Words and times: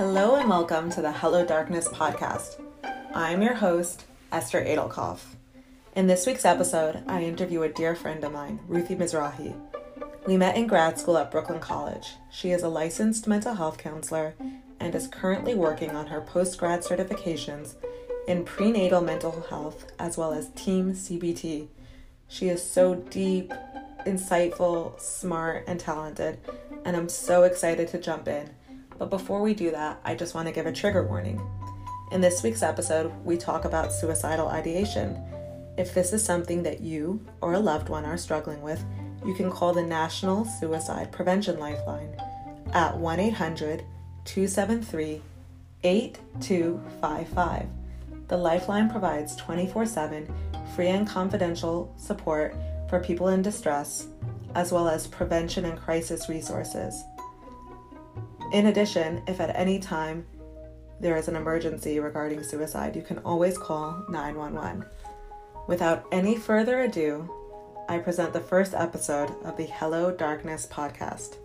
Hello 0.00 0.36
and 0.36 0.48
welcome 0.48 0.88
to 0.92 1.02
the 1.02 1.12
Hello 1.12 1.44
Darkness 1.44 1.86
podcast. 1.86 2.58
I'm 3.14 3.42
your 3.42 3.52
host, 3.52 4.06
Esther 4.32 4.64
Adelkoff. 4.64 5.20
In 5.94 6.06
this 6.06 6.26
week's 6.26 6.46
episode, 6.46 7.04
I 7.06 7.22
interview 7.22 7.64
a 7.64 7.68
dear 7.68 7.94
friend 7.94 8.24
of 8.24 8.32
mine, 8.32 8.60
Ruthie 8.66 8.96
Mizrahi. 8.96 9.54
We 10.26 10.38
met 10.38 10.56
in 10.56 10.66
grad 10.68 10.98
school 10.98 11.18
at 11.18 11.30
Brooklyn 11.30 11.60
College. 11.60 12.14
She 12.30 12.50
is 12.50 12.62
a 12.62 12.68
licensed 12.70 13.26
mental 13.26 13.52
health 13.52 13.76
counselor 13.76 14.32
and 14.80 14.94
is 14.94 15.06
currently 15.06 15.54
working 15.54 15.90
on 15.90 16.06
her 16.06 16.22
post 16.22 16.56
grad 16.58 16.80
certifications 16.80 17.74
in 18.26 18.46
prenatal 18.46 19.02
mental 19.02 19.44
health 19.50 19.92
as 19.98 20.16
well 20.16 20.32
as 20.32 20.48
team 20.52 20.94
CBT. 20.94 21.68
She 22.26 22.48
is 22.48 22.64
so 22.64 22.94
deep, 22.94 23.52
insightful, 24.06 24.98
smart, 24.98 25.64
and 25.66 25.78
talented, 25.78 26.38
and 26.86 26.96
I'm 26.96 27.10
so 27.10 27.42
excited 27.42 27.88
to 27.88 27.98
jump 27.98 28.28
in. 28.28 28.48
But 29.00 29.08
before 29.08 29.40
we 29.40 29.54
do 29.54 29.70
that, 29.70 29.98
I 30.04 30.14
just 30.14 30.34
want 30.34 30.46
to 30.46 30.52
give 30.52 30.66
a 30.66 30.72
trigger 30.72 31.02
warning. 31.02 31.40
In 32.12 32.20
this 32.20 32.42
week's 32.42 32.62
episode, 32.62 33.10
we 33.24 33.38
talk 33.38 33.64
about 33.64 33.94
suicidal 33.94 34.48
ideation. 34.48 35.18
If 35.78 35.94
this 35.94 36.12
is 36.12 36.22
something 36.22 36.62
that 36.64 36.82
you 36.82 37.24
or 37.40 37.54
a 37.54 37.60
loved 37.60 37.88
one 37.88 38.04
are 38.04 38.18
struggling 38.18 38.60
with, 38.60 38.84
you 39.24 39.32
can 39.34 39.50
call 39.50 39.72
the 39.72 39.82
National 39.82 40.44
Suicide 40.44 41.10
Prevention 41.12 41.58
Lifeline 41.58 42.14
at 42.74 42.94
1 42.94 43.20
800 43.20 43.84
273 44.26 45.22
8255. 45.82 47.66
The 48.28 48.36
Lifeline 48.36 48.90
provides 48.90 49.34
24 49.36 49.86
7 49.86 50.34
free 50.76 50.88
and 50.88 51.08
confidential 51.08 51.94
support 51.96 52.54
for 52.90 53.00
people 53.00 53.28
in 53.28 53.40
distress, 53.40 54.08
as 54.54 54.72
well 54.72 54.88
as 54.88 55.06
prevention 55.06 55.64
and 55.64 55.78
crisis 55.78 56.28
resources. 56.28 57.02
In 58.52 58.66
addition, 58.66 59.22
if 59.28 59.38
at 59.38 59.54
any 59.54 59.78
time 59.78 60.26
there 60.98 61.16
is 61.16 61.28
an 61.28 61.36
emergency 61.36 62.00
regarding 62.00 62.42
suicide, 62.42 62.96
you 62.96 63.02
can 63.02 63.18
always 63.18 63.56
call 63.56 64.04
911. 64.08 64.84
Without 65.68 66.04
any 66.10 66.34
further 66.34 66.80
ado, 66.80 67.32
I 67.88 67.98
present 67.98 68.32
the 68.32 68.40
first 68.40 68.74
episode 68.74 69.30
of 69.44 69.56
the 69.56 69.66
Hello 69.66 70.10
Darkness 70.10 70.66
podcast. 70.66 71.36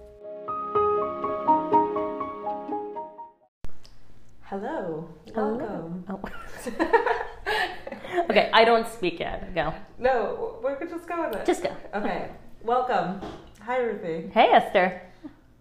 Hello. 4.42 5.08
Welcome. 5.36 6.06
Oh. 6.10 6.20
okay, 8.32 8.50
I 8.52 8.66
don't 8.66 8.88
speak 8.88 9.20
yet. 9.20 9.54
Go. 9.54 9.76
No, 10.00 10.58
we 10.66 10.74
could 10.74 10.90
just 10.90 11.08
go 11.08 11.28
with 11.28 11.36
it. 11.36 11.46
Just 11.46 11.62
go. 11.62 11.76
Okay. 11.94 12.32
Welcome. 12.64 13.22
Hi, 13.62 13.78
Ruthie. 13.78 14.32
Hey, 14.34 14.50
Esther. 14.54 15.04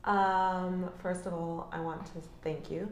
Um, 0.05 0.91
first 1.03 1.27
of 1.27 1.33
all, 1.33 1.69
I 1.73 1.81
want 1.81 2.05
to 2.07 2.13
thank 2.43 2.71
you 2.71 2.91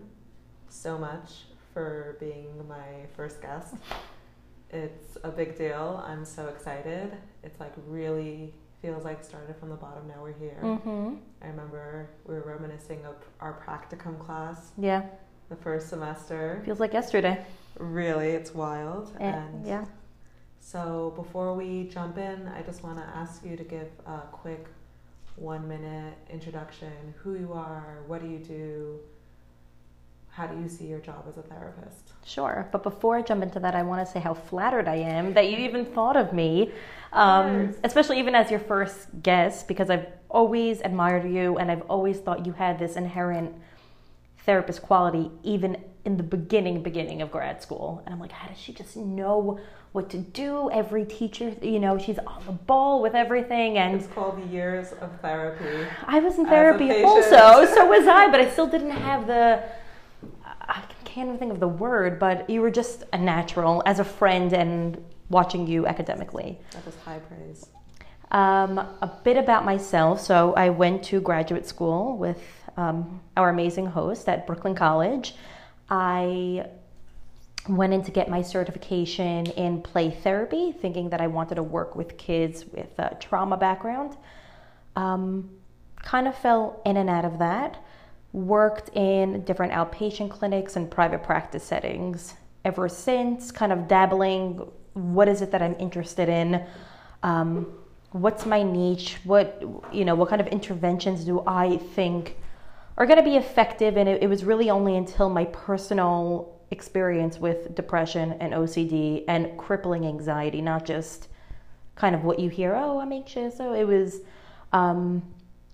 so 0.68 0.96
much 0.96 1.44
for 1.74 2.16
being 2.20 2.66
my 2.68 3.06
first 3.16 3.42
guest. 3.42 3.74
It's 4.70 5.18
a 5.22 5.28
big 5.30 5.56
deal. 5.58 6.02
I'm 6.06 6.24
so 6.24 6.46
excited. 6.48 7.12
It's 7.42 7.60
like 7.60 7.72
really 7.86 8.54
feels 8.80 9.04
like 9.04 9.22
started 9.22 9.56
from 9.56 9.68
the 9.68 9.74
bottom. 9.76 10.08
Now 10.08 10.22
we're 10.22 10.32
here. 10.32 10.58
Mm-hmm. 10.62 11.14
I 11.42 11.46
remember 11.48 12.08
we 12.26 12.34
were 12.34 12.40
reminiscing 12.42 13.04
of 13.04 13.16
our 13.40 13.62
practicum 13.66 14.18
class, 14.18 14.72
Yeah, 14.78 15.02
the 15.50 15.56
first 15.56 15.88
semester. 15.90 16.62
feels 16.64 16.80
like 16.80 16.94
yesterday. 16.94 17.44
Really, 17.78 18.30
it's 18.30 18.54
wild. 18.54 19.14
Eh, 19.20 19.24
And 19.30 19.66
yeah. 19.66 19.84
so 20.60 21.12
before 21.14 21.54
we 21.54 21.84
jump 21.88 22.16
in, 22.16 22.48
I 22.48 22.62
just 22.62 22.82
want 22.82 22.96
to 22.98 23.04
ask 23.04 23.44
you 23.44 23.56
to 23.56 23.64
give 23.64 23.88
a 24.06 24.20
quick 24.32 24.66
one 25.36 25.66
minute 25.66 26.14
introduction 26.30 27.14
who 27.22 27.34
you 27.34 27.52
are, 27.52 28.02
what 28.06 28.20
do 28.20 28.28
you 28.28 28.38
do, 28.38 28.98
how 30.30 30.46
do 30.46 30.58
you 30.60 30.68
see 30.68 30.86
your 30.86 30.98
job 31.00 31.26
as 31.28 31.36
a 31.36 31.42
therapist? 31.42 32.12
Sure. 32.24 32.66
But 32.72 32.82
before 32.82 33.16
I 33.16 33.22
jump 33.22 33.42
into 33.42 33.60
that, 33.60 33.74
I 33.74 33.82
want 33.82 34.06
to 34.06 34.10
say 34.10 34.18
how 34.18 34.32
flattered 34.32 34.88
I 34.88 34.96
am 34.96 35.34
that 35.34 35.50
you 35.50 35.58
even 35.58 35.84
thought 35.84 36.16
of 36.16 36.32
me, 36.32 36.72
um, 37.12 37.66
course. 37.66 37.76
especially 37.84 38.18
even 38.18 38.34
as 38.34 38.50
your 38.50 38.60
first 38.60 39.08
guest, 39.22 39.68
because 39.68 39.90
I've 39.90 40.06
always 40.30 40.80
admired 40.80 41.30
you 41.30 41.58
and 41.58 41.70
I've 41.70 41.82
always 41.82 42.18
thought 42.18 42.46
you 42.46 42.52
had 42.52 42.78
this 42.78 42.96
inherent 42.96 43.54
therapist 44.46 44.80
quality, 44.80 45.30
even 45.42 45.76
in 46.04 46.16
the 46.16 46.22
beginning, 46.22 46.82
beginning 46.82 47.20
of 47.20 47.30
grad 47.30 47.62
school. 47.62 48.02
And 48.04 48.14
I'm 48.14 48.20
like, 48.20 48.32
how 48.32 48.48
does 48.48 48.58
she 48.58 48.72
just 48.72 48.96
know 48.96 49.60
what 49.92 50.08
to 50.10 50.18
do? 50.18 50.70
Every 50.70 51.04
teacher, 51.04 51.54
you 51.60 51.78
know, 51.78 51.98
she's 51.98 52.18
on 52.18 52.42
the 52.46 52.52
ball 52.52 53.02
with 53.02 53.14
everything. 53.14 53.76
And 53.78 53.94
It's 53.94 54.06
called 54.12 54.42
the 54.42 54.46
years 54.46 54.92
of 54.92 55.10
therapy. 55.20 55.86
I 56.06 56.18
was 56.20 56.38
in 56.38 56.46
therapy 56.46 57.02
also, 57.02 57.66
so 57.66 57.86
was 57.86 58.06
I, 58.06 58.30
but 58.30 58.40
I 58.40 58.50
still 58.50 58.66
didn't 58.66 58.90
have 58.90 59.26
the. 59.26 59.62
I 60.62 60.82
can't 61.04 61.28
even 61.28 61.38
think 61.38 61.52
of 61.52 61.60
the 61.60 61.68
word, 61.68 62.18
but 62.18 62.48
you 62.48 62.62
were 62.62 62.70
just 62.70 63.04
a 63.12 63.18
natural 63.18 63.82
as 63.84 63.98
a 63.98 64.04
friend 64.04 64.52
and 64.54 65.04
watching 65.28 65.66
you 65.66 65.86
academically. 65.86 66.58
That 66.72 66.86
was 66.86 66.94
high 67.04 67.18
praise. 67.18 67.66
Um, 68.30 68.78
a 68.78 69.10
bit 69.22 69.36
about 69.36 69.66
myself. 69.66 70.20
So 70.20 70.54
I 70.54 70.70
went 70.70 71.02
to 71.04 71.20
graduate 71.20 71.66
school 71.66 72.16
with 72.16 72.42
um, 72.78 73.20
our 73.36 73.50
amazing 73.50 73.86
host 73.86 74.26
at 74.26 74.46
Brooklyn 74.46 74.74
College. 74.74 75.34
I 75.90 76.64
went 77.68 77.92
in 77.92 78.02
to 78.02 78.10
get 78.10 78.28
my 78.28 78.42
certification 78.42 79.46
in 79.46 79.82
play 79.82 80.10
therapy, 80.10 80.72
thinking 80.72 81.10
that 81.10 81.20
I 81.20 81.28
wanted 81.28 81.56
to 81.56 81.62
work 81.62 81.94
with 81.94 82.16
kids 82.16 82.64
with 82.66 82.98
a 82.98 83.16
trauma 83.20 83.56
background. 83.56 84.16
Um, 84.96 85.50
kind 86.02 86.26
of 86.26 86.36
fell 86.36 86.82
in 86.84 86.96
and 86.96 87.08
out 87.08 87.24
of 87.24 87.38
that. 87.38 87.82
Worked 88.32 88.90
in 88.96 89.44
different 89.44 89.72
outpatient 89.72 90.30
clinics 90.30 90.76
and 90.76 90.90
private 90.90 91.22
practice 91.22 91.62
settings 91.62 92.34
ever 92.64 92.88
since, 92.88 93.50
kind 93.52 93.72
of 93.72 93.86
dabbling. 93.86 94.68
What 94.94 95.28
is 95.28 95.42
it 95.42 95.50
that 95.52 95.62
I'm 95.62 95.76
interested 95.78 96.28
in? 96.28 96.64
Um, 97.22 97.72
what's 98.10 98.44
my 98.44 98.62
niche? 98.62 99.18
What 99.24 99.62
you 99.92 100.04
know? 100.04 100.14
What 100.14 100.28
kind 100.28 100.40
of 100.40 100.48
interventions 100.48 101.24
do 101.24 101.44
I 101.46 101.76
think 101.76 102.36
are 102.96 103.06
going 103.06 103.18
to 103.18 103.24
be 103.24 103.36
effective? 103.36 103.96
And 103.96 104.08
it, 104.08 104.22
it 104.22 104.26
was 104.26 104.44
really 104.44 104.70
only 104.70 104.96
until 104.96 105.28
my 105.28 105.44
personal 105.46 106.51
experience 106.72 107.38
with 107.38 107.74
depression 107.74 108.32
and 108.40 108.54
OCD 108.54 109.24
and 109.28 109.56
crippling 109.58 110.06
anxiety, 110.06 110.62
not 110.62 110.84
just 110.84 111.28
kind 111.94 112.14
of 112.14 112.24
what 112.24 112.38
you 112.38 112.48
hear. 112.48 112.74
Oh, 112.74 112.98
I'm 112.98 113.12
anxious. 113.12 113.56
Oh, 113.60 113.74
it 113.74 113.84
was 113.84 114.22
um, 114.72 115.22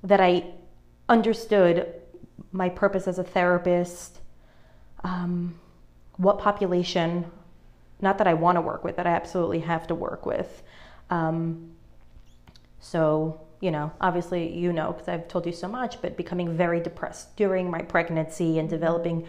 that 0.03 0.21
I 0.21 0.45
understood 1.09 1.95
my 2.51 2.69
purpose 2.69 3.07
as 3.07 3.19
a 3.19 3.25
therapist, 3.25 4.19
um, 5.05 5.59
what 6.17 6.41
population, 6.41 7.31
not 8.01 8.19
that 8.19 8.27
I 8.27 8.35
want 8.35 8.57
to 8.57 8.61
work 8.61 8.83
with, 8.83 8.97
that 8.97 9.07
I 9.07 9.11
absolutely 9.11 9.61
have 9.61 9.87
to 9.87 9.95
work 9.95 10.27
with. 10.27 10.63
Um, 11.11 11.71
so, 12.81 13.41
you 13.61 13.71
know, 13.71 13.93
obviously, 14.01 14.53
you 14.53 14.73
know, 14.73 14.93
because 14.93 15.09
I've 15.09 15.29
told 15.29 15.47
you 15.47 15.53
so 15.53 15.69
much, 15.69 16.03
but 16.03 16.17
becoming 16.17 16.57
very 16.57 16.81
depressed 16.81 17.37
during 17.37 17.71
my 17.71 17.83
pregnancy 17.83 18.59
and 18.59 18.69
developing 18.69 19.27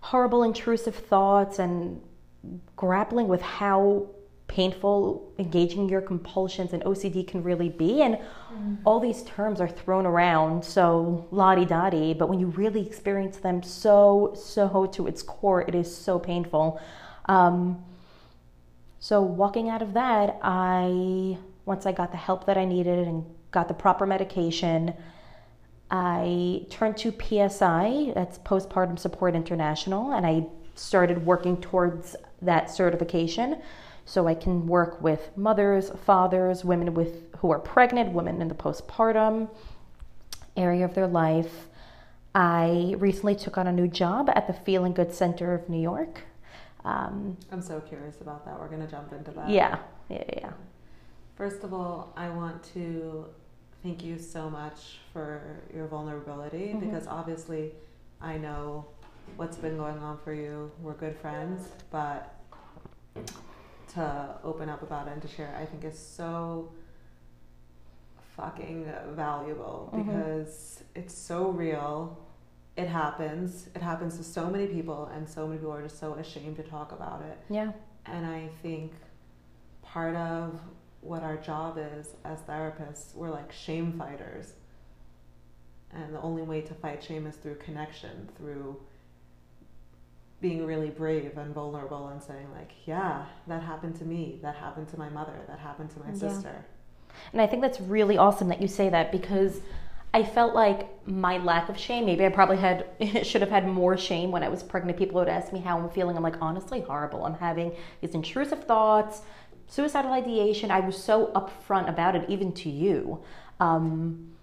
horrible, 0.00 0.42
intrusive 0.42 0.94
thoughts 0.94 1.58
and 1.58 2.00
grappling 2.76 3.28
with 3.28 3.42
how 3.42 4.08
painful 4.46 5.30
engaging 5.38 5.88
your 5.88 6.00
compulsions 6.00 6.72
and 6.72 6.82
OCD 6.84 7.26
can 7.26 7.42
really 7.42 7.68
be. 7.68 8.00
And 8.00 8.18
all 8.84 8.98
these 8.98 9.22
terms 9.24 9.60
are 9.60 9.68
thrown 9.68 10.06
around 10.06 10.64
so 10.64 11.28
lottie 11.30 11.66
dottie, 11.66 12.14
but 12.14 12.28
when 12.28 12.40
you 12.40 12.46
really 12.48 12.84
experience 12.84 13.36
them 13.36 13.62
so, 13.62 14.32
so 14.34 14.86
to 14.86 15.06
its 15.06 15.22
core, 15.22 15.62
it 15.62 15.74
is 15.74 15.94
so 15.94 16.18
painful. 16.18 16.80
Um, 17.26 17.84
so, 19.00 19.22
walking 19.22 19.68
out 19.68 19.80
of 19.80 19.94
that, 19.94 20.38
I, 20.42 21.38
once 21.66 21.86
I 21.86 21.92
got 21.92 22.10
the 22.10 22.16
help 22.16 22.46
that 22.46 22.58
I 22.58 22.64
needed 22.64 23.06
and 23.06 23.24
got 23.52 23.68
the 23.68 23.74
proper 23.74 24.06
medication, 24.06 24.94
I 25.90 26.66
turned 26.70 26.96
to 26.98 27.12
PSI, 27.12 28.12
that's 28.14 28.38
Postpartum 28.38 28.98
Support 28.98 29.34
International, 29.34 30.12
and 30.12 30.26
I 30.26 30.46
started 30.74 31.24
working 31.24 31.60
towards 31.60 32.14
that 32.42 32.70
certification 32.70 33.60
so 34.04 34.26
I 34.26 34.34
can 34.34 34.66
work 34.66 35.02
with 35.02 35.30
mothers, 35.36 35.90
fathers, 36.04 36.64
women 36.64 36.94
with 36.94 37.34
who 37.38 37.50
are 37.50 37.58
pregnant, 37.58 38.12
women 38.12 38.40
in 38.40 38.48
the 38.48 38.54
postpartum 38.54 39.48
area 40.56 40.84
of 40.84 40.94
their 40.94 41.06
life. 41.06 41.68
I 42.34 42.94
recently 42.98 43.34
took 43.34 43.58
on 43.58 43.66
a 43.66 43.72
new 43.72 43.88
job 43.88 44.30
at 44.34 44.46
the 44.46 44.52
Feeling 44.52 44.92
Good 44.92 45.12
Center 45.12 45.54
of 45.54 45.68
New 45.68 45.80
York. 45.80 46.22
Um, 46.84 47.36
I'm 47.50 47.62
so 47.62 47.80
curious 47.80 48.20
about 48.20 48.44
that. 48.44 48.58
We're 48.58 48.68
going 48.68 48.80
to 48.80 48.90
jump 48.90 49.12
into 49.12 49.30
that. 49.32 49.50
yeah, 49.50 49.78
yeah, 50.08 50.24
yeah. 50.32 50.52
First 51.36 51.62
of 51.62 51.72
all, 51.72 52.12
I 52.16 52.28
want 52.28 52.62
to 52.74 53.26
thank 53.82 54.02
you 54.04 54.18
so 54.18 54.50
much 54.50 54.98
for 55.12 55.60
your 55.74 55.86
vulnerability 55.86 56.72
Mhm. 56.74 56.80
because 56.80 57.06
obviously 57.06 57.72
I 58.20 58.36
know 58.38 58.86
what's 59.36 59.56
been 59.56 59.76
going 59.76 59.98
on 59.98 60.18
for 60.18 60.32
you. 60.32 60.70
We're 60.82 60.94
good 60.94 61.16
friends, 61.16 61.68
but 61.90 62.34
to 63.94 64.38
open 64.44 64.68
up 64.68 64.82
about 64.82 65.06
it 65.08 65.12
and 65.12 65.22
to 65.22 65.28
share, 65.28 65.54
I 65.60 65.64
think 65.64 65.84
is 65.84 65.98
so 65.98 66.70
fucking 68.36 68.84
valuable 69.14 69.90
Mhm. 69.92 70.06
because 70.06 70.82
it's 70.94 71.14
so 71.14 71.50
real. 71.50 72.18
it 72.76 72.86
happens. 72.86 73.66
It 73.74 73.82
happens 73.82 74.16
to 74.18 74.22
so 74.22 74.48
many 74.48 74.68
people, 74.68 75.06
and 75.06 75.28
so 75.28 75.48
many 75.48 75.58
people 75.58 75.72
are 75.74 75.82
just 75.82 75.98
so 75.98 76.12
ashamed 76.14 76.54
to 76.58 76.62
talk 76.62 76.92
about 76.92 77.22
it. 77.22 77.36
Yeah. 77.50 77.72
And 78.06 78.24
I 78.24 78.46
think 78.62 78.92
part 79.82 80.14
of 80.14 80.60
what 81.00 81.22
our 81.22 81.36
job 81.36 81.78
is 81.78 82.14
as 82.24 82.40
therapists, 82.40 83.14
we're 83.14 83.30
like 83.30 83.52
shame 83.52 83.92
fighters. 83.98 84.54
And 85.92 86.14
the 86.14 86.20
only 86.20 86.42
way 86.42 86.60
to 86.62 86.74
fight 86.74 87.02
shame 87.02 87.26
is 87.26 87.36
through 87.36 87.56
connection, 87.56 88.28
through 88.36 88.76
being 90.40 90.64
really 90.64 90.90
brave 90.90 91.36
and 91.36 91.54
vulnerable 91.54 92.08
and 92.08 92.22
saying, 92.22 92.46
like, 92.54 92.70
yeah, 92.86 93.24
that 93.46 93.62
happened 93.62 93.96
to 93.96 94.04
me, 94.04 94.38
that 94.42 94.54
happened 94.54 94.88
to 94.88 94.98
my 94.98 95.08
mother, 95.08 95.34
that 95.48 95.58
happened 95.58 95.90
to 95.90 95.98
my 96.00 96.08
Yeah. 96.10 96.28
sister. 96.32 96.64
And 97.32 97.40
I 97.42 97.46
think 97.46 97.62
that's 97.62 97.80
really 97.80 98.16
awesome 98.16 98.48
that 98.48 98.60
you 98.62 98.68
say 98.68 98.88
that 98.90 99.10
because 99.10 99.60
I 100.14 100.22
felt 100.22 100.54
like 100.54 100.88
my 101.06 101.38
lack 101.38 101.68
of 101.68 101.76
shame, 101.76 102.06
maybe 102.06 102.24
I 102.24 102.28
probably 102.28 102.56
had 102.58 102.86
should 103.24 103.40
have 103.40 103.50
had 103.50 103.66
more 103.66 103.96
shame 103.96 104.30
when 104.30 104.42
I 104.42 104.48
was 104.48 104.62
pregnant. 104.62 104.96
People 104.98 105.16
would 105.16 105.28
ask 105.28 105.52
me 105.52 105.58
how 105.58 105.78
I'm 105.78 105.90
feeling. 105.90 106.16
I'm 106.16 106.22
like, 106.22 106.40
honestly, 106.40 106.80
horrible. 106.80 107.24
I'm 107.24 107.34
having 107.34 107.74
these 108.00 108.14
intrusive 108.14 108.64
thoughts, 108.64 109.22
suicidal 109.68 110.12
ideation. 110.12 110.70
I 110.70 110.80
was 110.80 111.02
so 111.02 111.28
upfront 111.28 111.88
about 111.88 112.16
it, 112.16 112.28
even 112.28 112.52
to 112.54 112.68
you, 112.68 113.22
um, 113.60 114.34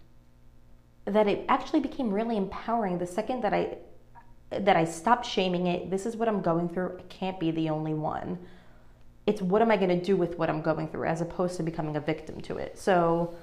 that 1.06 1.28
it 1.28 1.46
actually 1.50 1.82
became 1.82 2.12
really 2.12 2.38
empowering 2.38 2.98
the 2.98 3.08
second 3.08 3.42
that 3.42 3.54
I 3.54 3.78
that 4.52 4.78
I 4.78 4.86
stopped 4.86 5.26
shaming 5.26 5.68
it. 5.68 5.90
This 5.90 6.06
is 6.06 6.16
what 6.16 6.30
I'm 6.30 6.42
going 6.42 6.70
through. 6.70 6.98
I 7.00 7.02
can't 7.04 7.40
be 7.40 7.52
the 7.52 7.70
only 7.70 7.94
one 7.94 8.40
it's 9.26 9.42
what 9.42 9.62
am 9.62 9.72
I 9.72 9.78
going 9.78 9.90
to 9.90 10.04
do 10.04 10.16
with 10.16 10.38
what 10.38 10.50
I'm 10.50 10.62
going 10.62 10.88
through 10.88 11.06
as 11.06 11.22
opposed 11.22 11.58
to 11.58 11.64
becoming 11.64 11.96
a 11.96 12.00
victim 12.00 12.42
to 12.42 12.58
it. 12.58 12.78
So, 12.78 13.34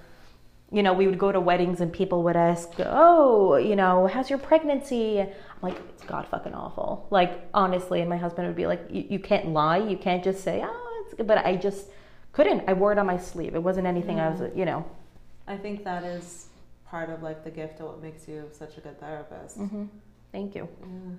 you 0.71 0.83
know, 0.83 0.93
we 0.93 1.07
would 1.07 1.19
go 1.19 1.33
to 1.33 1.41
weddings 1.41 1.81
and 1.81 1.93
people 1.93 2.23
would 2.23 2.37
ask, 2.37 2.71
"Oh, 2.79 3.57
you 3.57 3.77
know, 3.77 4.07
how's 4.07 4.31
your 4.31 4.39
pregnancy?" 4.39 5.21
I'm 5.21 5.29
like, 5.61 5.77
"It's 5.91 6.05
god 6.05 6.27
fucking 6.29 6.55
awful." 6.55 7.09
Like 7.11 7.49
honestly, 7.53 8.01
and 8.01 8.09
my 8.09 8.17
husband 8.17 8.47
would 8.47 8.57
be 8.57 8.67
like, 8.67 8.87
"You, 8.91 9.05
you 9.11 9.19
can't 9.19 9.49
lie. 9.49 9.79
You 9.79 9.97
can't 9.97 10.23
just 10.25 10.43
say, 10.43 10.63
"Oh, 10.65 10.69
it's 10.69 10.77
good." 10.77 10.92
But 11.19 11.45
I 11.47 11.57
just 11.57 11.89
couldn't. 12.33 12.69
I 12.69 12.73
wore 12.73 12.93
it 12.93 12.99
on 12.99 13.07
my 13.07 13.19
sleeve. 13.19 13.55
It 13.55 13.63
wasn't 13.63 13.87
anything 13.87 14.19
I 14.21 14.31
was, 14.31 14.51
you 14.57 14.65
know. 14.65 14.85
I 15.47 15.57
think 15.57 15.85
that 15.85 16.05
is 16.05 16.47
part 16.87 17.11
of 17.11 17.23
like 17.23 17.45
the 17.45 17.51
gift 17.51 17.81
of 17.81 17.87
what 17.87 18.03
makes 18.03 18.29
you 18.29 18.49
such 18.53 18.79
a 18.79 18.81
good 18.81 18.99
therapist. 19.01 19.57
hmm 19.57 19.85
Thank 20.31 20.55
you. 20.55 20.67
Yeah. 20.81 21.17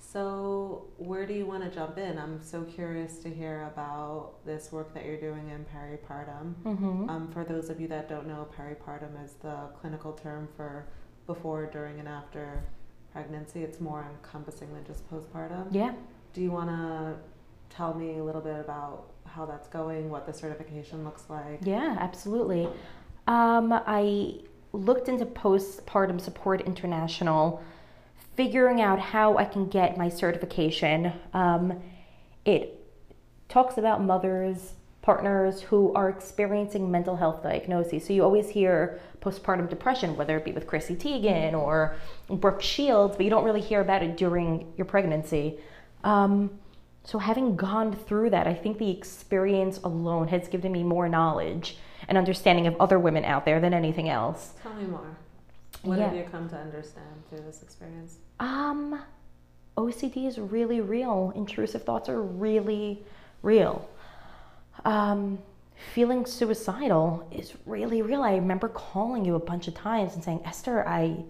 So, 0.00 0.84
where 0.96 1.26
do 1.26 1.34
you 1.34 1.44
want 1.44 1.62
to 1.64 1.70
jump 1.70 1.98
in? 1.98 2.18
I'm 2.18 2.42
so 2.42 2.62
curious 2.62 3.18
to 3.18 3.28
hear 3.28 3.68
about 3.70 4.42
this 4.46 4.72
work 4.72 4.94
that 4.94 5.04
you're 5.04 5.20
doing 5.20 5.50
in 5.50 5.66
peripartum. 5.66 6.54
hmm 6.62 7.10
Um, 7.10 7.28
for 7.30 7.44
those 7.44 7.68
of 7.68 7.78
you 7.78 7.88
that 7.88 8.08
don't 8.08 8.26
know, 8.26 8.48
peripartum 8.56 9.22
is 9.22 9.34
the 9.42 9.68
clinical 9.80 10.12
term 10.14 10.48
for 10.56 10.86
before, 11.26 11.66
during, 11.66 11.98
and 11.98 12.08
after 12.08 12.62
pregnancy. 13.12 13.62
It's 13.62 13.80
more 13.80 14.06
encompassing 14.10 14.72
than 14.72 14.84
just 14.86 15.06
postpartum. 15.10 15.66
Yeah. 15.72 15.92
Do 16.32 16.40
you 16.40 16.52
want 16.52 16.70
to 16.70 17.16
tell 17.70 17.94
me 17.94 18.18
a 18.18 18.24
little 18.24 18.40
bit 18.40 18.58
about 18.58 19.12
how 19.24 19.46
that's 19.46 19.68
going, 19.68 20.10
what 20.10 20.26
the 20.26 20.32
certification 20.32 21.04
looks 21.04 21.24
like? 21.28 21.60
Yeah, 21.62 21.96
absolutely. 22.00 22.68
Um, 23.26 23.72
I 23.72 24.40
looked 24.72 25.08
into 25.08 25.26
Postpartum 25.26 26.20
Support 26.20 26.62
International, 26.62 27.62
figuring 28.36 28.80
out 28.80 28.98
how 28.98 29.36
I 29.36 29.44
can 29.44 29.68
get 29.68 29.96
my 29.98 30.08
certification. 30.08 31.12
Um, 31.34 31.80
it 32.44 32.74
talks 33.48 33.78
about 33.78 34.02
mothers, 34.02 34.74
partners 35.02 35.62
who 35.62 35.92
are 35.94 36.08
experiencing 36.08 36.90
mental 36.90 37.16
health 37.16 37.42
diagnoses. 37.42 38.06
So 38.06 38.12
you 38.12 38.22
always 38.22 38.50
hear 38.50 39.00
postpartum 39.20 39.68
depression, 39.68 40.16
whether 40.16 40.36
it 40.36 40.44
be 40.44 40.52
with 40.52 40.66
Chrissy 40.66 40.96
Teigen 40.96 41.54
or 41.54 41.96
Brooke 42.28 42.62
Shields, 42.62 43.16
but 43.16 43.24
you 43.24 43.30
don't 43.30 43.44
really 43.44 43.60
hear 43.60 43.80
about 43.80 44.02
it 44.02 44.16
during 44.16 44.72
your 44.76 44.84
pregnancy. 44.84 45.58
Um, 46.04 46.58
so 47.08 47.16
having 47.18 47.56
gone 47.56 47.96
through 47.96 48.28
that, 48.28 48.46
I 48.46 48.52
think 48.52 48.76
the 48.76 48.90
experience 48.90 49.78
alone 49.82 50.28
has 50.28 50.46
given 50.46 50.70
me 50.70 50.82
more 50.82 51.08
knowledge 51.08 51.78
and 52.06 52.18
understanding 52.18 52.66
of 52.66 52.76
other 52.78 52.98
women 52.98 53.24
out 53.24 53.46
there 53.46 53.60
than 53.60 53.72
anything 53.72 54.10
else. 54.10 54.52
Tell 54.62 54.74
me 54.74 54.84
more. 54.84 55.16
What 55.84 55.98
Yeah. 55.98 56.08
have 56.08 56.16
you 56.16 56.24
come 56.24 56.50
to 56.50 56.56
understand 56.58 57.06
through 57.30 57.38
this 57.46 57.62
experience? 57.62 58.18
Um, 58.40 59.00
OCD 59.78 60.26
is 60.26 60.38
really 60.38 60.82
real. 60.82 61.32
Intrusive 61.34 61.82
thoughts 61.82 62.10
are 62.10 62.20
really 62.20 63.02
real. 63.40 63.88
Um, 64.84 65.38
feeling 65.94 66.26
suicidal 66.26 67.26
is 67.30 67.54
really 67.64 68.02
real. 68.02 68.22
I 68.22 68.34
remember 68.34 68.68
calling 68.68 69.24
you 69.24 69.34
a 69.34 69.40
bunch 69.40 69.66
of 69.66 69.72
times 69.72 70.14
and 70.14 70.22
saying, 70.22 70.42
Esther, 70.44 70.86
I, 70.86 71.24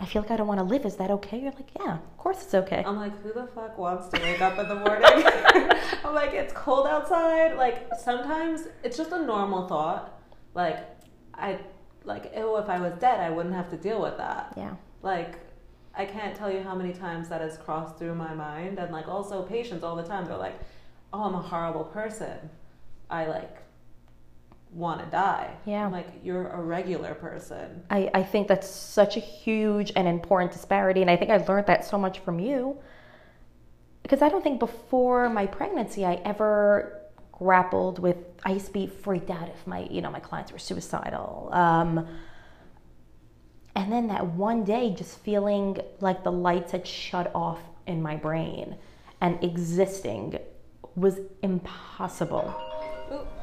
I 0.00 0.06
feel 0.06 0.22
like 0.22 0.30
I 0.30 0.36
don't 0.36 0.46
want 0.46 0.60
to 0.60 0.64
live. 0.64 0.86
Is 0.86 0.96
that 0.96 1.10
okay? 1.10 1.40
You're 1.40 1.52
like, 1.52 1.70
yeah, 1.78 1.94
of 1.94 2.16
course 2.18 2.42
it's 2.42 2.54
okay. 2.54 2.84
I'm 2.86 2.96
like, 2.96 3.20
who 3.22 3.32
the 3.32 3.48
fuck 3.48 3.76
wants 3.76 4.08
to 4.08 4.20
wake 4.20 4.40
up 4.40 4.58
in 4.58 4.68
the 4.68 4.76
morning? 4.76 5.02
I'm 6.04 6.14
like, 6.14 6.32
it's 6.34 6.52
cold 6.52 6.86
outside. 6.86 7.56
Like 7.56 7.88
sometimes 7.98 8.68
it's 8.84 8.96
just 8.96 9.10
a 9.10 9.20
normal 9.20 9.66
thought. 9.66 10.20
Like 10.54 10.86
I 11.34 11.58
like, 12.04 12.32
oh, 12.36 12.56
if 12.58 12.68
I 12.68 12.78
was 12.80 12.92
dead, 13.00 13.20
I 13.20 13.30
wouldn't 13.30 13.54
have 13.54 13.70
to 13.70 13.76
deal 13.76 14.00
with 14.00 14.16
that. 14.18 14.54
Yeah. 14.56 14.76
Like 15.02 15.36
I 15.94 16.04
can't 16.04 16.36
tell 16.36 16.50
you 16.50 16.62
how 16.62 16.76
many 16.76 16.92
times 16.92 17.28
that 17.28 17.40
has 17.40 17.58
crossed 17.58 17.98
through 17.98 18.14
my 18.14 18.32
mind, 18.32 18.78
and 18.78 18.92
like 18.92 19.08
also 19.08 19.42
patients 19.42 19.82
all 19.82 19.96
the 19.96 20.04
time. 20.04 20.26
They're 20.26 20.36
like, 20.36 20.58
oh, 21.12 21.24
I'm 21.24 21.34
a 21.34 21.42
horrible 21.42 21.84
person. 21.84 22.50
I 23.10 23.26
like 23.26 23.56
want 24.72 25.00
to 25.00 25.06
die. 25.06 25.54
Yeah. 25.64 25.84
I'm 25.84 25.92
like, 25.92 26.08
you're 26.22 26.48
a 26.48 26.60
regular 26.60 27.14
person. 27.14 27.82
I, 27.90 28.10
I 28.14 28.22
think 28.22 28.48
that's 28.48 28.68
such 28.68 29.16
a 29.16 29.20
huge 29.20 29.92
and 29.96 30.06
important 30.06 30.52
disparity. 30.52 31.00
And 31.00 31.10
I 31.10 31.16
think 31.16 31.30
I 31.30 31.38
learned 31.38 31.66
that 31.66 31.84
so 31.84 31.98
much 31.98 32.20
from 32.20 32.38
you. 32.38 32.76
Because 34.02 34.22
I 34.22 34.28
don't 34.28 34.42
think 34.42 34.58
before 34.58 35.28
my 35.28 35.46
pregnancy 35.46 36.04
I 36.04 36.14
ever 36.24 37.00
grappled 37.32 37.98
with 37.98 38.16
I 38.44 38.52
used 38.52 38.66
to 38.66 38.72
be 38.72 38.86
freaked 38.86 39.30
out 39.30 39.48
if 39.48 39.66
my 39.66 39.86
you 39.90 40.00
know 40.00 40.10
my 40.10 40.20
clients 40.20 40.52
were 40.52 40.58
suicidal. 40.58 41.50
Um, 41.52 42.06
and 43.76 43.92
then 43.92 44.08
that 44.08 44.26
one 44.26 44.64
day 44.64 44.94
just 44.94 45.20
feeling 45.20 45.78
like 46.00 46.24
the 46.24 46.32
lights 46.32 46.72
had 46.72 46.86
shut 46.86 47.30
off 47.34 47.60
in 47.86 48.02
my 48.02 48.16
brain 48.16 48.76
and 49.20 49.42
existing 49.42 50.38
was 50.96 51.20
impossible. 51.42 52.54
Ooh. 53.12 53.37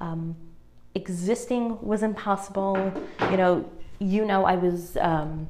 Um, 0.00 0.36
existing 0.94 1.80
was 1.80 2.02
impossible. 2.02 2.92
You 3.30 3.36
know, 3.36 3.70
you 3.98 4.24
know, 4.24 4.44
I 4.44 4.56
was 4.56 4.96
um, 4.98 5.48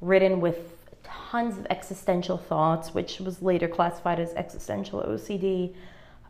ridden 0.00 0.40
with 0.40 0.72
tons 1.02 1.58
of 1.58 1.66
existential 1.70 2.38
thoughts, 2.38 2.94
which 2.94 3.20
was 3.20 3.42
later 3.42 3.68
classified 3.68 4.20
as 4.20 4.32
existential 4.34 5.02
OCD. 5.02 5.74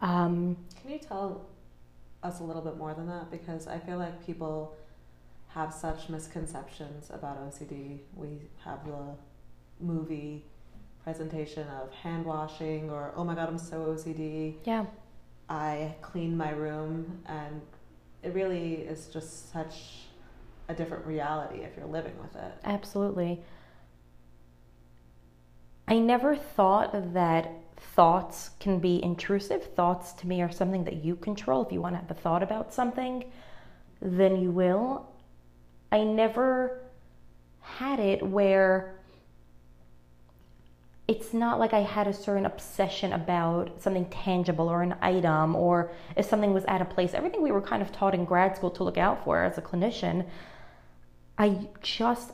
Um, 0.00 0.56
Can 0.80 0.90
you 0.92 0.98
tell 0.98 1.46
us 2.22 2.40
a 2.40 2.42
little 2.42 2.62
bit 2.62 2.76
more 2.76 2.94
than 2.94 3.06
that? 3.06 3.30
Because 3.30 3.66
I 3.66 3.78
feel 3.78 3.98
like 3.98 4.24
people 4.24 4.74
have 5.48 5.72
such 5.72 6.08
misconceptions 6.08 7.10
about 7.10 7.38
OCD. 7.48 8.00
We 8.16 8.40
have 8.64 8.84
the 8.86 9.14
movie 9.80 10.44
presentation 11.04 11.68
of 11.68 11.92
hand 11.92 12.24
washing 12.24 12.90
or, 12.90 13.12
oh 13.14 13.24
my 13.24 13.34
god, 13.34 13.48
I'm 13.48 13.58
so 13.58 13.86
OCD. 13.86 14.54
yeah, 14.64 14.86
I 15.48 15.94
clean 16.00 16.36
my 16.36 16.50
room, 16.50 17.22
and 17.26 17.60
it 18.22 18.34
really 18.34 18.74
is 18.74 19.08
just 19.08 19.52
such 19.52 20.06
a 20.68 20.74
different 20.74 21.04
reality 21.06 21.60
if 21.60 21.76
you're 21.76 21.86
living 21.86 22.16
with 22.20 22.34
it. 22.36 22.52
absolutely. 22.64 23.42
I 25.86 25.98
never 25.98 26.34
thought 26.34 27.12
that 27.12 27.52
thoughts 27.76 28.50
can 28.58 28.78
be 28.78 29.02
intrusive. 29.02 29.62
Thoughts 29.74 30.12
to 30.14 30.26
me 30.26 30.40
are 30.40 30.50
something 30.50 30.84
that 30.84 31.04
you 31.04 31.16
control. 31.16 31.64
If 31.64 31.72
you 31.72 31.82
want 31.82 31.94
to 31.94 32.00
have 32.00 32.10
a 32.10 32.14
thought 32.14 32.42
about 32.42 32.72
something, 32.72 33.24
then 34.00 34.40
you 34.40 34.50
will. 34.50 35.06
I 35.92 36.02
never 36.02 36.80
had 37.60 38.00
it 38.00 38.22
where 38.22 38.93
it's 41.06 41.34
not 41.34 41.58
like 41.58 41.74
I 41.74 41.80
had 41.80 42.06
a 42.06 42.14
certain 42.14 42.46
obsession 42.46 43.12
about 43.12 43.82
something 43.82 44.06
tangible 44.06 44.68
or 44.68 44.82
an 44.82 44.94
item 45.02 45.54
or 45.54 45.92
if 46.16 46.24
something 46.24 46.54
was 46.54 46.64
out 46.66 46.80
of 46.80 46.88
place. 46.88 47.12
Everything 47.12 47.42
we 47.42 47.52
were 47.52 47.60
kind 47.60 47.82
of 47.82 47.92
taught 47.92 48.14
in 48.14 48.24
grad 48.24 48.56
school 48.56 48.70
to 48.70 48.84
look 48.84 48.96
out 48.96 49.22
for 49.22 49.44
as 49.44 49.58
a 49.58 49.62
clinician, 49.62 50.26
I 51.36 51.68
just 51.82 52.32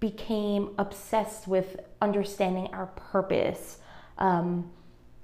became 0.00 0.70
obsessed 0.78 1.46
with 1.46 1.80
understanding 2.00 2.68
our 2.72 2.86
purpose. 2.86 3.78
Um, 4.16 4.70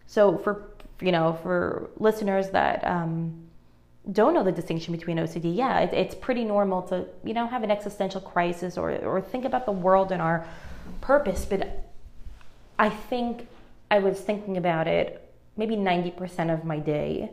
so 0.07 0.37
for 0.37 0.71
you 1.01 1.13
know 1.13 1.39
for 1.43 1.91
listeners 1.97 2.51
that 2.51 2.87
um, 2.87 3.49
don't 4.13 4.35
know 4.35 4.45
the 4.45 4.53
distinction 4.53 4.93
between 4.93 5.17
OCD, 5.17 5.57
yeah, 5.57 5.81
it, 5.81 5.95
it's 5.95 6.15
pretty 6.15 6.45
normal 6.45 6.83
to 6.83 7.07
you 7.25 7.33
know 7.33 7.47
have 7.47 7.63
an 7.63 7.71
existential 7.71 8.21
crisis 8.21 8.77
or 8.77 8.95
or 8.99 9.23
think 9.23 9.47
about 9.47 9.65
the 9.65 9.73
world 9.73 10.13
and 10.13 10.21
our 10.21 10.47
purpose. 11.01 11.47
But 11.47 11.84
I 12.79 12.91
think 12.91 13.49
I 13.91 13.99
was 13.99 14.21
thinking 14.21 14.57
about 14.57 14.87
it 14.87 15.21
maybe 15.57 15.77
ninety 15.77 16.11
percent 16.11 16.51
of 16.51 16.65
my 16.65 16.79
day. 16.79 17.31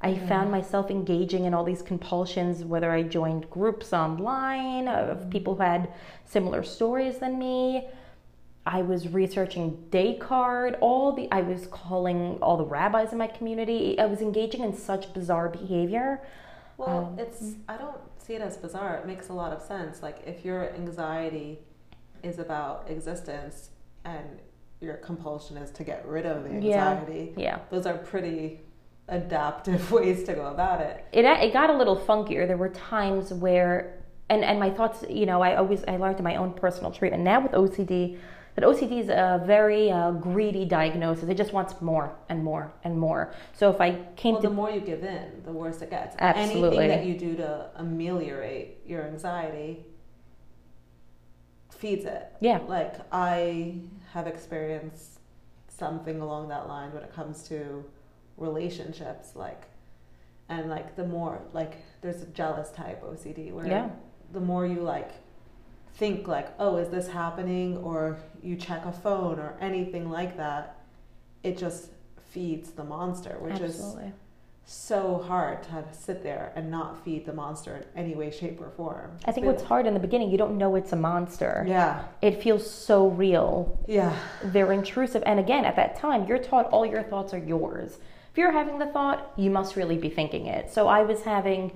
I 0.00 0.12
mm. 0.12 0.28
found 0.28 0.50
myself 0.50 0.90
engaging 0.90 1.46
in 1.46 1.54
all 1.54 1.64
these 1.64 1.82
compulsions, 1.82 2.64
whether 2.64 2.90
I 2.90 3.02
joined 3.02 3.48
groups 3.50 3.92
online 3.92 4.88
of 4.88 5.18
mm. 5.18 5.30
people 5.30 5.54
who 5.54 5.62
had 5.62 5.92
similar 6.24 6.62
stories 6.62 7.18
than 7.18 7.38
me. 7.38 7.88
I 8.66 8.82
was 8.82 9.08
researching 9.08 9.86
Descartes, 9.90 10.76
all 10.80 11.12
the 11.12 11.28
I 11.30 11.40
was 11.40 11.68
calling 11.68 12.38
all 12.42 12.56
the 12.56 12.64
rabbis 12.64 13.12
in 13.12 13.18
my 13.18 13.28
community. 13.28 13.98
I 13.98 14.06
was 14.06 14.20
engaging 14.20 14.62
in 14.62 14.76
such 14.76 15.12
bizarre 15.14 15.48
behavior. 15.48 16.20
Well, 16.76 17.06
um, 17.06 17.18
it's 17.18 17.42
mm. 17.42 17.58
I 17.68 17.76
don't 17.76 17.98
see 18.18 18.34
it 18.34 18.42
as 18.42 18.56
bizarre. 18.56 18.96
It 18.96 19.06
makes 19.06 19.28
a 19.28 19.32
lot 19.32 19.52
of 19.52 19.62
sense. 19.62 20.02
Like 20.02 20.18
if 20.26 20.44
your 20.44 20.74
anxiety 20.74 21.60
is 22.22 22.38
about 22.38 22.86
existence 22.90 23.70
and 24.04 24.40
your 24.80 24.94
compulsion 24.94 25.56
is 25.56 25.70
to 25.72 25.84
get 25.84 26.06
rid 26.06 26.26
of 26.26 26.44
the 26.44 26.50
Yeah. 26.60 26.90
anxiety, 26.92 27.34
Yeah. 27.36 27.58
those 27.70 27.86
are 27.86 27.94
pretty 27.96 28.60
adaptive 29.08 29.90
ways 29.98 30.24
to 30.24 30.34
go 30.34 30.46
about 30.46 30.80
it. 30.80 31.04
it 31.12 31.24
it 31.24 31.52
got 31.52 31.70
a 31.70 31.72
little 31.76 31.96
funkier. 31.96 32.46
There 32.46 32.56
were 32.56 32.68
times 32.70 33.32
where, 33.32 33.94
and 34.28 34.44
and 34.44 34.58
my 34.60 34.70
thoughts, 34.70 35.04
you 35.08 35.26
know, 35.26 35.40
I 35.42 35.56
always 35.56 35.84
I 35.86 35.96
learned 35.96 36.18
in 36.18 36.24
my 36.24 36.36
own 36.36 36.52
personal 36.52 36.90
treatment. 36.90 37.22
Now 37.22 37.40
with 37.40 37.52
OCD, 37.52 38.18
that 38.56 38.64
OCD 38.64 38.98
is 39.00 39.08
a 39.08 39.42
very 39.46 39.90
uh, 39.90 40.10
greedy 40.12 40.64
diagnosis. 40.64 41.28
It 41.28 41.36
just 41.36 41.52
wants 41.52 41.80
more 41.80 42.14
and 42.28 42.42
more 42.42 42.72
and 42.84 42.98
more. 42.98 43.32
So 43.52 43.70
if 43.70 43.80
I 43.80 43.98
came 44.16 44.32
Well, 44.34 44.42
to 44.42 44.48
the 44.48 44.54
more 44.54 44.70
you 44.70 44.80
give 44.80 45.04
in, 45.04 45.42
the 45.44 45.52
worse 45.52 45.80
it 45.82 45.90
gets. 45.90 46.16
Absolutely. 46.18 46.78
Anything 46.84 46.88
that 46.88 47.04
you 47.06 47.18
do 47.18 47.36
to 47.36 47.70
ameliorate 47.76 48.78
your 48.86 49.02
anxiety 49.04 49.84
feeds 51.70 52.06
it. 52.06 52.32
yeah, 52.40 52.58
Like 52.66 52.94
I 53.12 53.74
have 54.12 54.26
experienced 54.26 55.18
something 55.68 56.20
along 56.20 56.48
that 56.48 56.68
line 56.68 56.92
when 56.92 57.02
it 57.02 57.12
comes 57.14 57.46
to 57.48 57.84
relationships, 58.36 59.34
like, 59.34 59.62
and 60.48 60.68
like 60.70 60.96
the 60.96 61.06
more 61.06 61.40
like 61.52 61.74
there's 62.00 62.22
a 62.22 62.26
jealous 62.26 62.70
type 62.70 63.02
OCD 63.02 63.52
where 63.52 63.66
Yeah. 63.66 63.90
the 64.32 64.40
more 64.40 64.66
you 64.66 64.80
like 64.80 65.10
think 65.94 66.28
like, 66.28 66.48
oh, 66.58 66.76
is 66.76 66.88
this 66.90 67.08
happening, 67.08 67.78
or 67.78 68.18
you 68.42 68.54
check 68.56 68.84
a 68.84 68.92
phone 68.92 69.38
or 69.38 69.56
anything 69.60 70.10
like 70.10 70.36
that, 70.36 70.76
it 71.42 71.56
just 71.56 71.88
feeds 72.30 72.70
the 72.72 72.84
monster, 72.84 73.36
which 73.40 73.60
is 73.60 73.76
absolutely. 73.76 74.12
So 74.68 75.22
hard 75.28 75.62
to 75.62 75.84
sit 75.92 76.24
there 76.24 76.52
and 76.56 76.68
not 76.68 77.04
feed 77.04 77.24
the 77.24 77.32
monster 77.32 77.76
in 77.76 77.84
any 77.94 78.16
way, 78.16 78.32
shape, 78.32 78.60
or 78.60 78.70
form. 78.70 79.16
I 79.24 79.30
think 79.30 79.46
what's 79.46 79.62
hard 79.62 79.86
in 79.86 79.94
the 79.94 80.00
beginning, 80.00 80.28
you 80.28 80.36
don't 80.36 80.58
know 80.58 80.74
it's 80.74 80.92
a 80.92 80.96
monster. 80.96 81.64
yeah, 81.68 82.04
It 82.20 82.42
feels 82.42 82.68
so 82.68 83.06
real. 83.06 83.78
yeah, 83.86 84.18
They're 84.42 84.72
intrusive. 84.72 85.22
And 85.24 85.38
again, 85.38 85.64
at 85.64 85.76
that 85.76 85.96
time, 86.00 86.26
you're 86.26 86.40
taught 86.40 86.66
all 86.70 86.84
your 86.84 87.04
thoughts 87.04 87.32
are 87.32 87.38
yours. 87.38 87.98
If 88.32 88.38
you're 88.38 88.50
having 88.50 88.80
the 88.80 88.86
thought, 88.86 89.32
you 89.36 89.50
must 89.50 89.76
really 89.76 89.98
be 89.98 90.10
thinking 90.10 90.46
it. 90.46 90.72
So 90.72 90.88
I 90.88 91.02
was 91.02 91.22
having, 91.22 91.70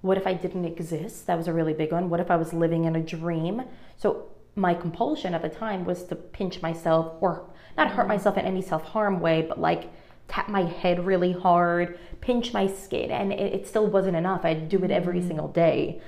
what 0.00 0.18
if 0.18 0.26
I 0.26 0.34
didn't 0.34 0.64
exist? 0.64 1.28
That 1.28 1.38
was 1.38 1.46
a 1.46 1.52
really 1.52 1.72
big 1.72 1.92
one. 1.92 2.10
What 2.10 2.18
if 2.18 2.32
I 2.32 2.36
was 2.36 2.52
living 2.52 2.84
in 2.84 2.96
a 2.96 3.00
dream? 3.00 3.62
So 3.96 4.26
my 4.56 4.74
compulsion 4.74 5.34
at 5.34 5.42
the 5.42 5.48
time 5.48 5.84
was 5.84 6.02
to 6.04 6.16
pinch 6.16 6.60
myself 6.62 7.14
or 7.20 7.48
not 7.76 7.92
hurt 7.92 8.02
mm-hmm. 8.02 8.08
myself 8.08 8.36
in 8.36 8.44
any 8.44 8.60
self 8.60 8.82
harm 8.82 9.20
way, 9.20 9.42
but 9.42 9.60
like 9.60 9.88
tap 10.28 10.48
my 10.48 10.62
head 10.64 11.06
really 11.06 11.32
hard, 11.32 11.98
pinch 12.20 12.52
my 12.52 12.66
skin. 12.66 13.10
And 13.10 13.32
it, 13.32 13.54
it 13.54 13.66
still 13.66 13.86
wasn't 13.86 14.16
enough. 14.16 14.44
I'd 14.44 14.68
do 14.68 14.82
it 14.84 14.90
every 14.90 15.20
single 15.20 15.48
day. 15.48 16.00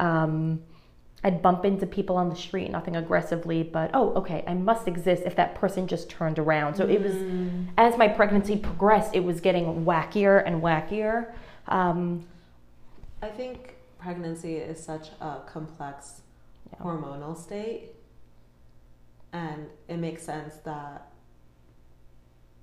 Um, 0.00 0.62
I'd 1.24 1.40
bump 1.40 1.64
into 1.64 1.86
people 1.86 2.16
on 2.16 2.28
the 2.28 2.34
street, 2.34 2.68
nothing 2.72 2.96
aggressively, 2.96 3.62
but 3.62 3.92
oh, 3.94 4.12
okay, 4.14 4.42
I 4.44 4.54
must 4.54 4.88
exist 4.88 5.22
if 5.24 5.36
that 5.36 5.54
person 5.54 5.86
just 5.86 6.10
turned 6.10 6.40
around. 6.40 6.74
So 6.74 6.84
it 6.88 7.00
was, 7.00 7.14
as 7.78 7.96
my 7.96 8.08
pregnancy 8.08 8.56
progressed, 8.56 9.14
it 9.14 9.22
was 9.22 9.40
getting 9.40 9.84
wackier 9.84 10.42
and 10.44 10.60
wackier. 10.60 11.32
Um, 11.68 12.26
I 13.22 13.28
think 13.28 13.76
pregnancy 14.00 14.56
is 14.56 14.82
such 14.82 15.10
a 15.20 15.38
complex 15.46 16.22
Yeah. 16.72 16.84
hormonal 16.84 17.36
state, 17.36 17.92
and 19.32 19.68
it 19.86 19.98
makes 19.98 20.24
sense 20.24 20.56
that 20.64 21.11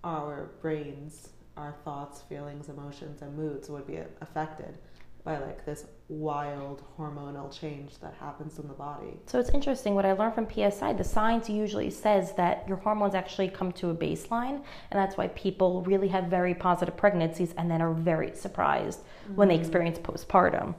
our 0.03 0.51
brains, 0.61 1.29
our 1.57 1.75
thoughts, 1.83 2.21
feelings, 2.21 2.69
emotions, 2.69 3.21
and 3.21 3.35
moods 3.35 3.69
would 3.69 3.85
be 3.85 3.99
affected 4.21 4.77
by 5.23 5.37
like 5.37 5.65
this 5.65 5.85
wild 6.07 6.81
hormonal 6.97 7.51
change 7.51 7.99
that 7.99 8.13
happens 8.19 8.57
in 8.57 8.67
the 8.67 8.73
body. 8.73 9.19
so 9.25 9.37
it's 9.37 9.49
interesting 9.49 9.93
what 9.93 10.05
I 10.05 10.13
learned 10.13 10.33
from 10.33 10.47
PSI. 10.49 10.93
The 10.93 11.03
science 11.03 11.49
usually 11.49 11.89
says 11.89 12.33
that 12.33 12.65
your 12.67 12.77
hormones 12.77 13.13
actually 13.13 13.49
come 13.49 13.71
to 13.73 13.89
a 13.89 13.95
baseline, 13.95 14.63
and 14.91 14.99
that's 14.99 15.17
why 15.17 15.27
people 15.29 15.81
really 15.83 16.07
have 16.07 16.25
very 16.25 16.53
positive 16.53 16.95
pregnancies 16.95 17.53
and 17.57 17.69
then 17.69 17.81
are 17.81 17.93
very 17.93 18.33
surprised 18.35 19.01
when 19.35 19.49
they 19.49 19.55
mm-hmm. 19.55 19.61
experience 19.61 19.99
postpartum. 19.99 20.73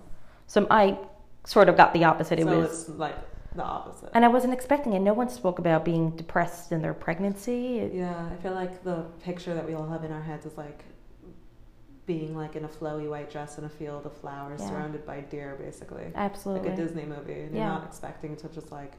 So 0.46 0.66
I 0.70 0.98
sort 1.44 1.68
of 1.68 1.76
got 1.76 1.92
the 1.92 2.04
opposite. 2.04 2.38
It 2.38 2.46
so 2.46 2.60
was 2.60 2.88
like 2.88 3.16
the 3.54 3.62
opposite. 3.64 4.10
And 4.14 4.24
I 4.24 4.28
wasn't 4.28 4.52
expecting 4.52 4.92
it. 4.92 5.00
No 5.00 5.12
one 5.12 5.28
spoke 5.28 5.58
about 5.58 5.84
being 5.84 6.10
depressed 6.10 6.72
in 6.72 6.82
their 6.82 6.94
pregnancy. 6.94 7.78
It- 7.80 7.94
Yeah, 7.94 8.28
I 8.32 8.36
feel 8.42 8.52
like 8.52 8.84
the 8.84 9.04
picture 9.24 9.54
that 9.54 9.66
we 9.66 9.74
all 9.74 9.86
have 9.88 10.04
in 10.04 10.12
our 10.12 10.22
heads 10.22 10.46
is 10.46 10.56
like 10.56 10.84
being 12.06 12.36
like 12.36 12.56
in 12.56 12.64
a 12.64 12.68
flowy 12.68 13.08
white 13.08 13.30
dress 13.30 13.58
in 13.58 13.64
a 13.64 13.68
field 13.68 14.04
of 14.06 14.12
flowers 14.16 14.60
Yeah. 14.60 14.68
surrounded 14.68 15.06
by 15.06 15.20
deer 15.20 15.56
basically. 15.60 16.10
Absolutely. 16.14 16.70
Like 16.70 16.78
a 16.78 16.82
Disney 16.82 17.04
movie. 17.04 17.40
And 17.42 17.54
Yeah. 17.54 17.66
you're 17.66 17.74
not 17.80 17.84
expecting 17.84 18.36
to 18.36 18.48
just 18.48 18.72
like 18.72 18.92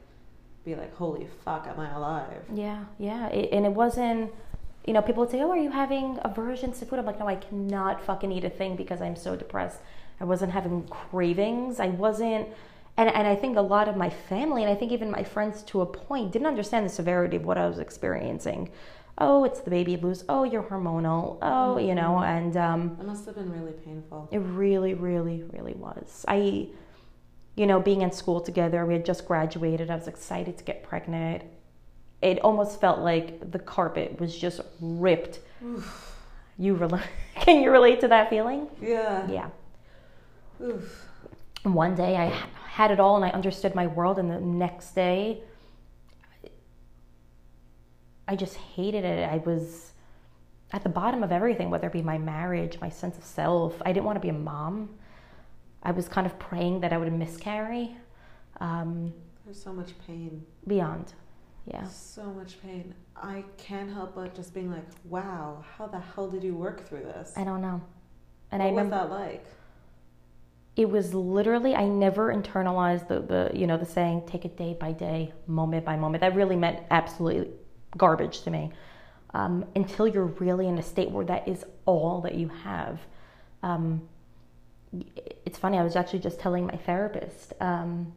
be 0.64 0.74
like, 0.74 0.94
Holy 0.96 1.26
fuck, 1.44 1.66
am 1.66 1.80
I 1.80 1.90
alive? 1.94 2.44
yeah, 2.52 2.84
yeah. 2.98 3.26
It, 3.28 3.50
and 3.52 3.66
it 3.66 3.72
wasn't, 3.72 4.32
you 4.86 4.92
know, 4.92 5.02
people 5.02 5.22
would 5.22 5.30
say, 5.30 5.42
Oh, 5.42 5.50
are 5.50 5.56
you 5.56 5.70
having 5.70 6.18
aversions 6.22 6.78
to 6.78 6.86
food? 6.86 6.98
I'm 6.98 7.06
like, 7.06 7.18
No, 7.18 7.26
I 7.26 7.36
cannot 7.36 8.00
fucking 8.02 8.30
eat 8.32 8.44
a 8.44 8.50
thing 8.50 8.76
because 8.76 9.02
I'm 9.02 9.16
so 9.16 9.34
depressed. 9.36 9.80
I 10.20 10.24
wasn't 10.24 10.52
having 10.52 10.84
cravings. 10.88 11.80
I 11.80 11.88
wasn't. 11.88 12.48
And, 12.96 13.08
and 13.08 13.26
I 13.26 13.34
think 13.34 13.56
a 13.56 13.62
lot 13.62 13.88
of 13.88 13.96
my 13.96 14.10
family, 14.10 14.62
and 14.62 14.70
I 14.70 14.74
think 14.74 14.92
even 14.92 15.10
my 15.10 15.24
friends 15.24 15.62
to 15.64 15.80
a 15.80 15.86
point, 15.86 16.32
didn't 16.32 16.46
understand 16.48 16.84
the 16.84 16.90
severity 16.90 17.36
of 17.36 17.44
what 17.44 17.56
I 17.56 17.66
was 17.66 17.78
experiencing. 17.78 18.70
Oh, 19.18 19.44
it's 19.44 19.60
the 19.60 19.70
baby 19.70 19.96
blues. 19.96 20.24
Oh, 20.28 20.44
you're 20.44 20.62
hormonal. 20.62 21.38
Oh, 21.42 21.78
you 21.78 21.94
know, 21.94 22.18
and 22.18 22.56
um, 22.56 22.96
It 23.00 23.06
must 23.06 23.26
have 23.26 23.34
been 23.34 23.52
really 23.52 23.72
painful. 23.72 24.28
It 24.30 24.38
really, 24.38 24.94
really, 24.94 25.42
really 25.52 25.74
was. 25.74 26.24
I, 26.28 26.68
you 27.56 27.66
know, 27.66 27.80
being 27.80 28.02
in 28.02 28.12
school 28.12 28.40
together, 28.40 28.84
we 28.86 28.94
had 28.94 29.04
just 29.04 29.26
graduated. 29.26 29.90
I 29.90 29.96
was 29.96 30.08
excited 30.08 30.58
to 30.58 30.64
get 30.64 30.82
pregnant. 30.82 31.44
It 32.22 32.40
almost 32.40 32.80
felt 32.80 33.00
like 33.00 33.50
the 33.50 33.58
carpet 33.58 34.18
was 34.20 34.36
just 34.36 34.60
ripped. 34.80 35.40
You 36.58 36.74
rel- 36.74 37.00
can 37.40 37.62
you 37.62 37.70
relate 37.70 38.00
to 38.00 38.08
that 38.08 38.30
feeling? 38.30 38.68
Yeah. 38.80 39.28
Yeah. 39.30 39.48
Oof. 40.62 41.06
One 41.64 41.94
day 41.94 42.16
I 42.16 42.32
had 42.72 42.90
it 42.90 42.98
all 42.98 43.16
and 43.16 43.24
I 43.24 43.28
understood 43.28 43.74
my 43.74 43.86
world, 43.86 44.18
and 44.18 44.30
the 44.30 44.40
next 44.40 44.94
day 44.94 45.42
I 48.26 48.34
just 48.34 48.56
hated 48.56 49.04
it. 49.04 49.28
I 49.28 49.38
was 49.44 49.92
at 50.72 50.82
the 50.82 50.88
bottom 50.88 51.22
of 51.22 51.32
everything, 51.32 51.68
whether 51.68 51.88
it 51.88 51.92
be 51.92 52.00
my 52.00 52.16
marriage, 52.16 52.78
my 52.80 52.88
sense 52.88 53.18
of 53.18 53.24
self. 53.24 53.82
I 53.84 53.92
didn't 53.92 54.06
want 54.06 54.16
to 54.16 54.20
be 54.20 54.30
a 54.30 54.40
mom. 54.52 54.88
I 55.82 55.90
was 55.90 56.08
kind 56.08 56.26
of 56.26 56.38
praying 56.38 56.80
that 56.80 56.94
I 56.94 56.96
would 56.96 57.12
miscarry. 57.12 57.94
Um, 58.58 59.12
There's 59.44 59.62
so 59.62 59.74
much 59.74 59.90
pain. 60.06 60.42
beyond, 60.66 61.12
yeah. 61.66 61.86
So 61.88 62.24
much 62.24 62.62
pain. 62.62 62.94
I 63.14 63.44
can't 63.58 63.92
help 63.92 64.14
but 64.14 64.34
just 64.34 64.54
being 64.54 64.70
like, 64.70 64.86
Wow, 65.04 65.62
how 65.76 65.88
the 65.88 66.00
hell 66.00 66.30
did 66.30 66.42
you 66.42 66.54
work 66.54 66.88
through 66.88 67.02
this? 67.02 67.34
I 67.36 67.44
don't 67.44 67.60
know. 67.60 67.82
And 68.50 68.62
what 68.62 68.68
I 68.68 68.70
was 68.70 68.78
remember 68.78 68.96
that 68.96 69.10
like? 69.10 69.44
It 70.76 70.88
was 70.88 71.12
literally 71.12 71.74
I 71.74 71.86
never 71.86 72.32
internalized 72.34 73.08
the, 73.08 73.20
the 73.20 73.50
you 73.58 73.66
know 73.66 73.76
the 73.76 73.86
saying 73.86 74.24
take 74.26 74.44
it 74.44 74.56
day 74.56 74.76
by 74.78 74.92
day, 74.92 75.32
moment 75.46 75.84
by 75.84 75.96
moment. 75.96 76.22
That 76.22 76.34
really 76.34 76.56
meant 76.56 76.80
absolutely 76.90 77.50
garbage 77.96 78.42
to 78.42 78.50
me. 78.50 78.72
Um, 79.34 79.64
until 79.74 80.06
you're 80.06 80.26
really 80.26 80.68
in 80.68 80.78
a 80.78 80.82
state 80.82 81.10
where 81.10 81.24
that 81.26 81.48
is 81.48 81.64
all 81.86 82.20
that 82.22 82.34
you 82.34 82.48
have. 82.48 83.00
Um, 83.62 84.02
it's 85.46 85.58
funny. 85.58 85.78
I 85.78 85.82
was 85.82 85.96
actually 85.96 86.18
just 86.18 86.38
telling 86.38 86.66
my 86.66 86.76
therapist. 86.76 87.54
Um, 87.60 88.12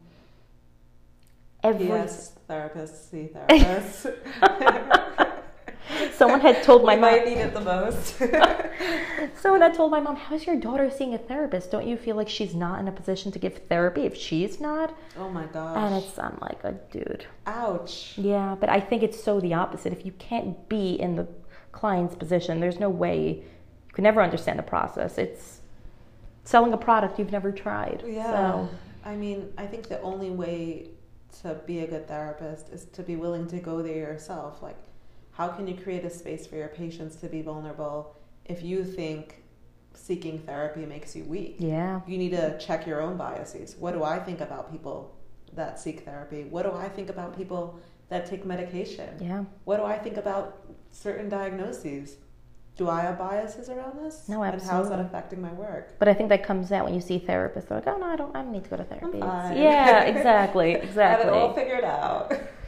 every 1.64 1.88
Yes, 1.88 2.34
therapist, 2.48 3.10
see 3.10 3.28
therapist. 3.28 4.08
someone 6.13 6.39
had 6.42 6.63
told 6.63 6.84
my 6.84 6.96
mom. 6.96 7.01
might 7.01 7.25
need 7.25 7.38
it 7.38 7.54
the 7.54 7.62
most. 7.62 8.15
Someone 9.42 9.62
had 9.62 9.74
told 9.74 9.92
my 9.92 10.00
mom, 10.00 10.15
"How's 10.15 10.46
your 10.46 10.56
daughter 10.56 10.89
seeing 10.89 11.13
a 11.13 11.18
therapist? 11.18 11.72
Don't 11.72 11.88
you 11.88 11.98
feel 11.98 12.15
like 12.15 12.30
she's 12.30 12.56
not 12.56 12.80
in 12.80 12.88
a 12.88 12.92
position 12.92 13.32
to 13.32 13.39
give 13.39 13.58
therapy 13.70 14.01
if 14.01 14.15
she's 14.15 14.60
not?" 14.60 14.96
oh 15.18 15.30
my 15.30 15.46
gosh. 15.46 15.77
And 15.77 16.04
it's 16.04 16.18
I'm 16.18 16.38
like, 16.42 16.63
a 16.63 16.74
dude. 16.92 17.25
Ouch. 17.46 18.13
Yeah, 18.18 18.56
but 18.60 18.70
I 18.70 18.80
think 18.80 19.04
it's 19.04 19.22
so 19.22 19.39
the 19.39 19.54
opposite. 19.54 19.94
If 19.94 20.06
you 20.06 20.12
can't 20.13 20.68
be 20.70 20.94
in 20.94 21.15
the 21.15 21.27
client's 21.72 22.15
position, 22.15 22.60
there's 22.60 22.80
no 22.80 22.89
way 22.89 23.44
you 23.88 23.94
can 23.94 24.04
never 24.04 24.22
understand 24.22 24.58
the 24.60 24.63
process. 24.63 25.18
It's 25.18 25.62
selling 26.44 26.74
a 26.74 26.77
product 26.77 27.20
you've 27.20 27.32
never 27.32 27.51
tried. 27.51 28.04
Yeah. 28.08 28.32
So, 28.32 28.70
I 29.04 29.15
mean, 29.15 29.51
I 29.58 29.65
think 29.65 29.88
the 29.88 30.01
only 30.01 30.30
way 30.30 30.89
to 31.42 31.56
be 31.65 31.80
a 31.80 31.88
good 31.88 32.08
therapist 32.08 32.70
is 32.70 32.86
to 32.86 33.04
be 33.04 33.15
willing 33.15 33.48
to 33.48 33.58
go 33.58 33.82
there 33.82 33.96
yourself. 33.96 34.62
Like, 34.62 34.77
how 35.36 35.50
can 35.50 35.68
you 35.68 35.75
create 35.75 36.04
a 36.06 36.10
space 36.10 36.48
for 36.48 36.56
your 36.56 36.70
patients 36.70 37.15
to 37.18 37.27
be 37.27 37.42
vulnerable 37.42 38.15
if 38.46 38.63
you 38.63 38.84
think 38.84 39.44
seeking 39.98 40.39
therapy 40.39 40.86
makes 40.86 41.15
you 41.15 41.24
weak. 41.24 41.56
Yeah. 41.60 42.01
You 42.08 42.18
need 42.18 42.32
to 42.32 42.58
check 42.58 42.86
your 42.86 43.01
own 43.01 43.18
biases. 43.18 43.75
What 43.80 43.94
do 43.94 44.04
I 44.04 44.20
think 44.20 44.42
about 44.42 44.72
people 44.72 45.15
that 45.54 45.80
seek 45.80 46.01
therapy? 46.01 46.44
What 46.44 46.63
do 46.63 46.72
I 46.72 46.89
think 46.89 47.10
about 47.10 47.36
people 47.38 47.80
that 48.10 48.25
take 48.25 48.46
medication? 48.46 49.10
Yeah. 49.20 49.46
What 49.63 49.77
do 49.77 49.84
I 49.84 49.98
think 49.98 50.18
about 50.18 50.65
certain 50.92 51.30
diagnoses? 51.30 52.18
Do 52.77 52.89
I 52.89 53.01
have 53.01 53.18
biases 53.18 53.70
around 53.70 53.98
this? 54.04 54.27
No, 54.27 54.44
And 54.44 54.62
how 54.62 54.82
is 54.82 54.89
that 54.89 55.00
affecting 55.00 55.42
my 55.42 55.54
work? 55.54 55.98
But 55.98 56.10
I 56.10 56.13
think 56.13 56.27
that 56.27 56.44
comes 56.44 56.74
out 56.74 56.84
when 56.84 56.94
you 56.94 57.00
see 57.00 57.20
therapists. 57.20 57.70
They're 57.70 57.77
like, 57.77 57.88
oh 57.88 57.98
no, 57.98 58.06
I 58.06 58.18
don't. 58.18 58.36
I 58.36 58.42
don't 58.42 58.51
need 58.51 58.65
to 58.65 58.70
go 58.70 58.75
to 58.75 58.84
therapy. 58.84 59.20
Yeah, 59.20 60.01
exactly, 60.04 60.75
I 60.75 60.80
have 60.80 60.84
exactly. 60.89 61.27
it 61.30 61.34
all 61.34 61.54
figured 61.54 61.86
out. 61.86 62.34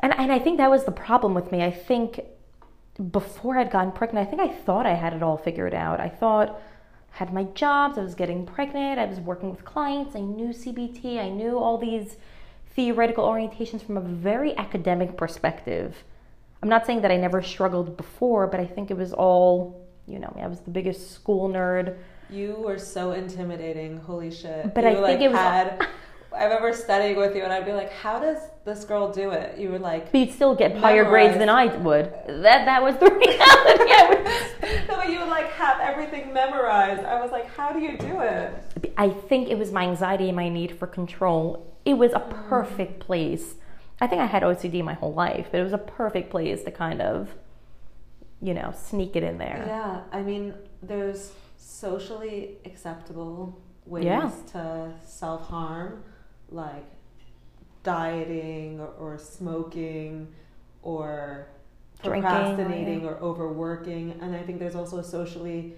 And 0.00 0.12
and 0.18 0.30
I 0.32 0.38
think 0.38 0.58
that 0.58 0.70
was 0.70 0.84
the 0.84 0.92
problem 0.92 1.34
with 1.34 1.50
me. 1.52 1.62
I 1.62 1.70
think 1.70 2.20
before 3.12 3.58
I'd 3.58 3.70
gotten 3.70 3.92
pregnant, 3.92 4.26
I 4.26 4.30
think 4.30 4.42
I 4.42 4.48
thought 4.48 4.86
I 4.86 4.94
had 4.94 5.12
it 5.12 5.22
all 5.22 5.36
figured 5.36 5.74
out. 5.74 6.00
I 6.00 6.08
thought 6.08 6.60
I 7.14 7.16
had 7.18 7.32
my 7.32 7.44
jobs, 7.54 7.96
I 7.98 8.02
was 8.02 8.14
getting 8.14 8.44
pregnant, 8.44 8.98
I 8.98 9.04
was 9.06 9.20
working 9.20 9.50
with 9.50 9.64
clients, 9.64 10.16
I 10.16 10.20
knew 10.20 10.48
CBT, 10.48 11.18
I 11.18 11.28
knew 11.28 11.58
all 11.58 11.78
these 11.78 12.16
theoretical 12.74 13.24
orientations 13.24 13.84
from 13.84 13.96
a 13.96 14.00
very 14.00 14.56
academic 14.56 15.16
perspective. 15.16 15.96
I'm 16.62 16.68
not 16.68 16.86
saying 16.86 17.02
that 17.02 17.10
I 17.12 17.16
never 17.16 17.40
struggled 17.40 17.96
before, 17.96 18.46
but 18.48 18.58
I 18.58 18.66
think 18.66 18.90
it 18.90 18.96
was 18.96 19.12
all, 19.12 19.86
you 20.06 20.18
know, 20.18 20.36
I 20.40 20.48
was 20.48 20.60
the 20.60 20.70
biggest 20.70 21.12
school 21.12 21.48
nerd. 21.48 21.96
You 22.30 22.56
were 22.56 22.78
so 22.78 23.12
intimidating. 23.12 23.98
Holy 23.98 24.30
shit. 24.30 24.74
But 24.74 24.82
you 24.84 24.90
I 24.90 24.94
think 24.94 25.02
like 25.02 25.20
it 25.20 25.28
was- 25.28 25.38
had 25.38 25.86
I 26.36 26.44
remember 26.44 26.72
studying 26.74 27.16
with 27.16 27.34
you 27.34 27.42
and 27.42 27.52
I'd 27.52 27.64
be 27.64 27.72
like, 27.72 27.92
How 27.92 28.18
does 28.18 28.38
this 28.64 28.84
girl 28.84 29.10
do 29.10 29.30
it? 29.30 29.58
You 29.58 29.70
were 29.70 29.78
like 29.78 30.12
But 30.12 30.18
you'd 30.18 30.32
still 30.32 30.54
get 30.54 30.76
higher 30.76 31.04
grades 31.04 31.38
than 31.38 31.48
I 31.48 31.66
would. 31.76 32.12
That 32.26 32.64
that 32.66 32.82
was 32.82 32.96
the 32.96 33.10
reality. 33.10 34.20
Was- 34.20 34.48
No, 34.88 34.96
but 34.96 35.10
you 35.10 35.18
would 35.20 35.28
like 35.28 35.50
have 35.52 35.80
everything 35.80 36.32
memorized. 36.32 37.04
I 37.04 37.20
was 37.20 37.30
like, 37.30 37.46
How 37.54 37.72
do 37.72 37.80
you 37.80 37.96
do 37.96 38.20
it? 38.20 38.52
I 38.96 39.10
think 39.10 39.48
it 39.48 39.58
was 39.58 39.72
my 39.72 39.84
anxiety 39.84 40.28
and 40.28 40.36
my 40.36 40.48
need 40.48 40.78
for 40.78 40.86
control. 40.86 41.74
It 41.84 41.94
was 41.94 42.12
a 42.12 42.20
mm. 42.20 42.48
perfect 42.48 43.00
place. 43.00 43.54
I 44.00 44.06
think 44.06 44.20
I 44.20 44.26
had 44.26 44.42
OCD 44.42 44.84
my 44.84 44.94
whole 44.94 45.14
life, 45.14 45.48
but 45.50 45.60
it 45.60 45.64
was 45.64 45.72
a 45.72 45.78
perfect 45.78 46.30
place 46.30 46.62
to 46.64 46.70
kind 46.70 47.00
of, 47.00 47.30
you 48.40 48.54
know, 48.54 48.72
sneak 48.76 49.16
it 49.16 49.22
in 49.24 49.38
there. 49.38 49.64
Yeah, 49.66 50.02
I 50.12 50.22
mean, 50.22 50.54
there's 50.82 51.32
socially 51.56 52.58
acceptable 52.64 53.60
ways 53.86 54.04
Yeah. 54.04 54.30
to 54.52 54.92
self 55.04 55.48
harm, 55.48 56.04
like 56.50 56.86
dieting 57.82 58.80
or, 58.80 58.88
or 58.98 59.18
smoking 59.18 60.28
or 60.82 61.48
Drinking, 62.02 62.22
procrastinating 62.22 63.04
or 63.04 63.16
overworking. 63.18 64.18
And 64.20 64.34
I 64.34 64.42
think 64.42 64.58
there's 64.58 64.76
also 64.76 65.02
socially 65.02 65.74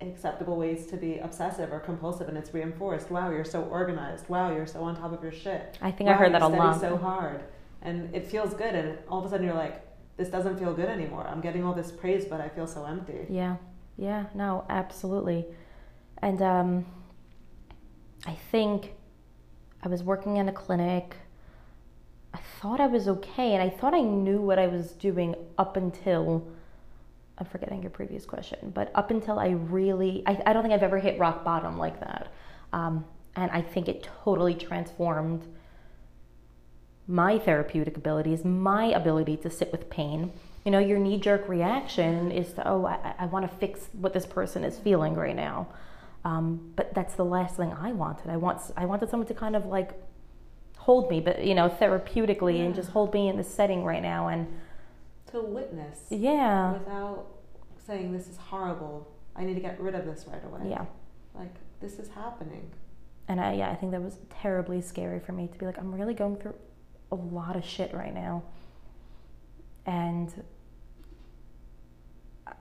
acceptable 0.00 0.56
ways 0.56 0.86
to 0.86 0.96
be 0.96 1.18
obsessive 1.18 1.72
or 1.72 1.80
compulsive, 1.80 2.28
and 2.28 2.36
it's 2.36 2.52
reinforced. 2.52 3.10
Wow, 3.10 3.30
you're 3.30 3.44
so 3.44 3.62
organized. 3.62 4.28
Wow, 4.28 4.52
you're 4.52 4.66
so 4.66 4.82
on 4.82 4.96
top 4.96 5.12
of 5.12 5.22
your 5.22 5.32
shit. 5.32 5.78
I 5.80 5.90
think 5.90 6.10
I 6.10 6.14
heard 6.14 6.34
that 6.34 6.42
a 6.42 6.48
lot. 6.48 6.80
so 6.80 6.96
hard, 6.96 7.42
and 7.82 8.14
it 8.14 8.26
feels 8.26 8.52
good. 8.54 8.74
And 8.74 8.98
all 9.08 9.20
of 9.20 9.24
a 9.24 9.28
sudden, 9.30 9.46
you're 9.46 9.54
like, 9.54 9.82
this 10.16 10.28
doesn't 10.28 10.58
feel 10.58 10.74
good 10.74 10.88
anymore. 10.88 11.26
I'm 11.26 11.40
getting 11.40 11.64
all 11.64 11.74
this 11.74 11.90
praise, 11.90 12.24
but 12.26 12.40
I 12.40 12.48
feel 12.48 12.66
so 12.66 12.84
empty. 12.84 13.26
Yeah, 13.30 13.56
yeah, 13.96 14.26
no, 14.34 14.66
absolutely. 14.68 15.46
And 16.22 16.42
um, 16.42 16.86
I 18.26 18.34
think 18.50 18.92
I 19.82 19.88
was 19.88 20.02
working 20.02 20.36
in 20.36 20.48
a 20.48 20.52
clinic. 20.52 21.16
I 22.34 22.38
thought 22.60 22.80
I 22.80 22.86
was 22.86 23.08
okay, 23.08 23.54
and 23.54 23.62
I 23.62 23.70
thought 23.70 23.94
I 23.94 24.00
knew 24.00 24.40
what 24.40 24.58
I 24.58 24.66
was 24.66 24.92
doing 24.92 25.34
up 25.58 25.76
until 25.76 26.46
I'm 27.38 27.46
forgetting 27.46 27.82
your 27.82 27.90
previous 27.90 28.24
question, 28.24 28.72
but 28.74 28.90
up 28.94 29.10
until 29.10 29.38
I 29.38 29.50
really, 29.50 30.22
I, 30.26 30.40
I 30.46 30.52
don't 30.52 30.62
think 30.62 30.74
I've 30.74 30.82
ever 30.82 30.98
hit 30.98 31.18
rock 31.18 31.44
bottom 31.44 31.78
like 31.78 32.00
that. 32.00 32.32
Um, 32.72 33.04
and 33.34 33.50
I 33.50 33.60
think 33.60 33.88
it 33.88 34.08
totally 34.24 34.54
transformed 34.54 35.46
my 37.06 37.38
therapeutic 37.38 37.96
abilities, 37.96 38.44
my 38.44 38.86
ability 38.86 39.36
to 39.38 39.50
sit 39.50 39.70
with 39.70 39.90
pain. 39.90 40.32
You 40.64 40.72
know, 40.72 40.78
your 40.78 40.98
knee 40.98 41.20
jerk 41.20 41.48
reaction 41.48 42.32
is 42.32 42.52
to, 42.54 42.66
oh, 42.66 42.86
I, 42.86 43.14
I 43.18 43.26
want 43.26 43.48
to 43.48 43.56
fix 43.58 43.88
what 43.92 44.12
this 44.12 44.26
person 44.26 44.64
is 44.64 44.78
feeling 44.78 45.14
right 45.14 45.36
now. 45.36 45.68
Um, 46.26 46.72
but 46.74 46.92
that's 46.92 47.14
the 47.14 47.24
last 47.24 47.56
thing 47.56 47.72
I 47.72 47.92
wanted. 47.92 48.30
I 48.30 48.36
want, 48.36 48.60
I 48.76 48.84
wanted 48.84 49.10
someone 49.10 49.28
to 49.28 49.34
kind 49.34 49.54
of 49.54 49.66
like 49.66 49.92
hold 50.76 51.08
me, 51.08 51.20
but 51.20 51.44
you 51.44 51.54
know, 51.54 51.68
therapeutically, 51.68 52.66
and 52.66 52.74
just 52.74 52.90
hold 52.90 53.14
me 53.14 53.28
in 53.28 53.36
this 53.36 53.48
setting 53.48 53.84
right 53.84 54.02
now. 54.02 54.26
And 54.26 54.48
To 55.30 55.40
witness 55.40 56.00
yeah, 56.10 56.72
without 56.72 57.26
saying 57.86 58.12
this 58.12 58.26
is 58.26 58.38
horrible. 58.38 59.06
I 59.36 59.44
need 59.44 59.54
to 59.54 59.60
get 59.60 59.80
rid 59.80 59.94
of 59.94 60.04
this 60.04 60.26
right 60.26 60.44
away. 60.44 60.68
yeah. 60.68 60.86
Like 61.32 61.54
this 61.80 62.00
is 62.00 62.08
happening. 62.08 62.72
And 63.28 63.40
I, 63.40 63.52
yeah, 63.54 63.70
I 63.70 63.76
think 63.76 63.92
that 63.92 64.02
was 64.02 64.18
terribly 64.42 64.80
scary 64.80 65.20
for 65.20 65.30
me 65.30 65.46
to 65.46 65.58
be 65.58 65.64
like, 65.64 65.78
I'm 65.78 65.94
really 65.94 66.14
going 66.14 66.38
through 66.38 66.54
a 67.12 67.16
lot 67.16 67.54
of 67.54 67.64
shit 67.64 67.94
right 67.94 68.14
now. 68.14 68.42
And 69.84 70.42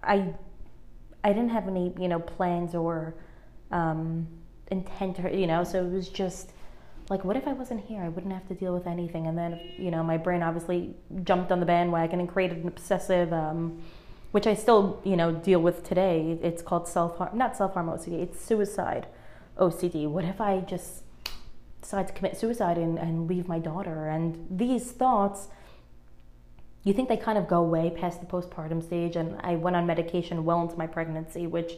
I, 0.04 0.34
I 1.23 1.30
didn't 1.30 1.49
have 1.49 1.67
any, 1.67 1.93
you 1.99 2.08
know, 2.08 2.19
plans 2.19 2.75
or 2.75 3.15
um, 3.75 4.27
intent, 4.71 5.19
or, 5.19 5.29
you 5.29 5.47
know, 5.47 5.63
so 5.63 5.83
it 5.85 5.91
was 5.91 6.09
just 6.09 6.53
like, 7.09 7.23
what 7.23 7.35
if 7.35 7.47
I 7.47 7.53
wasn't 7.53 7.85
here? 7.85 8.01
I 8.01 8.09
wouldn't 8.09 8.33
have 8.33 8.47
to 8.47 8.55
deal 8.55 8.73
with 8.73 8.88
anything. 8.88 9.27
And 9.27 9.38
then, 9.38 9.59
you 9.77 9.91
know, 9.91 10.01
my 10.01 10.17
brain 10.17 10.41
obviously 10.41 10.95
jumped 11.23 11.51
on 11.51 11.59
the 11.59 11.65
bandwagon 11.65 12.19
and 12.19 12.29
created 12.29 12.59
an 12.59 12.67
obsessive, 12.67 13.31
um, 13.33 13.83
which 14.31 14.47
I 14.47 14.55
still, 14.55 15.01
you 15.03 15.15
know, 15.15 15.31
deal 15.31 15.59
with 15.59 15.83
today. 15.83 16.39
It's 16.41 16.61
called 16.61 16.88
self 16.88 17.17
harm, 17.17 17.38
not 17.38 17.55
self 17.55 17.73
harm 17.73 17.88
OCD, 17.88 18.21
it's 18.23 18.43
suicide 18.43 19.07
OCD. 19.57 20.07
What 20.07 20.23
if 20.23 20.41
I 20.41 20.61
just 20.61 21.03
decide 21.81 22.07
to 22.07 22.13
commit 22.13 22.38
suicide 22.38 22.77
and, 22.77 22.97
and 22.97 23.27
leave 23.27 23.47
my 23.47 23.59
daughter? 23.59 24.07
And 24.07 24.47
these 24.49 24.91
thoughts, 24.91 25.49
you 26.83 26.93
think 26.93 27.09
they 27.09 27.17
kind 27.17 27.38
of 27.38 27.47
go 27.47 27.57
away 27.57 27.91
past 27.91 28.19
the 28.21 28.25
postpartum 28.25 28.81
stage. 28.81 29.15
And 29.15 29.38
I 29.41 29.55
went 29.55 29.75
on 29.75 29.85
medication 29.85 30.43
well 30.45 30.61
into 30.61 30.75
my 30.75 30.88
pregnancy, 30.88 31.45
which 31.45 31.73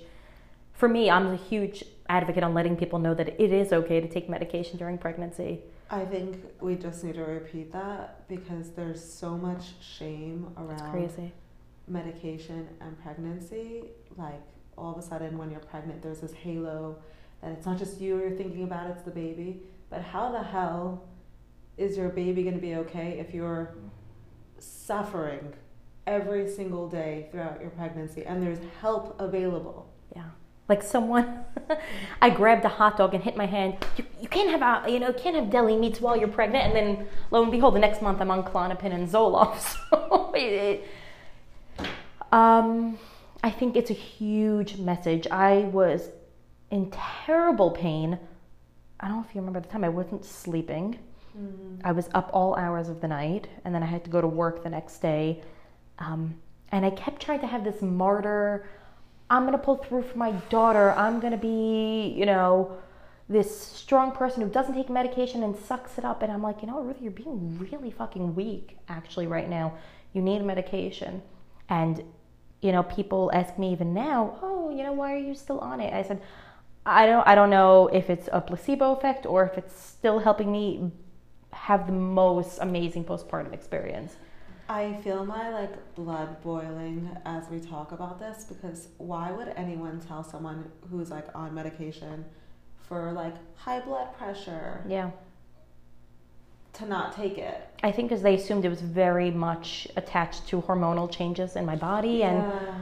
for 0.78 0.88
me, 0.88 1.10
I'm 1.10 1.28
a 1.28 1.36
huge 1.36 1.84
advocate 2.08 2.44
on 2.44 2.54
letting 2.54 2.78
people 2.78 3.00
know 3.00 3.14
that 3.16 3.30
it 3.42 3.52
is 3.52 3.74
okay 3.74 4.00
to 4.00 4.08
take 4.08 4.30
medication 4.30 4.78
during 4.78 4.98
pregnancy. 4.98 5.62
I 5.90 6.06
think 6.06 6.44
we 6.62 6.76
just 6.76 7.04
need 7.04 7.16
to 7.16 7.24
repeat 7.24 7.72
that 7.74 8.28
because 8.28 8.72
there's 8.72 9.04
so 9.04 9.38
much 9.38 9.64
shame 9.82 10.54
around 10.56 10.92
crazy. 10.92 11.34
medication 11.88 12.68
and 12.80 13.02
pregnancy. 13.02 13.86
Like 14.18 14.44
all 14.78 14.92
of 14.92 15.00
a 15.00 15.02
sudden, 15.02 15.38
when 15.38 15.50
you're 15.50 15.60
pregnant, 15.62 16.04
there's 16.04 16.20
this 16.20 16.34
halo 16.34 16.98
that 17.42 17.52
it's 17.52 17.66
not 17.66 17.80
just 17.80 18.00
you 18.00 18.20
you're 18.20 18.32
thinking 18.32 18.64
about; 18.64 18.92
it's 18.92 19.04
the 19.04 19.12
baby. 19.12 19.62
But 19.90 20.02
how 20.02 20.32
the 20.32 20.44
hell 20.44 21.08
is 21.78 21.98
your 21.98 22.10
baby 22.10 22.44
going 22.44 22.56
to 22.56 22.62
be 22.62 22.76
okay 22.76 23.18
if 23.20 23.34
you're 23.34 23.76
suffering 24.60 25.54
every 26.06 26.50
single 26.50 26.88
day 26.88 27.30
throughout 27.32 27.62
your 27.62 27.70
pregnancy 27.72 28.26
and 28.26 28.44
there's 28.44 28.60
help 28.80 29.20
available? 29.20 29.92
Like 30.70 30.84
someone, 30.84 31.46
I 32.22 32.30
grabbed 32.30 32.66
a 32.66 32.70
hot 32.70 32.98
dog 32.98 33.14
and 33.14 33.24
hit 33.24 33.38
my 33.38 33.46
hand. 33.46 33.78
You, 33.98 34.06
you 34.22 34.28
can't 34.28 34.50
have 34.50 34.86
a, 34.86 34.92
you 34.92 35.00
know, 35.00 35.14
can't 35.14 35.36
have 35.36 35.50
deli 35.50 35.78
meats 35.78 36.02
while 36.02 36.18
you're 36.18 36.28
pregnant. 36.28 36.66
And 36.66 36.76
then 36.76 37.08
lo 37.32 37.42
and 37.42 37.52
behold, 37.52 37.76
the 37.76 37.80
next 37.80 38.02
month 38.02 38.20
I'm 38.20 38.32
on 38.32 38.44
Klonopin 38.44 38.94
and 38.94 39.08
Zoloft. 39.08 39.76
So 39.90 40.32
it, 40.36 40.88
um, 42.32 43.00
I 43.44 43.50
think 43.50 43.76
it's 43.76 43.90
a 43.90 43.96
huge 43.96 44.78
message. 44.78 45.26
I 45.32 45.70
was 45.72 46.10
in 46.70 46.92
terrible 46.92 47.72
pain. 47.72 48.20
I 49.00 49.08
don't 49.08 49.18
know 49.18 49.26
if 49.28 49.34
you 49.34 49.42
remember 49.42 49.62
the 49.62 49.68
time 49.68 49.84
I 49.84 49.90
wasn't 49.90 50.26
sleeping. 50.26 51.00
I 51.84 51.92
was 51.92 52.10
up 52.14 52.30
all 52.34 52.56
hours 52.56 52.90
of 52.90 53.00
the 53.00 53.08
night, 53.08 53.48
and 53.64 53.74
then 53.74 53.84
I 53.84 53.86
had 53.86 54.04
to 54.06 54.10
go 54.10 54.22
to 54.22 54.28
work 54.28 54.64
the 54.64 54.70
next 54.70 55.00
day. 55.00 55.42
Um, 56.00 56.36
and 56.72 56.86
I 56.86 56.90
kept 56.90 57.22
trying 57.22 57.40
to 57.42 57.48
have 57.48 57.64
this 57.64 57.82
martyr. 57.82 58.68
I'm 59.30 59.46
gonna 59.46 59.58
pull 59.58 59.78
through 59.78 60.04
for 60.04 60.18
my 60.18 60.32
daughter. 60.50 60.92
I'm 60.92 61.20
gonna 61.20 61.38
be, 61.38 62.14
you 62.18 62.26
know, 62.26 62.78
this 63.30 63.60
strong 63.60 64.12
person 64.12 64.42
who 64.42 64.50
doesn't 64.50 64.74
take 64.74 64.90
medication 64.90 65.44
and 65.44 65.56
sucks 65.56 65.98
it 65.98 66.06
up. 66.06 66.22
And 66.22 66.32
I'm 66.32 66.42
like, 66.42 66.62
you 66.62 66.68
know, 66.68 66.82
Ruth, 66.82 67.02
you're 67.02 67.12
being 67.12 67.58
really 67.60 67.92
fucking 67.92 68.36
weak 68.36 68.78
actually 68.88 69.28
right 69.28 69.50
now. 69.50 69.74
You 70.14 70.22
need 70.22 70.44
medication. 70.44 71.22
And, 71.70 72.04
you 72.62 72.72
know, 72.72 72.84
people 72.84 73.30
ask 73.34 73.58
me 73.58 73.74
even 73.74 73.94
now, 73.94 74.40
oh, 74.42 74.70
you 74.70 74.84
know, 74.84 74.94
why 74.94 75.14
are 75.14 75.20
you 75.20 75.36
still 75.36 75.60
on 75.60 75.82
it? 75.82 75.94
I 75.94 76.04
said, 76.04 76.22
I 76.86 77.06
don't, 77.06 77.28
I 77.28 77.36
don't 77.36 77.50
know 77.50 77.88
if 77.88 78.10
it's 78.10 78.30
a 78.32 78.40
placebo 78.40 78.94
effect 78.94 79.26
or 79.26 79.46
if 79.46 79.58
it's 79.58 79.78
still 79.78 80.20
helping 80.20 80.50
me 80.50 80.92
have 81.52 81.86
the 81.86 81.92
most 81.92 82.60
amazing 82.62 83.04
postpartum 83.04 83.54
experience. 83.54 84.16
I 84.70 85.00
feel 85.04 85.26
my 85.26 85.50
like 85.50 85.96
blood 85.96 86.42
boiling 86.42 87.10
as 87.26 87.50
we 87.50 87.60
talk 87.60 87.94
about 87.94 88.20
this 88.20 88.44
because 88.44 88.90
why 88.98 89.32
would 89.32 89.54
anyone 89.56 90.00
tell 90.02 90.24
someone 90.24 90.70
who's 90.92 91.10
like 91.10 91.28
on 91.34 91.54
medication 91.54 92.26
for 92.88 93.12
like 93.14 93.34
high 93.56 93.80
blood 93.80 94.14
pressure 94.18 94.84
Yeah. 94.88 95.12
to 96.74 96.86
not 96.86 97.16
take 97.16 97.38
it? 97.38 97.68
I 97.82 97.92
think 97.92 98.10
because 98.10 98.24
they 98.24 98.36
assumed 98.36 98.66
it 98.66 98.70
was 98.70 98.82
very 98.82 99.32
much 99.32 99.88
attached 99.96 100.48
to 100.48 100.62
hormonal 100.62 101.10
changes 101.10 101.56
in 101.56 101.66
my 101.66 101.76
body, 101.78 102.24
and 102.24 102.40
yeah. 102.40 102.76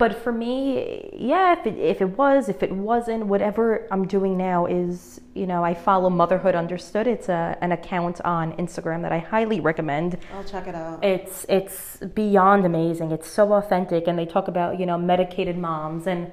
But 0.00 0.22
for 0.24 0.32
me, 0.32 1.10
yeah, 1.12 1.52
if 1.52 1.66
it, 1.66 1.78
if 1.78 2.00
it 2.00 2.16
was, 2.16 2.48
if 2.48 2.62
it 2.62 2.72
wasn't, 2.72 3.26
whatever 3.26 3.86
I'm 3.90 4.06
doing 4.06 4.38
now 4.38 4.64
is, 4.64 5.20
you 5.34 5.46
know, 5.46 5.62
I 5.62 5.74
follow 5.74 6.08
Motherhood 6.08 6.54
Understood. 6.54 7.06
It's 7.06 7.28
a, 7.28 7.58
an 7.60 7.72
account 7.72 8.18
on 8.22 8.54
Instagram 8.54 9.02
that 9.02 9.12
I 9.12 9.18
highly 9.18 9.60
recommend. 9.60 10.16
I'll 10.32 10.42
check 10.42 10.66
it 10.66 10.74
out. 10.74 11.04
It's 11.04 11.44
it's 11.50 11.98
beyond 12.14 12.64
amazing. 12.64 13.12
It's 13.12 13.28
so 13.28 13.52
authentic, 13.52 14.08
and 14.08 14.18
they 14.18 14.24
talk 14.24 14.48
about 14.48 14.80
you 14.80 14.86
know 14.86 14.96
medicated 14.96 15.58
moms, 15.58 16.06
and 16.06 16.32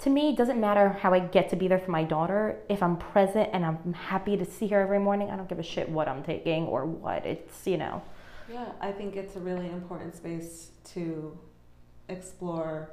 to 0.00 0.10
me, 0.10 0.30
it 0.30 0.36
doesn't 0.36 0.60
matter 0.60 0.88
how 0.88 1.14
I 1.14 1.20
get 1.20 1.48
to 1.50 1.56
be 1.56 1.68
there 1.68 1.78
for 1.78 1.92
my 1.92 2.02
daughter. 2.02 2.58
If 2.68 2.82
I'm 2.82 2.96
present 2.96 3.50
and 3.52 3.64
I'm 3.64 3.92
happy 3.92 4.36
to 4.36 4.44
see 4.44 4.66
her 4.66 4.80
every 4.80 4.98
morning, 4.98 5.30
I 5.30 5.36
don't 5.36 5.48
give 5.48 5.60
a 5.60 5.62
shit 5.74 5.88
what 5.88 6.08
I'm 6.08 6.24
taking 6.24 6.66
or 6.66 6.86
what. 6.86 7.24
It's 7.24 7.68
you 7.68 7.76
know. 7.76 8.02
Yeah, 8.52 8.72
I 8.80 8.90
think 8.90 9.14
it's 9.14 9.36
a 9.36 9.40
really 9.40 9.68
important 9.68 10.16
space 10.16 10.72
to 10.94 11.38
explore 12.12 12.90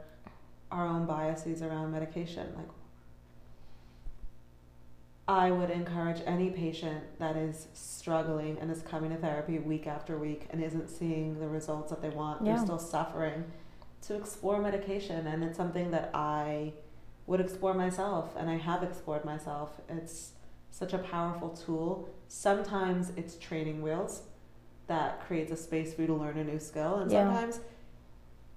our 0.71 0.85
own 0.85 1.05
biases 1.05 1.61
around 1.61 1.91
medication. 1.91 2.53
Like, 2.55 2.67
I 5.27 5.51
would 5.51 5.69
encourage 5.69 6.21
any 6.25 6.49
patient 6.49 7.03
that 7.19 7.35
is 7.35 7.67
struggling 7.73 8.57
and 8.59 8.71
is 8.71 8.81
coming 8.81 9.11
to 9.11 9.17
therapy 9.17 9.59
week 9.59 9.85
after 9.85 10.17
week 10.17 10.47
and 10.49 10.63
isn't 10.63 10.89
seeing 10.89 11.39
the 11.39 11.47
results 11.47 11.91
that 11.91 12.01
they 12.01 12.09
want, 12.09 12.41
Yeah. 12.43 12.55
they're 12.55 12.65
still 12.65 12.79
suffering, 12.79 13.45
to 14.03 14.15
explore 14.15 14.59
medication. 14.59 15.27
And 15.27 15.43
it's 15.43 15.57
something 15.57 15.91
that 15.91 16.09
I 16.15 16.73
would 17.27 17.39
explore 17.39 17.75
myself, 17.75 18.35
and 18.35 18.49
I 18.49 18.55
have 18.57 18.81
explored 18.81 19.23
myself. 19.23 19.79
It's 19.87 20.31
such 20.71 20.93
a 20.93 20.97
powerful 20.97 21.49
tool. 21.49 22.09
Sometimes 22.27 23.11
it's 23.15 23.35
training 23.37 23.83
wheels 23.83 24.23
that 24.87 25.21
creates 25.21 25.51
a 25.51 25.55
space 25.57 25.93
for 25.93 26.01
you 26.01 26.07
to 26.07 26.15
learn 26.15 26.37
a 26.39 26.43
new 26.43 26.59
skill, 26.59 26.95
and 26.95 27.11
Yeah. 27.11 27.25
sometimes 27.25 27.59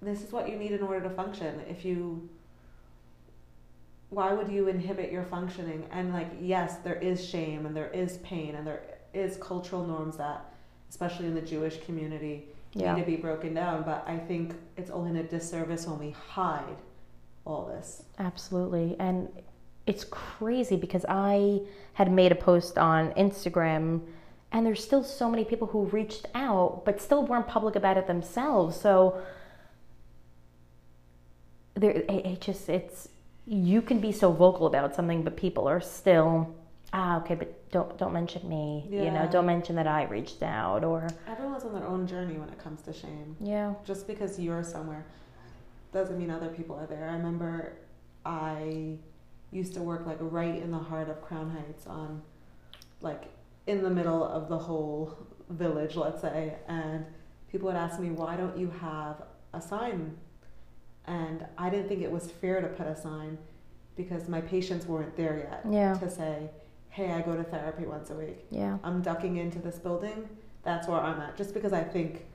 this 0.03 0.23
is 0.23 0.33
what 0.33 0.49
you 0.51 0.57
need 0.57 0.73
in 0.73 0.83
order 0.83 1.01
to 1.01 1.11
function. 1.11 1.61
If 1.69 1.85
you 1.85 2.29
why 4.11 4.33
would 4.35 4.51
you 4.53 4.69
inhibit 4.69 5.11
your 5.11 5.25
functioning? 5.25 5.87
And 5.91 6.13
like 6.13 6.29
yes, 6.41 6.77
there 6.79 6.97
is 6.97 7.25
shame 7.27 7.65
and 7.67 7.75
there 7.75 7.89
is 7.91 8.19
pain 8.19 8.55
and 8.57 8.67
there 8.67 8.83
is 9.15 9.37
cultural 9.39 9.87
norms 9.87 10.17
that 10.19 10.53
especially 10.91 11.27
in 11.27 11.35
the 11.35 11.41
Jewish 11.41 11.81
community 11.85 12.45
Yeah. 12.75 12.95
need 12.95 13.01
to 13.01 13.07
be 13.07 13.17
broken 13.17 13.55
down, 13.55 13.83
but 13.85 14.05
I 14.07 14.19
think 14.19 14.55
it's 14.77 14.91
only 14.91 15.19
a 15.19 15.23
disservice 15.23 15.87
when 15.87 15.99
we 15.99 16.11
hide 16.11 16.77
all 17.47 17.67
this. 17.67 18.03
Absolutely. 18.19 18.97
And 18.99 19.29
it's 19.87 20.05
crazy 20.05 20.77
because 20.77 21.05
I 21.09 21.61
had 21.95 22.13
made 22.13 22.33
a 22.33 22.37
post 22.37 22.77
on 22.79 23.13
Instagram 23.13 24.03
and 24.53 24.67
there's 24.67 24.85
still 24.85 25.03
so 25.03 25.31
many 25.31 25.45
people 25.45 25.69
who 25.69 25.85
reached 25.87 26.27
out 26.35 26.83
but 26.85 27.01
still 27.01 27.25
weren't 27.25 27.47
public 27.49 27.75
about 27.77 27.97
it 27.97 28.07
themselves. 28.07 28.79
So 28.79 29.21
there 31.75 31.91
it, 31.91 32.11
it 32.11 32.41
just 32.41 32.69
it's 32.69 33.09
you 33.47 33.83
can 33.83 33.99
be 34.01 34.13
so 34.13 34.31
vocal 34.33 34.67
about 34.67 34.95
something 34.95 35.23
but 35.23 35.37
people 35.37 35.67
are 35.69 35.81
still 35.81 36.55
ah 36.93 37.19
okay 37.21 37.35
but 37.35 37.71
don't 37.71 37.97
don't 37.97 38.13
mention 38.13 38.47
me. 38.49 38.87
You 38.91 39.11
know, 39.11 39.27
don't 39.33 39.47
mention 39.47 39.77
that 39.77 39.87
I 39.87 40.05
reached 40.05 40.43
out 40.43 40.85
or 40.85 41.09
Everyone's 41.27 41.65
on 41.65 41.73
their 41.73 41.87
own 41.87 42.07
journey 42.07 42.35
when 42.35 42.51
it 42.51 42.59
comes 42.59 42.83
to 42.83 42.93
shame. 42.93 43.35
yeah. 43.41 43.73
just 43.85 44.07
because 44.07 44.39
you're 44.39 44.63
somewhere 44.63 45.07
doesn't 45.93 46.19
mean 46.19 46.31
other 46.31 46.49
people 46.49 46.77
are 46.77 46.87
there. 46.87 47.09
I 47.09 47.15
remember 47.15 47.73
I 48.27 48.99
used 49.51 49.73
to 49.75 49.81
work 49.83 50.07
like 50.07 50.19
right 50.21 50.57
in 50.63 50.71
the 50.71 50.79
heart 50.79 51.09
of 51.09 51.23
Crown 51.23 51.51
Heights 51.51 51.87
on 51.87 52.23
like 53.01 53.25
in 53.67 53.83
the 53.83 53.91
middle 53.91 54.23
of 54.23 54.49
the 54.49 54.59
whole 54.59 55.17
village, 55.49 55.97
let's 55.97 56.21
say, 56.21 56.55
and 56.69 57.05
people 57.51 57.67
would 57.69 57.77
ask 57.77 57.99
me, 58.01 58.11
"Why 58.11 58.37
don't 58.37 58.57
you 58.59 58.69
have 58.81 59.23
a 59.55 59.61
sign?" 59.63 60.17
And 61.07 61.45
I 61.59 61.69
didn't 61.71 61.89
think 61.89 62.03
it 62.03 62.11
was 62.11 62.31
fair 62.31 62.61
to 62.61 62.69
put 62.69 62.87
a 62.87 62.95
sign 62.97 63.39
because 63.97 64.29
my 64.29 64.41
patients 64.41 64.87
weren't 64.87 65.17
there 65.17 65.39
yet 65.39 65.73
Yeah. 65.73 65.95
to 65.95 66.09
say, 66.09 66.51
"Hey, 66.91 67.11
I 67.13 67.21
go 67.23 67.35
to 67.37 67.43
therapy 67.45 67.85
once 67.87 68.11
a 68.11 68.15
week." 68.15 68.47
Yeah. 68.51 68.79
I'm 68.85 69.03
ducking 69.03 69.37
into 69.37 69.59
this 69.59 69.79
building, 69.79 70.29
that's 70.63 70.87
where 70.89 71.01
I'm 71.01 71.21
at. 71.21 71.37
Just 71.37 71.55
because 71.55 71.73
I 71.73 71.83
think 71.83 72.27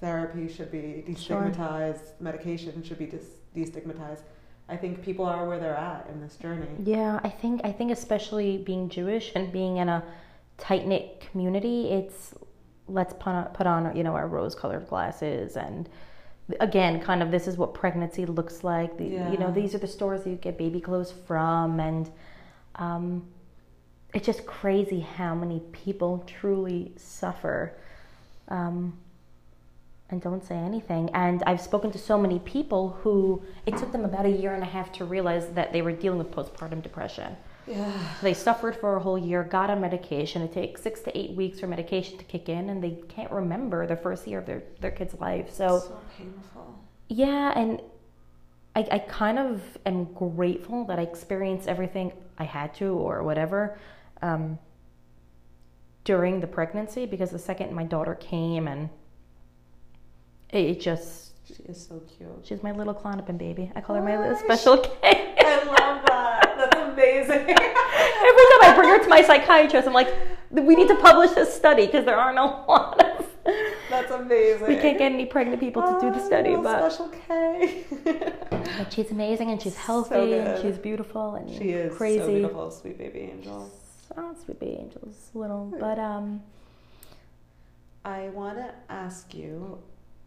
therapy 0.00 0.48
should 0.48 0.70
be 0.70 1.04
Sure. 1.16 1.42
destigmatized, 1.42 2.20
medication 2.20 2.82
should 2.82 2.98
be 2.98 3.06
dis- 3.06 3.38
destigmatized. 3.54 4.22
I 4.68 4.76
think 4.76 5.02
people 5.02 5.24
are 5.26 5.46
where 5.46 5.58
they're 5.58 5.76
at 5.76 6.08
in 6.12 6.20
this 6.20 6.36
journey. 6.36 6.66
Yeah, 6.82 7.20
I 7.22 7.28
think 7.28 7.60
I 7.64 7.70
think 7.72 7.90
especially 7.92 8.58
being 8.58 8.88
Jewish 8.88 9.32
and 9.34 9.52
being 9.52 9.76
in 9.76 9.88
a 9.88 10.02
tight 10.58 10.86
knit 10.86 11.20
community, 11.30 11.90
it's 11.90 12.34
let's 12.88 13.12
put 13.14 13.28
on, 13.28 13.44
put 13.54 13.66
on 13.66 13.94
you 13.96 14.02
know 14.02 14.14
our 14.14 14.26
rose 14.26 14.54
colored 14.54 14.86
glasses 14.88 15.56
and 15.56 15.88
again, 16.60 17.00
kind 17.00 17.22
of 17.22 17.30
this 17.30 17.46
is 17.46 17.56
what 17.56 17.74
pregnancy 17.74 18.26
looks 18.26 18.64
like. 18.64 18.96
The, 18.98 19.04
You 19.30 19.38
know, 19.38 19.50
these 19.50 19.74
are 19.74 19.78
the 19.78 19.86
stores 19.86 20.24
that 20.24 20.30
you 20.30 20.36
get 20.36 20.58
baby 20.58 20.80
clothes 20.80 21.12
from, 21.26 21.80
and 21.80 22.10
um, 22.76 23.26
it's 24.12 24.26
just 24.26 24.46
crazy 24.46 25.00
how 25.00 25.34
many 25.34 25.60
people 25.72 26.24
truly 26.26 26.92
suffer. 26.96 27.72
Um, 28.48 28.98
and 30.10 30.20
don't 30.20 30.44
say 30.44 30.54
anything. 30.54 31.10
And 31.14 31.42
I've 31.46 31.60
spoken 31.60 31.90
to 31.92 31.98
so 31.98 32.18
many 32.18 32.38
people 32.40 32.90
who 33.02 33.42
it 33.66 33.76
took 33.76 33.90
them 33.90 34.04
about 34.04 34.26
a 34.26 34.30
year 34.30 34.54
and 34.54 34.62
a 34.62 34.66
half 34.66 34.92
to 34.92 35.04
realize 35.04 35.48
that 35.54 35.72
they 35.72 35.82
were 35.82 35.92
dealing 35.92 36.18
with 36.18 36.30
postpartum 36.30 36.82
depression. 36.82 37.36
Yeah. 37.66 37.92
They 38.22 38.34
suffered 38.34 38.76
for 38.76 38.96
a 38.96 39.00
whole 39.00 39.16
year, 39.18 39.42
got 39.44 39.70
on 39.70 39.80
medication. 39.80 40.42
It 40.42 40.52
takes 40.52 40.82
six 40.82 41.00
to 41.02 41.18
eight 41.18 41.30
weeks 41.32 41.60
for 41.60 41.66
medication 41.66 42.18
to 42.18 42.24
kick 42.24 42.48
in, 42.48 42.68
and 42.70 42.82
they 42.84 43.02
can't 43.08 43.30
remember 43.30 43.86
the 43.86 43.96
first 43.96 44.26
year 44.26 44.38
of 44.40 44.46
their, 44.46 44.62
their 44.80 44.90
kid's 44.90 45.14
life. 45.20 45.50
So, 45.52 45.78
so 45.78 46.00
painful. 46.18 46.78
yeah, 47.08 47.58
and 47.58 47.80
I, 48.76 48.86
I 48.90 48.98
kind 48.98 49.38
of 49.38 49.62
am 49.86 50.04
grateful 50.12 50.84
that 50.86 50.98
I 50.98 51.02
experienced 51.02 51.68
everything 51.68 52.12
I 52.38 52.44
had 52.44 52.74
to 52.74 52.86
or 52.94 53.22
whatever 53.22 53.78
um, 54.20 54.58
during 56.04 56.40
the 56.40 56.46
pregnancy 56.46 57.06
because 57.06 57.30
the 57.30 57.38
second 57.38 57.72
my 57.72 57.84
daughter 57.84 58.14
came 58.16 58.68
and 58.68 58.90
it, 60.50 60.64
it 60.66 60.80
just 60.80 61.32
She 61.46 61.54
is 61.64 61.86
so 61.86 62.02
cute. 62.16 62.28
she's 62.42 62.62
my 62.62 62.72
little 62.72 62.94
Klonopin 62.94 63.38
baby. 63.38 63.70
I 63.74 63.80
call 63.80 63.96
her 63.96 64.02
my 64.02 64.34
special 64.38 64.78
K. 65.02 65.34
I 65.38 65.64
love 65.64 66.04
that. 66.06 66.53
Amazing. 66.94 67.30
Every 67.48 68.44
time 68.50 68.62
I 68.62 68.72
bring 68.76 68.88
her 68.88 69.02
to 69.02 69.08
my 69.08 69.22
psychiatrist, 69.22 69.86
I'm 69.86 69.92
like, 69.94 70.12
we 70.50 70.74
need 70.76 70.88
to 70.88 70.96
publish 70.96 71.30
this 71.32 71.52
study 71.54 71.86
because 71.86 72.04
there 72.04 72.16
aren't 72.16 72.38
a 72.38 72.44
lot 72.44 73.04
of. 73.04 73.26
That's 73.90 74.10
amazing. 74.12 74.66
We 74.68 74.76
can't 74.76 74.96
get 74.98 75.12
any 75.12 75.26
pregnant 75.26 75.60
people 75.60 75.82
to 75.82 75.98
do 76.00 76.10
the 76.10 76.20
Oh, 76.22 76.26
study, 76.26 76.50
little 76.50 76.64
but, 76.64 76.90
special 76.92 77.08
K. 77.28 77.84
but 78.78 78.92
she's 78.92 79.10
amazing 79.10 79.50
and 79.50 79.60
she's 79.60 79.74
So 79.74 79.80
healthy 80.04 80.32
and 80.34 80.62
she's 80.62 80.78
beautiful 80.78 81.34
and 81.34 81.50
she 81.50 81.70
is 81.70 81.94
crazy. 81.96 82.18
so 82.20 82.26
beautiful, 82.32 82.70
sweet 82.70 82.96
baby 82.98 83.20
angel. 83.20 83.70
Oh, 84.16 84.34
sweet 84.44 84.58
baby 84.60 84.78
angels, 84.80 85.30
little. 85.34 85.72
But 85.78 85.98
um, 85.98 86.42
I 88.04 88.28
want 88.30 88.56
to 88.58 88.72
ask 88.88 89.34
you 89.34 89.78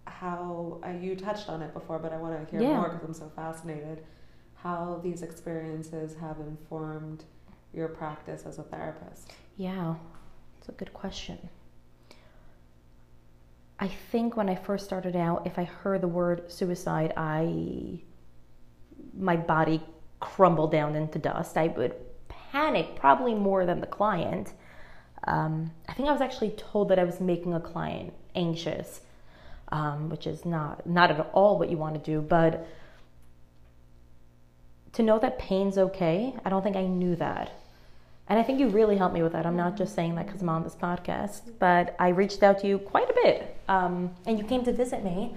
how 0.06 0.80
uh, 0.86 0.90
you 0.92 1.16
touched 1.16 1.50
on 1.50 1.62
it 1.62 1.74
before, 1.74 2.00
but 2.00 2.14
I 2.14 2.18
want 2.18 2.40
to 2.46 2.52
hear 2.52 2.62
Yeah. 2.62 2.78
more 2.78 2.90
because 2.90 3.08
I'm 3.08 3.14
so 3.14 3.32
fascinated. 3.36 4.04
How 4.64 5.00
these 5.04 5.22
experiences 5.22 6.16
have 6.20 6.40
informed 6.40 7.24
your 7.74 7.88
practice 7.88 8.44
as 8.46 8.58
a 8.60 8.64
therapist. 8.64 9.32
yeah, 9.58 9.96
it's 10.58 10.70
a 10.70 10.72
good 10.72 10.94
question. 10.94 11.38
I 13.80 13.88
think 13.88 14.36
when 14.36 14.50
I 14.50 14.56
first 14.56 14.86
started 14.86 15.16
out, 15.16 15.46
if 15.46 15.60
I 15.60 15.64
heard 15.64 16.02
the 16.02 16.08
word 16.08 16.52
suicide, 16.52 17.14
I 17.16 18.00
my 19.16 19.36
body 19.36 19.82
crumbled 20.20 20.72
down 20.72 20.96
into 20.96 21.20
dust. 21.20 21.58
I 21.58 21.68
would 21.68 21.96
panic 22.28 22.96
probably 22.96 23.34
more 23.34 23.66
than 23.66 23.82
the 23.82 23.88
client. 23.88 24.54
Um, 25.26 25.72
I 25.88 25.94
think 25.94 26.08
I 26.10 26.12
was 26.12 26.22
actually 26.22 26.52
told 26.52 26.90
that 26.90 27.00
I 27.00 27.04
was 27.04 27.20
making 27.20 27.54
a 27.54 27.60
client 27.60 28.14
anxious, 28.36 29.02
um, 29.72 30.10
which 30.10 30.26
is 30.26 30.46
not 30.46 30.88
not 30.88 31.12
at 31.12 31.20
all 31.34 31.60
what 31.60 31.70
you 31.70 31.78
want 31.78 31.96
to 31.96 32.12
do. 32.12 32.22
But 32.22 32.68
to 34.94 35.04
know 35.04 35.20
that 35.20 35.40
pain's 35.40 35.78
okay, 35.78 36.34
I 36.44 36.50
don't 36.50 36.64
think 36.64 36.76
I 36.76 36.86
knew 36.86 37.16
that. 37.16 37.52
And 38.30 38.38
I 38.38 38.44
think 38.44 38.60
you 38.60 38.68
really 38.68 38.98
helped 38.98 39.14
me 39.14 39.24
with 39.24 39.32
that. 39.34 39.46
I'm 39.46 39.56
not 39.56 39.78
just 39.78 39.96
saying 39.96 40.16
that 40.16 40.26
because 40.26 40.42
I'm 40.42 40.50
on 40.50 40.64
this 40.64 40.76
podcast, 40.76 41.42
but 41.60 41.96
I 41.98 42.10
reached 42.10 42.44
out 42.44 42.60
to 42.60 42.68
you 42.68 42.78
quite 42.78 43.10
a 43.10 43.14
bit. 43.14 43.58
Um, 43.70 44.14
and 44.26 44.38
you 44.38 44.44
came 44.44 44.64
to 44.66 44.74
visit 44.74 45.04
me. 45.04 45.36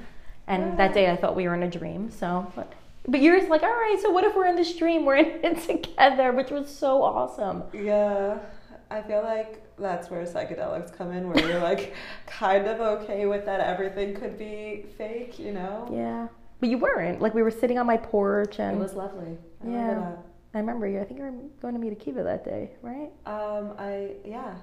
And 0.49 0.77
that 0.79 0.93
day 0.93 1.09
I 1.09 1.17
thought 1.17 1.37
we 1.37 1.47
were 1.47 1.55
in 1.55 1.63
a 1.63 1.71
dream. 1.71 2.11
So, 2.11 2.51
but, 2.57 2.73
but 3.07 3.23
you're 3.23 3.39
just 3.39 3.49
like, 3.49 3.63
all 3.63 3.69
right, 3.69 3.99
so 4.03 4.11
what 4.11 4.25
if 4.25 4.35
we're 4.35 4.49
in 4.49 4.57
this 4.57 4.75
dream? 4.75 5.05
We're 5.05 5.17
in 5.17 5.27
it 5.45 5.63
together, 5.63 6.33
which 6.33 6.51
was 6.51 6.69
so 6.69 7.03
awesome. 7.03 7.63
Yeah, 7.73 8.39
I 8.91 9.03
feel 9.03 9.23
like 9.23 9.63
that's 9.79 10.11
where 10.11 10.25
psychedelics 10.25 10.93
come 10.93 11.13
in, 11.13 11.29
where 11.29 11.49
you're 11.49 11.61
like 11.61 11.95
kind 12.27 12.67
of 12.67 12.81
okay 12.81 13.27
with 13.27 13.45
that 13.47 13.61
everything 13.61 14.15
could 14.15 14.37
be 14.37 14.87
fake, 14.99 15.39
you 15.39 15.53
know? 15.53 15.89
Yeah. 15.93 16.27
But 16.61 16.69
you 16.69 16.79
weren't. 16.79 17.21
Like, 17.21 17.35
we 17.35 17.43
were 17.43 17.51
sitting 17.51 17.79
on 17.79 17.87
my 17.87 17.97
porch 17.97 18.59
and 18.61 18.77
It 18.77 18.81
was 18.81 18.95
lovely. 18.95 19.39
I 19.65 19.69
Yeah. 19.69 19.89
remember 19.89 20.19
I 20.53 20.59
remember 20.59 20.87
you. 20.89 21.01
I 21.01 21.05
think 21.05 21.19
you 21.21 21.25
were 21.27 21.33
going 21.63 21.75
to 21.75 21.81
meet 21.81 21.97
Akiva 21.97 22.25
that 22.25 22.45
day, 22.45 22.73
right? 22.83 23.13
Um, 23.25 23.73
I 23.79 24.17
yeah, 24.25 24.57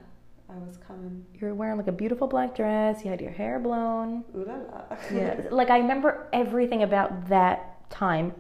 I 0.50 0.58
was 0.58 0.76
coming. 0.86 1.26
You 1.34 1.48
were 1.48 1.56
wearing 1.56 1.78
like 1.78 1.88
a 1.88 1.94
beautiful 1.94 2.28
black 2.28 2.56
dress. 2.56 3.06
You 3.06 3.10
had 3.10 3.22
your 3.22 3.32
hair 3.32 3.58
blown. 3.58 4.26
Ooh 4.36 4.44
la 4.44 4.56
la. 4.56 4.98
Yeah, 5.14 5.44
like 5.50 5.70
I 5.70 5.78
remember 5.78 6.28
everything 6.34 6.84
about 6.84 7.30
that 7.30 7.90
time 7.90 8.34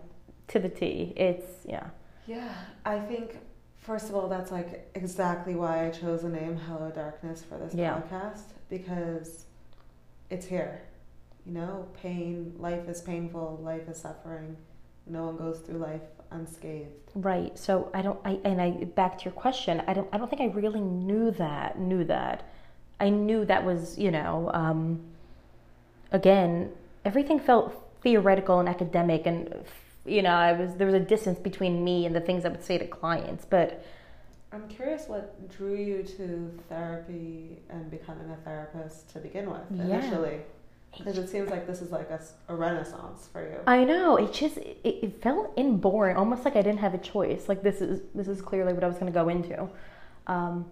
to 0.49 0.59
the 0.59 0.67
T. 0.67 1.13
It's 1.15 1.65
yeah, 1.65 1.87
Yeah, 2.25 2.49
I 2.85 2.99
think 2.99 3.37
first 3.77 4.09
of 4.09 4.15
all 4.15 4.27
that's 4.27 4.51
like 4.51 4.89
exactly 4.95 5.55
why 5.55 5.87
I 5.87 5.89
chose 5.91 6.23
the 6.23 6.29
name 6.29 6.57
Hello 6.57 6.91
Darkness 6.91 7.43
for 7.47 7.57
this 7.57 7.73
Yeah. 7.73 8.01
podcast 8.01 8.41
because 8.67 9.45
it's 10.29 10.45
here. 10.45 10.81
You 11.47 11.53
know, 11.53 11.87
pain, 12.01 12.53
life 12.59 12.89
is 12.89 13.01
painful, 13.01 13.59
life 13.63 13.87
is 13.87 13.97
suffering. 13.97 14.57
No 15.05 15.27
one 15.27 15.37
goes 15.37 15.59
through 15.59 15.77
life 15.77 16.01
unscathed. 16.29 16.89
right. 17.15 17.57
So 17.57 17.89
I 17.93 18.01
don't. 18.01 18.19
I 18.25 18.37
and 18.43 18.61
I 18.61 18.71
back 18.83 19.17
to 19.19 19.25
your 19.25 19.31
question. 19.31 19.81
I 19.87 19.93
don't. 19.93 20.09
I 20.11 20.17
don't 20.17 20.29
think 20.29 20.41
I 20.41 20.47
really 20.47 20.81
knew 20.81 21.31
that. 21.31 21.79
Knew 21.79 22.03
that. 22.03 22.43
I 22.99 23.09
knew 23.09 23.45
that 23.45 23.63
was 23.63 23.97
you 23.97 24.11
know. 24.11 24.51
Um, 24.53 24.99
again, 26.11 26.71
everything 27.05 27.39
felt 27.39 27.73
theoretical 28.01 28.59
and 28.59 28.67
academic, 28.67 29.25
and 29.25 29.53
you 30.05 30.21
know, 30.21 30.31
I 30.31 30.51
was 30.51 30.75
there 30.75 30.87
was 30.87 30.95
a 30.95 30.99
distance 30.99 31.39
between 31.39 31.81
me 31.81 32.05
and 32.05 32.13
the 32.13 32.19
things 32.21 32.43
I 32.43 32.49
would 32.49 32.63
say 32.63 32.77
to 32.77 32.85
clients, 32.85 33.45
but. 33.45 33.85
I'm 34.53 34.67
curious 34.69 35.09
what 35.09 35.49
drew 35.49 35.75
you 35.75 36.03
to 36.03 36.57
therapy 36.69 37.59
and 37.69 37.91
becoming 37.91 38.29
a 38.31 38.37
therapist 38.45 39.09
to 39.09 39.19
begin 39.19 39.49
with 39.51 39.59
Yeah. 39.71 39.83
initially. 39.83 40.39
Because 40.97 41.17
it 41.17 41.29
seems 41.29 41.49
like 41.49 41.67
this 41.67 41.81
is 41.81 41.91
like 41.91 42.09
a 42.09 42.55
renaissance 42.55 43.29
for 43.31 43.41
you. 43.41 43.59
I 43.67 43.83
know 43.83 44.17
it 44.17 44.33
just 44.33 44.57
it, 44.57 44.79
it 44.83 45.21
felt 45.21 45.53
inborn, 45.55 46.17
almost 46.17 46.45
like 46.45 46.55
I 46.55 46.61
didn't 46.61 46.79
have 46.79 46.93
a 46.93 46.97
choice. 46.97 47.47
Like 47.47 47.63
this 47.63 47.81
is 47.81 48.01
this 48.15 48.27
is 48.27 48.41
clearly 48.41 48.73
what 48.73 48.83
I 48.83 48.87
was 48.87 48.97
going 48.97 49.11
to 49.11 49.17
go 49.17 49.29
into. 49.29 49.69
Um, 50.27 50.65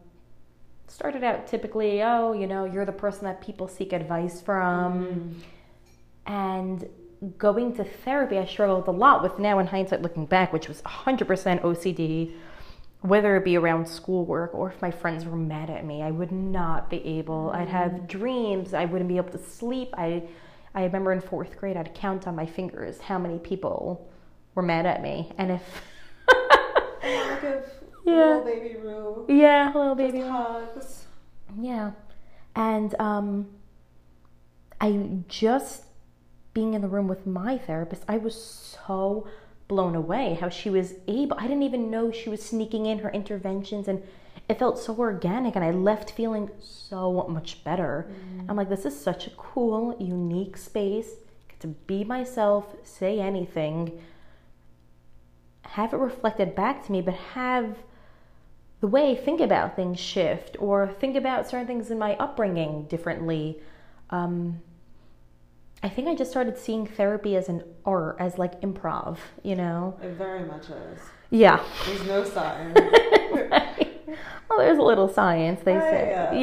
started 0.87 1.23
out 1.23 1.47
typically, 1.47 2.03
oh, 2.03 2.33
you 2.33 2.47
know, 2.47 2.65
you're 2.65 2.85
the 2.85 2.91
person 2.91 3.23
that 3.25 3.41
people 3.41 3.67
seek 3.67 3.93
advice 3.93 4.41
from, 4.41 5.41
and 6.25 6.87
going 7.37 7.75
to 7.75 7.83
therapy, 7.83 8.37
I 8.37 8.45
struggled 8.45 8.87
a 8.87 8.91
lot 8.91 9.23
with. 9.23 9.39
Now, 9.39 9.59
in 9.59 9.67
hindsight, 9.67 10.01
looking 10.01 10.25
back, 10.25 10.53
which 10.53 10.67
was 10.67 10.81
100% 10.81 11.61
OCD, 11.61 12.33
whether 13.05 13.35
it 13.37 13.43
be 13.45 13.57
around 13.57 13.87
schoolwork 13.87 14.53
or 14.53 14.69
if 14.71 14.81
my 14.81 14.91
friends 14.91 15.25
were 15.25 15.35
mad 15.37 15.69
at 15.69 15.85
me, 15.85 16.01
I 16.01 16.11
would 16.11 16.31
not 16.31 16.89
be 16.89 17.05
able. 17.05 17.51
I'd 17.53 17.67
have 17.69 18.07
dreams. 18.07 18.73
I 18.73 18.85
wouldn't 18.85 19.07
be 19.07 19.17
able 19.17 19.31
to 19.31 19.37
sleep. 19.43 19.89
I, 19.97 20.23
I 20.73 20.83
remember 20.83 21.11
in 21.13 21.21
fourth 21.21 21.57
grade, 21.57 21.77
I'd 21.77 21.93
count 21.93 22.27
on 22.27 22.35
my 22.35 22.45
fingers 22.45 22.99
how 23.01 23.17
many 23.19 23.39
people 23.39 24.09
were 24.55 24.63
mad 24.63 24.85
at 24.85 25.01
me, 25.01 25.31
and 25.37 25.51
if 25.51 25.61
Yeah. 28.05 28.13
little 28.13 28.43
baby 28.45 28.75
Rue. 28.81 29.25
yeah, 29.27 29.71
Just 29.73 29.97
baby. 29.97 30.19
hugs. 30.21 31.05
Yeah. 31.59 31.91
And 32.55 32.93
um, 32.99 33.47
I 34.79 35.09
just 35.27 35.83
being 36.53 36.73
in 36.73 36.81
the 36.81 36.87
room 36.87 37.07
with 37.07 37.25
my 37.25 37.57
therapist, 37.57 38.03
I 38.07 38.17
was 38.17 38.35
so 38.41 39.27
blown 39.67 39.95
away 39.95 40.37
how 40.39 40.49
she 40.49 40.69
was 40.69 40.93
able. 41.07 41.37
I 41.39 41.43
didn't 41.43 41.63
even 41.63 41.89
know 41.89 42.11
she 42.11 42.29
was 42.29 42.43
sneaking 42.43 42.85
in 42.85 42.99
her 42.99 43.09
interventions, 43.09 43.87
and 43.87 44.03
it 44.47 44.59
felt 44.59 44.77
so 44.77 44.95
organic. 44.97 45.55
And 45.55 45.65
I 45.65 45.71
left 45.71 46.11
feeling 46.11 46.51
so 46.59 47.25
much 47.29 47.63
better. 47.63 48.07
I'm 48.47 48.55
like, 48.55 48.69
this 48.69 48.85
is 48.85 48.99
such 48.99 49.27
a 49.27 49.31
cool, 49.31 49.95
unique 49.99 50.57
space. 50.57 51.09
Get 51.47 51.59
to 51.61 51.67
be 51.67 52.03
myself, 52.03 52.75
say 52.83 53.19
anything, 53.19 53.99
have 55.63 55.93
it 55.93 55.97
reflected 55.97 56.55
back 56.55 56.85
to 56.85 56.91
me, 56.91 57.01
but 57.01 57.13
have 57.13 57.77
the 58.81 58.87
way 58.87 59.11
I 59.11 59.15
think 59.15 59.41
about 59.41 59.75
things 59.75 59.99
shift 59.99 60.55
or 60.59 60.87
think 60.99 61.15
about 61.15 61.49
certain 61.49 61.65
things 61.65 61.89
in 61.89 61.97
my 61.97 62.15
upbringing 62.17 62.83
differently. 62.83 63.59
Um, 64.09 64.61
I 65.83 65.89
think 65.89 66.07
I 66.07 66.15
just 66.15 66.31
started 66.31 66.57
seeing 66.57 66.87
therapy 66.87 67.35
as 67.35 67.47
an 67.49 67.63
art, 67.85 68.17
as 68.19 68.37
like 68.37 68.59
improv, 68.61 69.17
you 69.43 69.55
know? 69.55 69.97
It 70.01 70.11
very 70.11 70.43
much 70.45 70.69
is. 70.69 70.99
Yeah. 71.29 71.63
There's 71.85 72.05
no 72.05 72.23
science. 72.23 72.79
Well, 74.47 74.59
there's 74.59 74.77
a 74.77 74.81
little 74.83 75.09
science, 75.09 75.61
they 75.65 75.73
Right, 75.75 75.89
say. 75.89 76.07
yeah. 76.11 76.33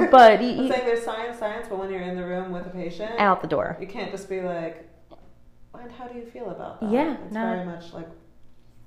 Yeah, 0.00 0.08
but 0.10 0.32
I'm 0.40 0.68
saying 0.68 0.68
there's 0.84 1.04
science, 1.04 1.38
science, 1.38 1.68
but 1.70 1.78
when 1.78 1.90
you're 1.90 2.02
in 2.02 2.16
the 2.16 2.24
room 2.24 2.50
with 2.52 2.66
a 2.66 2.70
patient, 2.70 3.12
out 3.18 3.40
the 3.40 3.46
door. 3.46 3.78
you 3.80 3.86
can't 3.86 4.10
just 4.10 4.28
be 4.28 4.40
like, 4.42 4.86
and 5.72 5.90
how 5.92 6.06
do 6.06 6.18
you 6.18 6.26
feel 6.26 6.50
about 6.50 6.80
that? 6.80 6.90
Yeah, 6.90 7.16
It's 7.24 7.32
no. 7.32 7.40
very 7.40 7.64
much 7.64 7.94
like 7.94 8.08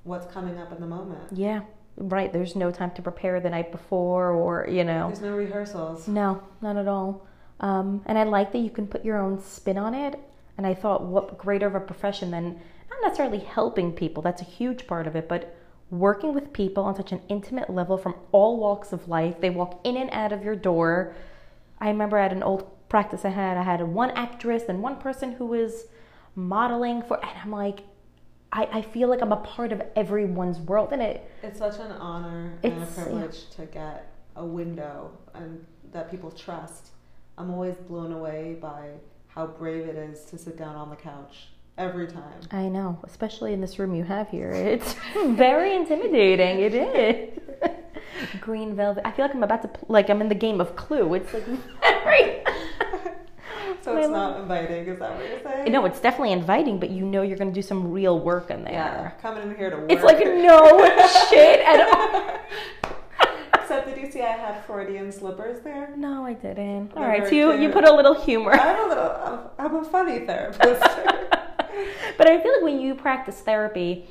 what's 0.04 0.32
coming 0.32 0.60
up 0.60 0.72
in 0.72 0.82
the 0.82 0.86
moment. 0.88 1.20
Yeah, 1.32 1.62
right. 1.98 2.32
There's 2.32 2.56
no 2.56 2.70
time 2.70 2.92
to 2.92 3.02
prepare 3.02 3.40
the 3.40 3.50
night 3.50 3.72
before 3.72 4.32
or, 4.32 4.68
you 4.70 4.84
know. 4.84 5.08
There's 5.08 5.22
no 5.22 5.36
rehearsals. 5.36 6.08
No, 6.08 6.44
not 6.62 6.76
at 6.78 6.88
all. 6.88 7.26
Um, 7.60 8.02
and 8.06 8.18
I 8.18 8.24
like 8.24 8.52
that 8.52 8.60
you 8.60 8.70
can 8.70 8.88
put 8.88 9.06
your 9.06 9.18
own 9.18 9.40
spin 9.42 9.78
on 9.78 9.94
it. 9.94 10.20
And 10.58 10.66
I 10.66 10.74
thought, 10.74 11.04
what 11.04 11.38
greater 11.38 11.68
of 11.68 11.76
a 11.76 11.80
profession 11.80 12.32
than 12.32 12.60
not 12.90 13.00
necessarily 13.04 13.40
helping 13.40 13.92
people, 13.94 14.22
that's 14.24 14.42
a 14.42 14.46
huge 14.46 14.88
part 14.88 15.08
of 15.08 15.16
it, 15.16 15.28
but 15.28 15.56
working 15.90 16.34
with 16.34 16.52
people 16.54 16.84
on 16.84 16.96
such 16.96 17.12
an 17.12 17.22
intimate 17.30 17.70
level 17.70 17.98
from 17.98 18.16
all 18.32 18.58
walks 18.58 18.92
of 18.94 19.08
life. 19.08 19.40
They 19.40 19.50
walk 19.50 19.80
in 19.84 19.98
and 19.98 20.10
out 20.12 20.32
of 20.32 20.44
your 20.44 20.56
door. 20.56 21.14
I 21.80 21.90
remember 21.90 22.18
at 22.18 22.32
an 22.32 22.42
old 22.44 22.72
practice 22.90 23.26
I 23.26 23.30
had, 23.30 23.58
I 23.58 23.64
had 23.64 23.82
one 23.82 24.12
actress 24.12 24.64
and 24.70 24.82
one 24.82 24.98
person 24.98 25.34
who 25.34 25.46
was 25.46 25.86
modeling 26.36 27.02
for, 27.02 27.24
and 27.24 27.38
I'm 27.44 27.52
like, 27.52 27.82
I, 28.52 28.68
I 28.72 28.82
feel 28.82 29.10
like 29.10 29.22
I'm 29.22 29.32
a 29.34 29.38
part 29.38 29.72
of 29.74 29.82
everyone's 29.96 30.60
world. 30.60 30.90
And 30.94 31.02
it, 31.02 31.30
It's 31.44 31.60
such 31.60 31.80
an 31.80 31.92
honor 31.92 32.54
and 32.64 32.74
a 32.74 32.78
It's- 32.78 32.96
yeah. 32.98 33.04
privilege 33.04 33.50
to 33.52 33.66
get 33.66 34.12
a 34.36 34.46
window 34.46 35.12
and 35.34 35.66
that 35.92 36.10
people 36.10 36.32
trust. 36.32 36.92
I'm 37.38 37.52
always 37.52 37.76
blown 37.76 38.12
away 38.14 38.58
by 38.62 38.90
how 39.28 39.48
brave 39.48 39.88
it 39.88 39.96
is 39.96 40.24
to 40.26 40.38
sit 40.38 40.58
down 40.58 40.76
on 40.76 40.90
the 40.90 40.96
couch 40.96 41.48
every 41.78 42.08
time. 42.08 42.40
I 42.52 42.70
know, 42.70 42.98
especially 43.04 43.52
in 43.54 43.60
this 43.60 43.78
room 43.78 43.94
you 43.94 44.04
have 44.06 44.30
here. 44.30 44.52
It's 44.52 44.94
very 45.28 45.76
intimidating. 45.76 46.60
It 46.62 46.74
is. 46.74 47.40
Green 48.40 48.76
velvet. 48.76 49.06
I 49.06 49.12
feel 49.12 49.26
like 49.26 49.36
I'm 49.36 49.44
about 49.44 49.62
to, 49.64 49.68
pl- 49.68 49.88
like, 49.90 50.10
I'm 50.10 50.22
in 50.22 50.30
the 50.30 50.36
game 50.36 50.62
of 50.62 50.76
Clue. 50.78 51.14
It's 51.16 51.34
like 51.34 51.46
very. 52.04 52.42
So 53.82 53.96
it's 53.98 54.08
not 54.10 54.40
inviting, 54.40 54.88
is 54.88 54.98
that 55.00 55.16
what 55.16 55.30
you're 55.30 55.44
saying? 55.44 55.72
no, 55.72 55.86
it's 55.86 56.00
definitely 56.00 56.32
inviting, 56.32 56.80
but 56.80 56.90
you 56.90 57.06
know 57.06 57.22
you're 57.22 57.38
going 57.38 57.52
to 57.52 57.54
do 57.54 57.62
some 57.62 57.92
real 57.92 58.20
work 58.20 58.50
in 58.50 58.64
there. 58.64 58.74
Yeah, 58.74 59.12
coming 59.22 59.44
in 59.44 59.56
here 59.56 59.70
to 59.70 59.76
work. 59.78 59.92
It's 59.92 60.02
like 60.02 60.20
no 60.20 60.80
shit 61.30 61.60
at 61.60 61.82
all. 61.94 62.40
You 64.06 64.12
see 64.12 64.22
I 64.22 64.34
had 64.34 64.64
Freudian 64.66 65.12
slippers 65.12 65.62
there? 65.64 65.92
No, 65.98 66.26
I 66.28 66.34
didn't. 66.34 66.94
All 66.96 67.08
right, 67.08 67.24
so 67.24 67.34
you, 67.34 67.54
you 67.54 67.70
put 67.70 67.86
a 67.86 67.92
little 67.92 68.14
humor. 68.14 68.52
I'm 68.52 68.86
a 68.86 68.88
little, 68.88 69.52
I'm, 69.58 69.76
a 69.78 69.84
funny 69.84 70.20
therapist. 70.20 70.80
but 72.18 72.30
I 72.30 72.40
feel 72.40 72.54
like 72.54 72.62
when 72.62 72.80
you 72.80 72.94
practice 72.94 73.40
therapy, 73.42 74.06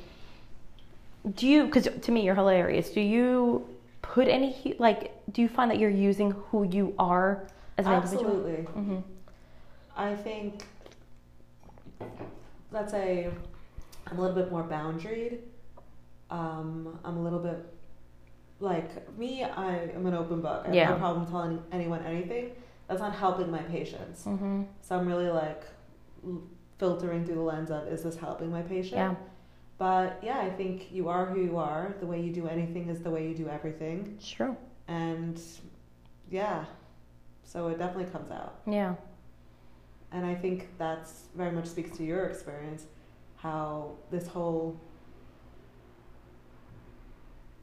do 1.35 1.47
you, 1.47 1.65
because 1.65 1.87
to 2.01 2.11
me 2.11 2.25
you're 2.25 2.35
hilarious, 2.35 2.89
do 2.89 2.99
you 2.99 3.65
put 4.01 4.27
any, 4.27 4.75
like, 4.79 5.13
do 5.31 5.41
you 5.41 5.47
find 5.47 5.71
that 5.71 5.79
you're 5.79 5.89
using 5.89 6.31
who 6.31 6.63
you 6.63 6.93
are 6.99 7.47
as 7.77 7.85
an 7.85 7.93
individual? 7.93 8.31
Absolutely. 8.31 8.63
hmm 8.65 8.97
I 9.95 10.13
think, 10.13 10.65
let's 12.73 12.91
say, 12.91 13.29
I'm 14.07 14.17
a 14.17 14.21
little 14.21 14.35
bit 14.35 14.51
more 14.51 14.63
boundaried. 14.63 15.37
Um, 16.29 16.99
I'm 17.05 17.15
a 17.15 17.23
little 17.23 17.39
bit 17.39 17.65
like 18.59 19.17
me. 19.17 19.43
I 19.43 19.75
am 19.95 20.05
an 20.05 20.13
open 20.13 20.41
book. 20.41 20.61
I 20.63 20.67
have 20.67 20.75
Yeah. 20.75 20.89
no 20.89 20.95
problem 20.97 21.25
telling 21.27 21.63
anyone 21.71 22.01
anything. 22.03 22.51
That's 22.87 23.01
not 23.01 23.15
helping 23.15 23.49
my 23.51 23.59
patients. 23.63 24.23
hmm 24.23 24.63
So 24.81 24.97
I'm 24.97 25.07
really 25.07 25.29
like 25.29 25.63
filtering 26.77 27.25
through 27.25 27.35
the 27.35 27.41
lens 27.41 27.71
of 27.71 27.87
is 27.87 28.03
this 28.03 28.17
helping 28.17 28.51
my 28.51 28.61
patient? 28.61 28.95
Yeah. 28.95 29.15
But 29.77 30.19
yeah, 30.23 30.39
I 30.39 30.49
think 30.49 30.91
you 30.91 31.09
are 31.09 31.25
who 31.25 31.41
you 31.41 31.57
are. 31.57 31.95
The 31.99 32.05
way 32.05 32.21
you 32.21 32.31
do 32.31 32.47
anything 32.47 32.89
is 32.89 33.01
the 33.01 33.09
way 33.09 33.27
you 33.27 33.35
do 33.35 33.49
everything. 33.49 34.17
True. 34.23 34.55
And 34.87 35.41
yeah, 36.29 36.65
so 37.43 37.67
it 37.67 37.77
definitely 37.77 38.11
comes 38.11 38.31
out. 38.31 38.59
Yeah. 38.65 38.95
And 40.11 40.25
I 40.25 40.33
think 40.35 40.69
that's 40.77 41.25
very 41.35 41.51
much 41.51 41.65
speaks 41.65 41.97
to 41.97 42.03
your 42.05 42.25
experience, 42.25 42.85
how 43.35 43.91
this 44.11 44.27
whole 44.27 44.79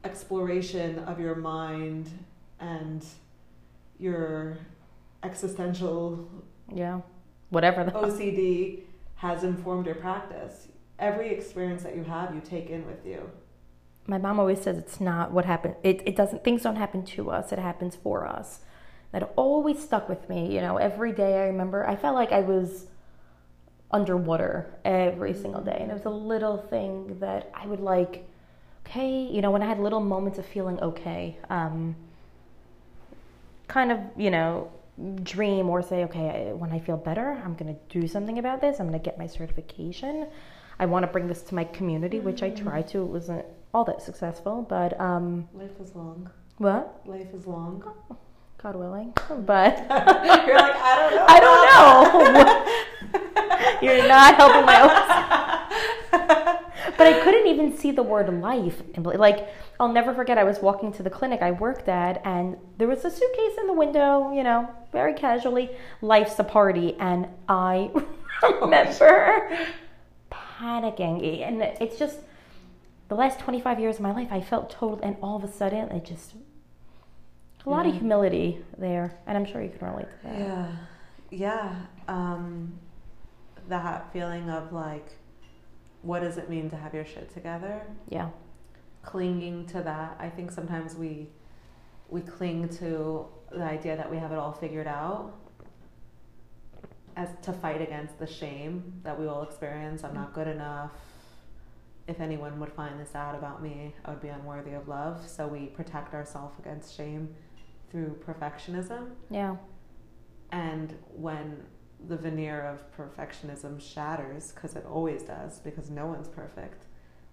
exploration 0.03 0.99
of 0.99 1.19
your 1.19 1.35
mind 1.35 2.09
and 2.59 3.05
your 3.99 4.57
existential 5.23 6.27
Yeah. 6.73 7.01
Whatever 7.49 7.83
the. 7.83 7.91
OCD 7.91 8.81
has 9.15 9.43
informed 9.43 9.85
your 9.85 9.95
practice. 9.95 10.67
Every 10.99 11.29
experience 11.29 11.83
that 11.83 11.95
you 11.95 12.03
have, 12.03 12.33
you 12.33 12.41
take 12.41 12.69
in 12.69 12.85
with 12.85 13.05
you. 13.05 13.29
My 14.05 14.17
mom 14.17 14.39
always 14.39 14.61
says 14.61 14.77
it's 14.77 14.99
not 14.99 15.31
what 15.31 15.45
happened. 15.45 15.75
It, 15.83 16.01
it 16.05 16.15
doesn't, 16.15 16.43
things 16.43 16.63
don't 16.63 16.75
happen 16.75 17.05
to 17.05 17.31
us, 17.31 17.51
it 17.51 17.59
happens 17.59 17.95
for 17.95 18.27
us. 18.27 18.59
That 19.11 19.31
always 19.35 19.81
stuck 19.81 20.09
with 20.09 20.27
me. 20.27 20.53
You 20.53 20.61
know, 20.61 20.77
every 20.77 21.11
day 21.11 21.41
I 21.41 21.45
remember, 21.45 21.87
I 21.87 21.95
felt 21.95 22.15
like 22.15 22.31
I 22.31 22.41
was 22.41 22.87
underwater 23.91 24.73
every 24.83 25.33
single 25.33 25.61
day. 25.61 25.77
And 25.79 25.91
it 25.91 25.93
was 25.93 26.05
a 26.05 26.09
little 26.09 26.57
thing 26.57 27.19
that 27.19 27.51
I 27.53 27.67
would 27.67 27.79
like, 27.79 28.27
okay, 28.85 29.09
you 29.31 29.41
know, 29.41 29.51
when 29.51 29.61
I 29.61 29.65
had 29.67 29.79
little 29.79 29.99
moments 30.01 30.37
of 30.39 30.45
feeling 30.45 30.79
okay, 30.81 31.37
um, 31.49 31.95
kind 33.67 33.91
of, 33.91 33.99
you 34.17 34.29
know, 34.31 34.71
dream 35.23 35.69
or 35.69 35.81
say, 35.81 36.03
okay, 36.05 36.51
when 36.53 36.71
I 36.71 36.79
feel 36.79 36.97
better, 36.97 37.41
I'm 37.43 37.55
going 37.55 37.73
to 37.73 37.99
do 37.99 38.07
something 38.07 38.37
about 38.39 38.61
this. 38.61 38.79
I'm 38.79 38.87
going 38.87 38.99
to 38.99 39.03
get 39.03 39.17
my 39.17 39.27
certification. 39.27 40.27
I 40.79 40.85
want 40.85 41.03
to 41.03 41.11
bring 41.11 41.27
this 41.27 41.41
to 41.43 41.55
my 41.55 41.63
community, 41.63 42.19
which 42.19 42.43
I 42.43 42.49
tried 42.49 42.87
to. 42.89 42.99
It 42.99 43.05
wasn't 43.05 43.45
all 43.73 43.83
that 43.85 44.01
successful, 44.01 44.65
but 44.67 44.99
um, 44.99 45.47
Life 45.53 45.79
is 45.81 45.95
long. 45.95 46.29
what? 46.57 47.01
Life 47.05 47.33
is 47.33 47.47
long. 47.47 47.83
God 48.61 48.75
willing. 48.75 49.13
But 49.45 49.77
You're 50.45 50.55
like, 50.57 50.75
I 50.75 50.95
don't 50.99 51.15
know. 51.15 51.25
I 51.27 51.39
don't 51.39 52.33
know. 52.33 52.59
You're 53.81 54.07
not 54.07 54.35
helping 54.35 54.65
my 54.65 54.81
own. 54.81 56.39
but 56.97 57.07
I 57.07 57.19
couldn't 57.23 57.47
even 57.47 57.75
see 57.77 57.91
the 57.91 58.03
word 58.03 58.29
life. 58.41 58.81
Like, 58.97 59.49
I'll 59.79 59.91
never 59.91 60.13
forget, 60.13 60.37
I 60.37 60.43
was 60.43 60.59
walking 60.59 60.91
to 60.93 61.03
the 61.03 61.09
clinic 61.09 61.41
I 61.41 61.51
worked 61.51 61.87
at, 61.87 62.21
and 62.25 62.57
there 62.77 62.87
was 62.87 63.03
a 63.05 63.11
suitcase 63.11 63.57
in 63.59 63.67
the 63.67 63.73
window, 63.73 64.31
you 64.31 64.43
know, 64.43 64.69
very 64.91 65.13
casually, 65.13 65.69
life's 66.01 66.37
a 66.39 66.43
party. 66.43 66.95
And 66.99 67.27
I 67.49 67.91
remember 68.61 69.57
panicking. 70.31 71.45
And 71.47 71.61
it's 71.61 71.97
just 71.97 72.19
the 73.09 73.15
last 73.15 73.39
25 73.39 73.79
years 73.79 73.95
of 73.95 74.01
my 74.01 74.13
life, 74.13 74.29
I 74.31 74.41
felt 74.41 74.69
total, 74.69 74.99
and 75.03 75.17
all 75.21 75.35
of 75.35 75.43
a 75.43 75.51
sudden, 75.51 75.89
it 75.91 76.05
just, 76.05 76.33
a 77.65 77.69
lot 77.69 77.85
of 77.85 77.93
humility 77.93 78.63
there. 78.77 79.17
And 79.25 79.37
I'm 79.37 79.45
sure 79.45 79.61
you 79.61 79.69
can 79.69 79.87
relate 79.87 80.07
to 80.21 80.27
that. 80.27 80.39
Yeah, 80.39 80.71
yeah. 81.31 81.75
Um, 82.07 82.73
that 83.69 84.11
feeling 84.11 84.49
of 84.49 84.73
like, 84.73 85.07
what 86.03 86.19
does 86.19 86.37
it 86.37 86.49
mean 86.49 86.69
to 86.69 86.75
have 86.75 86.93
your 86.93 87.05
shit 87.05 87.33
together? 87.33 87.81
Yeah. 88.09 88.29
Clinging 89.01 89.65
to 89.67 89.81
that. 89.81 90.17
I 90.19 90.29
think 90.29 90.51
sometimes 90.51 90.95
we 90.95 91.29
we 92.09 92.21
cling 92.21 92.69
to 92.69 93.25
the 93.51 93.63
idea 93.63 93.97
that 93.97 94.09
we 94.11 94.17
have 94.17 94.31
it 94.31 94.37
all 94.37 94.51
figured 94.51 94.85
out 94.85 95.33
as 97.15 97.29
to 97.41 97.53
fight 97.53 97.81
against 97.81 98.19
the 98.19 98.27
shame 98.27 99.01
that 99.03 99.19
we 99.19 99.27
all 99.27 99.43
experience. 99.43 100.03
I'm 100.03 100.13
not 100.13 100.33
good 100.33 100.47
enough. 100.47 100.91
If 102.07 102.19
anyone 102.19 102.59
would 102.59 102.73
find 102.73 102.99
this 102.99 103.15
out 103.15 103.33
about 103.33 103.63
me, 103.63 103.95
I 104.03 104.11
would 104.11 104.21
be 104.21 104.27
unworthy 104.27 104.73
of 104.73 104.87
love. 104.87 105.27
So 105.27 105.47
we 105.47 105.67
protect 105.67 106.13
ourselves 106.13 106.59
against 106.59 106.95
shame 106.95 107.33
through 107.89 108.19
perfectionism. 108.25 109.11
Yeah. 109.29 109.55
And 110.51 110.95
when 111.15 111.63
the 112.07 112.17
veneer 112.17 112.61
of 112.61 112.83
perfectionism 112.97 113.81
shatters, 113.81 114.51
because 114.51 114.75
it 114.75 114.85
always 114.85 115.23
does, 115.23 115.59
because 115.59 115.89
no 115.89 116.05
one's 116.05 116.27
perfect, 116.27 116.85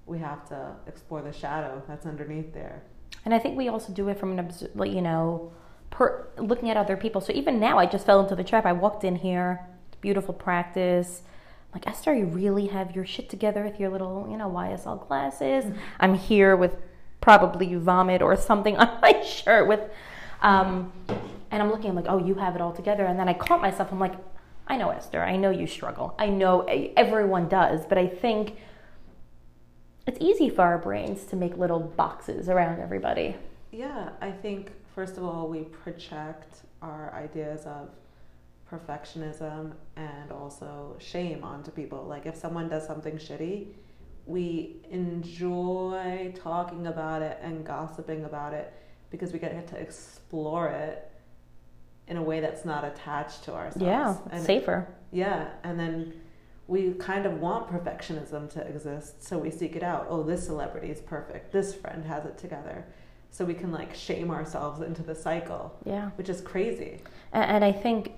we 0.07 0.19
have 0.19 0.49
to 0.49 0.73
explore 0.87 1.23
the 1.23 1.33
shadow 1.33 1.83
that's 1.87 2.07
underneath 2.07 2.53
there. 2.53 2.83
And 3.25 3.35
I 3.35 3.39
think 3.39 3.57
we 3.57 3.69
also 3.69 3.93
do 3.93 4.09
it 4.09 4.19
from 4.19 4.39
an, 4.39 4.53
you 4.85 5.03
know, 5.03 5.53
per, 5.91 6.27
looking 6.39 6.71
at 6.71 6.77
other 6.77 6.97
people. 6.97 7.21
So 7.21 7.33
even 7.33 7.61
now, 7.61 7.79
I 7.79 7.87
just 7.87 8.07
fell 8.07 8.21
into 8.21 8.35
the 8.35 8.45
trap. 8.45 8.65
I 8.65 8.73
walked 8.73 9.05
in 9.05 9.17
here, 9.17 9.67
beautiful 10.01 10.35
practice. 10.35 11.23
Like, 11.75 11.87
Esther, 11.87 12.15
you 12.15 12.27
really 12.27 12.67
have 12.69 12.97
your 12.97 13.07
shit 13.07 13.29
together 13.29 13.63
with 13.63 13.79
your 13.79 13.91
little, 13.91 14.27
you 14.31 14.37
know, 14.37 14.51
YSL 14.51 15.07
glasses. 15.07 15.65
I'm 16.01 16.15
here 16.15 16.57
with 16.57 16.73
probably 17.21 17.75
vomit 17.75 18.23
or 18.23 18.37
something 18.37 18.77
on 18.79 19.01
my 19.01 19.21
shirt 19.23 19.69
with, 19.69 19.81
um, 20.43 20.93
and 21.51 21.63
I'm 21.63 21.71
looking, 21.71 21.91
I'm 21.91 21.97
like, 21.97 22.07
oh, 22.09 22.19
you 22.19 22.35
have 22.37 22.55
it 22.55 22.61
all 22.61 22.73
together. 22.73 23.05
And 23.05 23.19
then 23.19 23.29
I 23.29 23.35
caught 23.35 23.61
myself, 23.61 23.93
I'm 23.93 24.01
like, 24.01 24.15
I 24.71 24.77
know, 24.77 24.91
Esther, 24.91 25.21
I 25.21 25.35
know 25.35 25.51
you 25.51 25.67
struggle. 25.67 26.15
I 26.17 26.29
know 26.29 26.61
everyone 26.97 27.49
does, 27.49 27.85
but 27.87 27.99
I 27.99 28.07
think 28.07 28.57
it's 30.07 30.19
easy 30.21 30.49
for 30.49 30.63
our 30.63 30.79
brains 30.79 31.25
to 31.25 31.37
make 31.37 31.59
little 31.59 31.81
boxes 31.81 32.49
around 32.49 32.79
everybody. 32.79 33.35
Yeah, 33.73 34.11
I 34.21 34.31
think, 34.31 34.71
first 34.95 35.17
of 35.17 35.25
all, 35.25 35.49
we 35.49 35.63
project 35.65 36.59
our 36.83 37.13
ideas 37.15 37.67
of 37.67 37.91
perfectionism 38.71 39.73
and 39.97 40.31
also 40.31 40.95
shame 41.01 41.43
onto 41.43 41.73
people. 41.73 42.05
Like, 42.05 42.27
if 42.27 42.37
someone 42.37 42.69
does 42.69 42.87
something 42.87 43.17
shitty, 43.17 43.67
we 44.27 44.77
enjoy 44.89 46.33
talking 46.41 46.87
about 46.87 47.23
it 47.23 47.41
and 47.43 47.67
gossiping 47.67 48.25
about 48.25 48.55
it 48.55 48.73
because 49.11 49.33
we 49.33 49.41
get 49.41 49.67
to 49.67 49.77
explore 49.77 50.69
it 50.69 51.10
in 52.11 52.17
a 52.17 52.23
way 52.23 52.41
that's 52.41 52.65
not 52.65 52.85
attached 52.85 53.45
to 53.45 53.55
ourselves. 53.55 53.83
Yeah, 53.87 54.17
And 54.31 54.45
safer. 54.45 54.89
Yeah, 55.13 55.49
and 55.63 55.79
then 55.79 56.13
we 56.67 56.93
kind 56.95 57.25
of 57.25 57.41
want 57.41 57.69
perfectionism 57.69 58.51
to 58.51 58.67
exist, 58.67 59.23
so 59.23 59.39
we 59.39 59.51
seek 59.51 59.77
it 59.77 59.83
out. 59.85 60.07
Oh, 60.11 60.23
this 60.25 60.45
celebrity 60.45 60.91
is 60.91 61.01
perfect. 61.01 61.53
This 61.53 61.73
friend 61.75 62.05
has 62.05 62.27
it 62.27 62.37
together. 62.37 62.85
So 63.31 63.45
we 63.45 63.55
can 63.55 63.71
like 63.71 63.95
shame 63.95 64.33
ourselves 64.33 64.81
into 64.83 65.05
the 65.05 65.15
cycle, 65.15 65.73
Yeah. 65.85 66.11
which 66.17 66.29
is 66.29 66.41
crazy. 66.41 67.01
And, 67.33 67.45
and 67.45 67.65
I 67.65 67.71
think, 67.73 68.13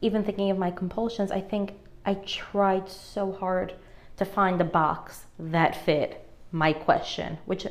even 0.00 0.24
thinking 0.24 0.50
of 0.50 0.58
my 0.58 0.72
compulsions, 0.72 1.30
I 1.30 1.40
think 1.40 1.74
I 2.04 2.14
tried 2.14 2.88
so 2.90 3.30
hard 3.32 3.74
to 4.16 4.24
find 4.24 4.60
a 4.60 4.64
box 4.64 5.26
that 5.38 5.84
fit 5.84 6.28
my 6.50 6.72
question, 6.72 7.38
which 7.46 7.66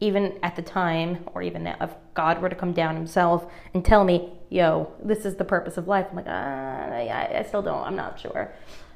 even 0.00 0.38
at 0.42 0.56
the 0.56 0.62
time, 0.62 1.24
or 1.34 1.42
even 1.42 1.64
now, 1.64 1.76
if 1.80 1.90
God 2.14 2.40
were 2.40 2.48
to 2.48 2.56
come 2.56 2.72
down 2.72 2.94
himself 2.96 3.46
and 3.74 3.84
tell 3.84 4.02
me, 4.04 4.32
yo, 4.54 4.88
this 5.02 5.26
is 5.26 5.34
the 5.34 5.44
purpose 5.44 5.76
of 5.76 5.88
life, 5.88 6.06
I'm 6.10 6.16
like, 6.16 6.26
ah, 6.28 6.86
I, 6.86 7.38
I 7.40 7.42
still 7.42 7.60
don't, 7.60 7.84
I'm 7.84 7.96
not 7.96 8.20
sure. 8.20 8.52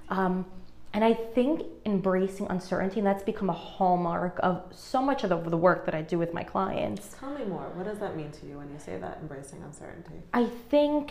Um, 0.09 0.47
and 0.95 1.05
I 1.05 1.13
think 1.13 1.63
embracing 1.85 2.47
uncertainty, 2.49 3.01
and 3.01 3.07
that's 3.07 3.25
become 3.25 3.51
a 3.51 3.55
hallmark 3.55 4.39
of 4.41 4.63
so 4.71 5.03
much 5.03 5.25
of 5.25 5.31
the, 5.31 5.51
the 5.51 5.57
work 5.57 5.85
that 5.87 5.97
I 5.97 6.03
do 6.03 6.17
with 6.17 6.33
my 6.33 6.45
clients. 6.45 7.15
Tell 7.19 7.35
me 7.37 7.45
more. 7.45 7.71
What 7.75 7.87
does 7.87 7.99
that 7.99 8.17
mean 8.17 8.31
to 8.31 8.47
you 8.47 8.57
when 8.57 8.71
you 8.71 8.79
say 8.79 8.99
that, 8.99 9.19
embracing 9.21 9.61
uncertainty? 9.65 10.15
I 10.33 10.47
think 10.71 11.11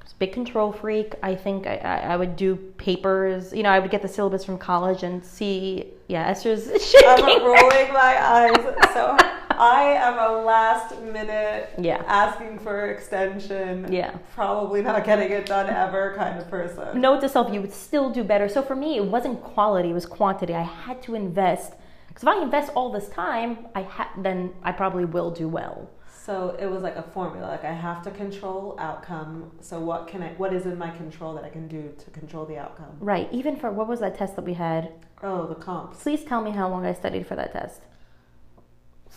I 0.00 0.04
was 0.04 0.12
a 0.12 0.16
big 0.16 0.32
control 0.32 0.72
freak. 0.72 1.14
I 1.22 1.34
think 1.34 1.66
I, 1.66 1.76
I, 1.76 1.96
I 1.98 2.16
would 2.16 2.34
do 2.34 2.56
papers. 2.78 3.52
You 3.52 3.62
know, 3.62 3.70
I 3.70 3.78
would 3.78 3.90
get 3.90 4.00
the 4.00 4.08
syllabus 4.08 4.42
from 4.42 4.56
college 4.56 5.02
and 5.02 5.22
see, 5.22 5.92
yeah, 6.08 6.28
Esther's 6.28 6.64
shaking. 6.90 7.08
I'm 7.08 7.44
rolling 7.44 7.92
my 7.92 8.16
eyes. 8.24 8.74
So 8.94 9.16
I 9.58 9.82
am 9.82 10.16
a 10.18 10.38
last 10.44 11.00
minute 11.02 11.70
Yeah. 11.78 12.02
asking 12.06 12.60
for 12.60 12.86
extension. 12.86 13.92
Yeah. 13.92 14.12
Probably 14.34 14.82
not 14.82 15.04
getting 15.04 15.32
it 15.32 15.46
done 15.46 15.68
ever 15.68 16.14
kind 16.16 16.38
of 16.38 16.48
person. 16.48 17.00
Note 17.00 17.20
to 17.22 17.28
self, 17.28 17.52
you 17.52 17.60
would 17.60 17.72
still 17.72 18.08
do 18.10 18.22
better. 18.22 18.48
So 18.48 18.62
for 18.62 18.76
me, 18.76 18.96
it 18.96 19.04
wasn't 19.06 19.42
quality; 19.42 19.90
it 19.90 19.94
was 19.94 20.06
quantity. 20.06 20.54
I 20.54 20.62
had 20.62 21.02
to 21.02 21.14
invest 21.16 21.74
because 22.06 22.22
if 22.22 22.28
I 22.28 22.40
invest 22.42 22.70
all 22.76 22.90
this 22.92 23.08
time, 23.08 23.66
I 23.74 23.82
ha- 23.82 24.12
then 24.16 24.52
I 24.62 24.70
probably 24.72 25.04
will 25.04 25.30
do 25.32 25.48
well. 25.48 25.90
So 26.06 26.56
it 26.60 26.66
was 26.66 26.82
like 26.82 26.94
a 26.96 27.02
formula. 27.02 27.46
Like 27.48 27.64
I 27.64 27.72
have 27.72 28.02
to 28.04 28.10
control 28.12 28.76
outcome. 28.78 29.50
So 29.60 29.80
what 29.80 30.06
can 30.06 30.22
I? 30.22 30.28
What 30.34 30.52
is 30.52 30.66
in 30.66 30.78
my 30.78 30.90
control 30.90 31.34
that 31.34 31.44
I 31.44 31.48
can 31.48 31.66
do 31.66 31.92
to 31.98 32.10
control 32.10 32.44
the 32.46 32.58
outcome? 32.58 32.96
Right. 33.00 33.28
Even 33.32 33.56
for 33.56 33.72
what 33.72 33.88
was 33.88 33.98
that 34.00 34.16
test 34.16 34.36
that 34.36 34.44
we 34.44 34.54
had? 34.54 34.92
Oh, 35.22 35.46
the 35.48 35.54
comps. 35.56 36.00
Please 36.02 36.22
tell 36.24 36.42
me 36.42 36.52
how 36.52 36.68
long 36.68 36.86
I 36.86 36.92
studied 36.92 37.26
for 37.26 37.34
that 37.34 37.52
test. 37.52 37.80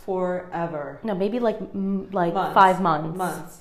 Forever. 0.06 1.00
No, 1.04 1.14
maybe 1.16 1.40
like 1.40 1.60
like 2.12 2.34
Months. 2.34 2.54
five 2.54 2.82
months. 2.82 3.18
Months. 3.18 3.58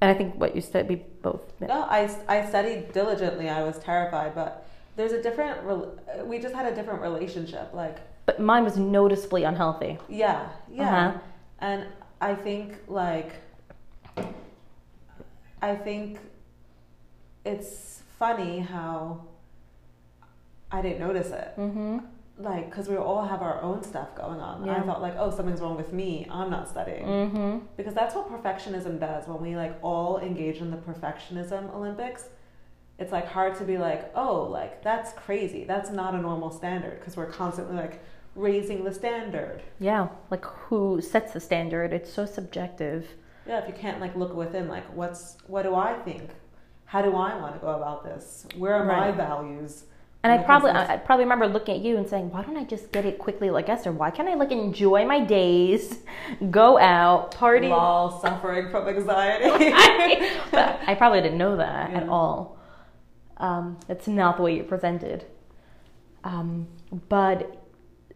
And 0.00 0.10
I 0.10 0.14
think 0.14 0.34
what 0.40 0.54
you 0.54 0.60
said, 0.60 0.88
we 0.88 0.96
both. 1.22 1.40
No, 1.60 1.82
I, 1.82 2.10
I 2.28 2.46
studied 2.46 2.92
diligently. 2.92 3.48
I 3.48 3.62
was 3.62 3.78
terrified, 3.78 4.34
but 4.34 4.66
there's 4.96 5.12
a 5.12 5.22
different. 5.22 5.62
rel- 5.62 5.98
We 6.24 6.38
just 6.38 6.54
had 6.54 6.70
a 6.70 6.74
different 6.74 7.00
relationship. 7.02 7.70
Like 7.72 7.98
But 8.26 8.40
mine 8.40 8.64
was 8.64 8.76
noticeably 8.76 9.44
unhealthy. 9.44 9.98
Yeah, 10.08 10.48
yeah. 10.70 11.08
Uh-huh. 11.08 11.18
And 11.60 11.86
I 12.20 12.34
think 12.34 12.76
like 12.88 13.32
I 15.62 15.74
think 15.76 16.18
it's 17.44 18.02
funny 18.18 18.60
how 18.60 19.22
I 20.70 20.82
didn't 20.82 21.00
notice 21.00 21.30
it. 21.30 21.54
Mm-hmm. 21.58 21.98
Like 22.36 22.70
cuz 22.72 22.88
we 22.88 22.96
all 22.96 23.24
have 23.24 23.42
our 23.42 23.60
own 23.62 23.82
stuff 23.84 24.14
going 24.16 24.40
on. 24.40 24.68
I 24.68 24.76
Yeah. 24.76 24.82
thought 24.82 25.00
like, 25.00 25.14
"Oh, 25.16 25.30
something's 25.30 25.60
wrong 25.60 25.76
with 25.76 25.92
me. 25.92 26.26
I'm 26.30 26.50
not 26.50 26.68
studying." 26.68 27.06
Mm-hmm. 27.06 27.58
Because 27.76 27.94
that's 27.94 28.14
what 28.14 28.28
perfectionism 28.28 28.98
does 28.98 29.28
when 29.28 29.40
we 29.40 29.56
like 29.56 29.74
all 29.82 30.18
engage 30.18 30.58
in 30.60 30.70
the 30.70 30.76
perfectionism 30.76 31.72
Olympics. 31.74 32.28
It's 32.98 33.12
like 33.12 33.26
hard 33.26 33.54
to 33.56 33.64
be 33.64 33.78
like, 33.78 34.10
"Oh, 34.16 34.42
like 34.42 34.82
that's 34.82 35.12
crazy. 35.12 35.64
That's 35.64 35.90
not 35.90 36.14
a 36.14 36.18
normal 36.18 36.50
standard" 36.50 36.98
because 36.98 37.16
we're 37.16 37.26
constantly 37.30 37.76
like 37.76 38.00
raising 38.34 38.82
the 38.82 38.92
standard. 38.92 39.62
Yeah, 39.78 40.08
like 40.30 40.44
who 40.44 41.00
sets 41.00 41.32
the 41.34 41.40
standard? 41.40 41.92
It's 41.92 42.12
so 42.12 42.26
subjective. 42.26 43.06
Yeah, 43.46 43.58
if 43.60 43.68
you 43.68 43.74
can't 43.74 44.00
like 44.00 44.16
look 44.16 44.34
within, 44.34 44.66
like 44.68 44.84
what's 44.94 45.38
what 45.46 45.62
do 45.62 45.74
I 45.76 45.94
think? 45.94 46.30
How 46.86 47.00
do 47.02 47.10
I 47.14 47.36
want 47.40 47.54
to 47.54 47.60
go 47.60 47.68
about 47.68 48.04
this? 48.04 48.46
Where 48.56 48.74
are 48.74 48.84
my 48.84 49.10
values? 49.12 49.84
And 50.24 50.32
I 50.32 50.38
probably, 50.38 50.70
I 50.70 50.94
I 50.94 50.96
probably 50.96 51.26
remember 51.26 51.46
looking 51.46 51.76
at 51.76 51.82
you 51.82 51.98
and 51.98 52.08
saying, 52.08 52.30
"Why 52.30 52.42
don't 52.42 52.56
I 52.56 52.64
just 52.64 52.90
get 52.92 53.04
it 53.04 53.18
quickly 53.18 53.50
like 53.50 53.68
Esther? 53.68 53.92
Why 53.92 54.10
can't 54.10 54.26
I 54.26 54.34
like 54.34 54.52
enjoy 54.52 55.04
my 55.04 55.20
days, 55.20 55.98
go 56.50 56.78
out, 56.78 57.34
party?" 57.34 57.68
Lol, 57.68 58.22
suffering 58.22 58.70
from 58.70 58.88
anxiety. 58.88 59.44
but 60.50 60.80
I 60.86 60.94
probably 60.94 61.20
didn't 61.20 61.36
know 61.36 61.56
that 61.56 61.92
at 61.92 62.08
all. 62.08 62.58
Um, 63.36 63.78
it's 63.90 64.08
not 64.08 64.38
the 64.38 64.44
way 64.44 64.56
you 64.56 64.62
presented. 64.62 65.26
Um, 66.24 66.68
but 67.10 67.62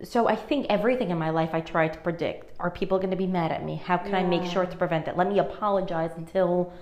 so 0.03 0.29
I 0.29 0.35
think 0.35 0.65
everything 0.71 1.11
in 1.11 1.19
my 1.19 1.29
life 1.29 1.51
I 1.53 1.61
try 1.61 1.89
to 1.89 1.99
predict. 1.99 2.55
Are 2.59 2.71
people 2.71 2.97
going 2.97 3.11
to 3.11 3.17
be 3.17 3.27
mad 3.27 3.53
at 3.53 3.63
me? 3.63 3.77
How 3.85 3.99
can 3.99 4.15
I 4.15 4.23
make 4.23 4.51
sure 4.51 4.65
to 4.65 4.77
prevent 4.79 5.05
that? 5.05 5.19
Let 5.19 5.29
me 5.29 5.41
apologize 5.41 6.13
until 6.17 6.73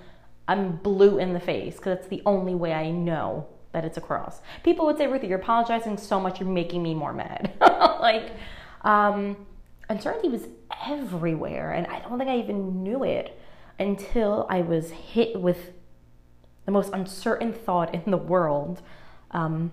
I'm 0.47 0.77
blue 0.77 1.17
in 1.17 1.33
the 1.33 1.41
face 1.41 1.75
because 1.75 1.97
that's 1.97 2.07
the 2.07 2.21
only 2.25 2.55
way 2.55 2.71
I 2.71 2.91
know 2.91 3.49
that 3.73 3.85
it's 3.85 3.97
across. 3.97 4.41
People 4.63 4.85
would 4.85 4.97
say, 4.97 5.07
Ruthie, 5.07 5.27
you're 5.27 5.39
apologizing 5.39 5.97
so 5.97 6.19
much, 6.19 6.39
you're 6.39 6.49
making 6.49 6.81
me 6.83 6.93
more 6.93 7.13
mad. 7.13 7.53
like, 7.61 8.31
um, 8.81 9.35
uncertainty 9.89 10.29
was 10.29 10.47
everywhere, 10.87 11.71
and 11.73 11.87
I 11.87 11.99
don't 11.99 12.17
think 12.17 12.29
I 12.29 12.37
even 12.39 12.83
knew 12.83 13.03
it 13.03 13.37
until 13.79 14.47
I 14.49 14.61
was 14.61 14.89
hit 14.91 15.39
with 15.39 15.71
the 16.65 16.71
most 16.71 16.91
uncertain 16.93 17.53
thought 17.53 17.93
in 17.93 18.09
the 18.11 18.17
world. 18.17 18.81
Um, 19.31 19.71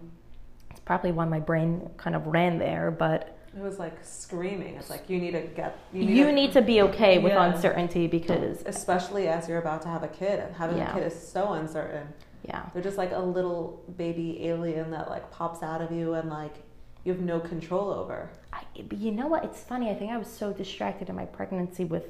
it's 0.70 0.80
probably 0.80 1.12
why 1.12 1.24
my 1.24 1.40
brain 1.40 1.90
kind 1.96 2.14
of 2.16 2.26
ran 2.26 2.58
there, 2.58 2.90
but 2.90 3.36
It 3.56 3.62
was 3.62 3.78
like 3.78 3.96
screaming. 4.02 4.74
It's 4.74 4.90
like 4.90 5.08
you 5.08 5.18
need 5.18 5.30
to 5.32 5.42
get. 5.42 5.78
you 5.92 6.32
need 6.32 6.52
to 6.52 6.60
be 6.62 6.82
okay 6.82 7.18
with 7.18 7.32
Yeah. 7.32 7.44
uncertainty 7.52 8.06
because, 8.08 8.62
especially 8.66 9.28
as 9.28 9.48
you're 9.48 9.58
about 9.60 9.82
to 9.82 9.88
have 9.88 10.02
a 10.02 10.08
kid. 10.08 10.42
Having 10.58 10.78
Yeah. 10.78 10.90
a 10.90 10.94
kid 10.94 11.06
is 11.06 11.28
so 11.28 11.52
uncertain. 11.52 12.08
Yeah, 12.46 12.66
They're 12.74 12.82
just 12.82 12.98
like 12.98 13.12
a 13.12 13.18
little 13.18 13.82
baby 13.96 14.46
alien 14.46 14.90
that 14.90 15.08
like 15.08 15.30
pops 15.30 15.62
out 15.62 15.80
of 15.80 15.90
you 15.90 16.14
and 16.14 16.28
like 16.28 16.56
you 17.04 17.12
have 17.12 17.22
no 17.22 17.40
control 17.40 17.90
over. 17.90 18.30
I, 18.52 18.62
but 18.82 18.98
you 18.98 19.12
know 19.12 19.26
what? 19.26 19.44
It's 19.44 19.60
funny. 19.60 19.90
I 19.90 19.94
think 19.94 20.10
I 20.10 20.18
was 20.18 20.28
so 20.28 20.52
distracted 20.52 21.08
in 21.08 21.16
my 21.16 21.24
pregnancy 21.24 21.84
with, 21.84 22.04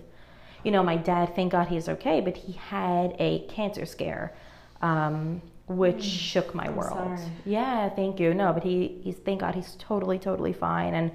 you 0.64 0.70
know, 0.72 0.82
my 0.82 0.96
dad. 0.96 1.34
Thank 1.36 1.52
God 1.52 1.68
he's 1.68 1.88
okay, 1.88 2.20
but 2.20 2.36
he 2.36 2.52
had 2.52 3.14
a 3.18 3.40
cancer 3.48 3.86
scare, 3.86 4.34
um, 4.82 5.40
which 5.66 6.02
shook 6.02 6.54
my 6.54 6.66
I'm 6.66 6.76
world. 6.76 7.18
sorry. 7.18 7.30
Yeah, 7.44 7.88
thank 7.90 8.18
you. 8.18 8.34
No, 8.34 8.52
but 8.52 8.64
he, 8.64 9.00
he's 9.02 9.16
thank 9.16 9.40
God 9.40 9.54
he's 9.54 9.76
totally, 9.78 10.18
totally 10.18 10.52
fine. 10.52 10.94
And 10.94 11.12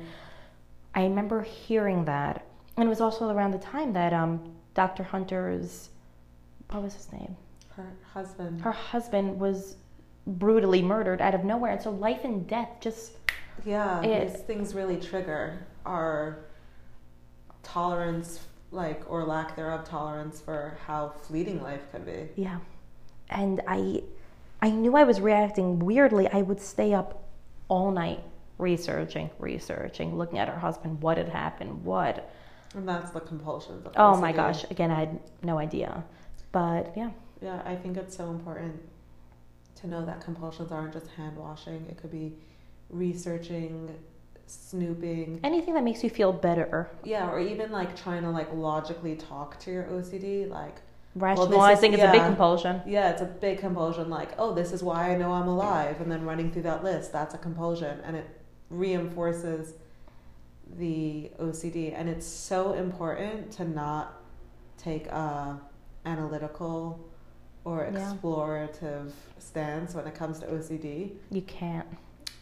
I 0.96 1.04
remember 1.04 1.42
hearing 1.42 2.06
that, 2.06 2.46
and 2.78 2.86
it 2.86 2.90
was 2.90 3.02
also 3.02 3.30
around 3.30 3.52
the 3.52 3.60
time 3.60 3.94
that 3.94 4.14
um, 4.14 4.56
Dr. 4.76 5.04
Hunter's, 5.04 5.90
what 6.70 6.84
was 6.84 6.94
his 6.96 7.12
name? 7.12 7.36
Her 8.14 8.22
husband. 8.22 8.62
Her 8.62 8.72
husband 8.72 9.40
was 9.40 9.76
brutally 10.28 10.82
murdered 10.82 11.22
out 11.22 11.34
of 11.36 11.44
nowhere, 11.44 11.72
and 11.74 11.82
so 11.82 11.92
life 11.92 12.24
and 12.24 12.48
death 12.48 12.70
just 12.80 13.14
Yeah, 13.66 14.02
It- 14.02 14.32
these 14.32 14.42
things 14.42 14.74
really 14.74 14.98
trigger 14.98 15.66
our 15.86 16.38
tolerance, 17.64 18.46
like 18.72 19.04
or 19.10 19.24
lack 19.26 19.56
thereof 19.56 19.84
tolerance 19.84 20.40
for 20.40 20.78
how 20.86 21.10
fleeting 21.10 21.62
life 21.62 21.92
can 21.92 22.04
be. 22.04 22.30
Yeah. 22.36 22.60
And 23.30 23.62
I 23.68 24.04
I 24.62 24.72
knew 24.72 24.96
I 24.96 25.04
was 25.04 25.22
reacting 25.22 25.80
weirdly. 25.80 26.28
I 26.28 26.42
would 26.42 26.60
stay 26.60 26.94
up 26.94 27.24
all 27.70 27.92
night 27.92 28.22
researching, 28.58 29.30
researching, 29.40 30.18
looking 30.18 30.38
at 30.38 30.50
her 30.50 30.60
husband, 30.60 31.02
what 31.02 31.18
had 31.18 31.30
happened, 31.30 31.84
what. 31.86 32.30
And 32.76 32.88
that's 32.88 33.12
the 33.12 33.22
compulsion. 33.22 33.82
Of 33.86 33.94
Oh 33.96 34.18
my 34.18 34.32
gosh, 34.32 34.64
again 34.70 34.92
I 34.92 35.00
had 35.02 35.20
no 35.44 35.58
idea. 35.58 36.04
But 36.52 36.94
yeah. 36.96 37.12
Yeah, 37.42 37.62
I 37.66 37.76
think 37.76 37.98
it's 37.98 38.16
so 38.16 38.30
important 38.30 38.82
to 39.76 39.88
know 39.88 40.06
that 40.06 40.22
compulsions 40.22 40.72
aren't 40.72 40.94
just 40.94 41.08
hand 41.12 41.38
washing. 41.38 41.86
It 41.90 41.98
could 41.98 42.12
be 42.12 42.34
researching, 42.90 43.96
snooping. 44.48 45.40
Anything 45.44 45.74
that 45.76 45.84
makes 45.84 46.04
you 46.04 46.10
feel 46.10 46.34
better. 46.34 46.90
Yeah, 47.04 47.30
or 47.30 47.40
even 47.40 47.72
like 47.72 47.96
trying 47.96 48.24
to 48.24 48.30
like 48.30 48.54
logically 48.54 49.16
talk 49.16 49.60
to 49.62 49.72
your 49.72 49.84
OCD. 49.86 50.50
Like, 50.50 50.76
this 50.76 50.82
is- 50.82 51.22
Rationalizing 51.22 51.94
is, 51.94 52.02
a 52.02 52.12
big 52.12 52.22
compulsion. 52.22 52.82
yeah, 52.86 53.10
it's 53.12 53.22
a 53.22 53.26
big 53.26 53.60
compulsion. 53.60 54.10
Like, 54.10 54.32
oh, 54.38 54.54
this 54.54 54.72
is 54.74 54.84
why 54.84 55.12
I 55.12 55.18
know 55.18 55.32
I'm 55.32 55.48
alive. 55.48 56.02
And 56.02 56.12
then 56.12 56.24
running 56.26 56.52
through 56.52 56.64
that 56.64 56.84
list, 56.84 57.12
that's 57.14 57.34
a 57.34 57.38
compulsion. 57.38 58.00
And 58.04 58.16
it 58.16 58.28
reinforces 58.70 59.74
the 60.78 61.32
OCD. 61.40 61.94
And 61.96 62.10
it's 62.10 62.28
so 62.28 62.74
important 62.74 63.52
to 63.54 63.64
not 63.68 64.22
take 64.78 65.08
a 65.08 65.60
analytical 66.06 67.09
or 67.66 67.84
Yeah. 67.92 68.00
explorative 68.00 69.12
stance 69.38 69.94
when 69.96 70.08
it 70.08 70.16
comes 70.16 70.40
to 70.40 70.48
OCD. 70.52 71.18
You 71.32 71.42
can't. 71.42 71.88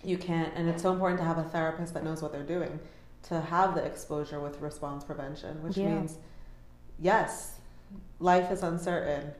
You 0.04 0.18
can't, 0.18 0.54
and 0.56 0.70
it's 0.70 0.82
so 0.84 0.92
important 0.94 1.20
to 1.20 1.26
have 1.26 1.38
a 1.38 1.44
therapist 1.44 1.94
that 1.96 2.04
knows 2.04 2.22
what 2.22 2.32
they're 2.32 2.44
doing 2.44 2.80
to 3.24 3.42
have 3.42 3.76
the 3.76 3.84
exposure 3.84 4.40
with 4.40 4.62
response 4.62 5.04
prevention, 5.04 5.62
which 5.64 5.76
Yeah. 5.78 5.96
means, 5.96 6.18
yes, 7.00 7.60
life 8.20 8.52
is 8.52 8.64
uncertain, 8.64 9.32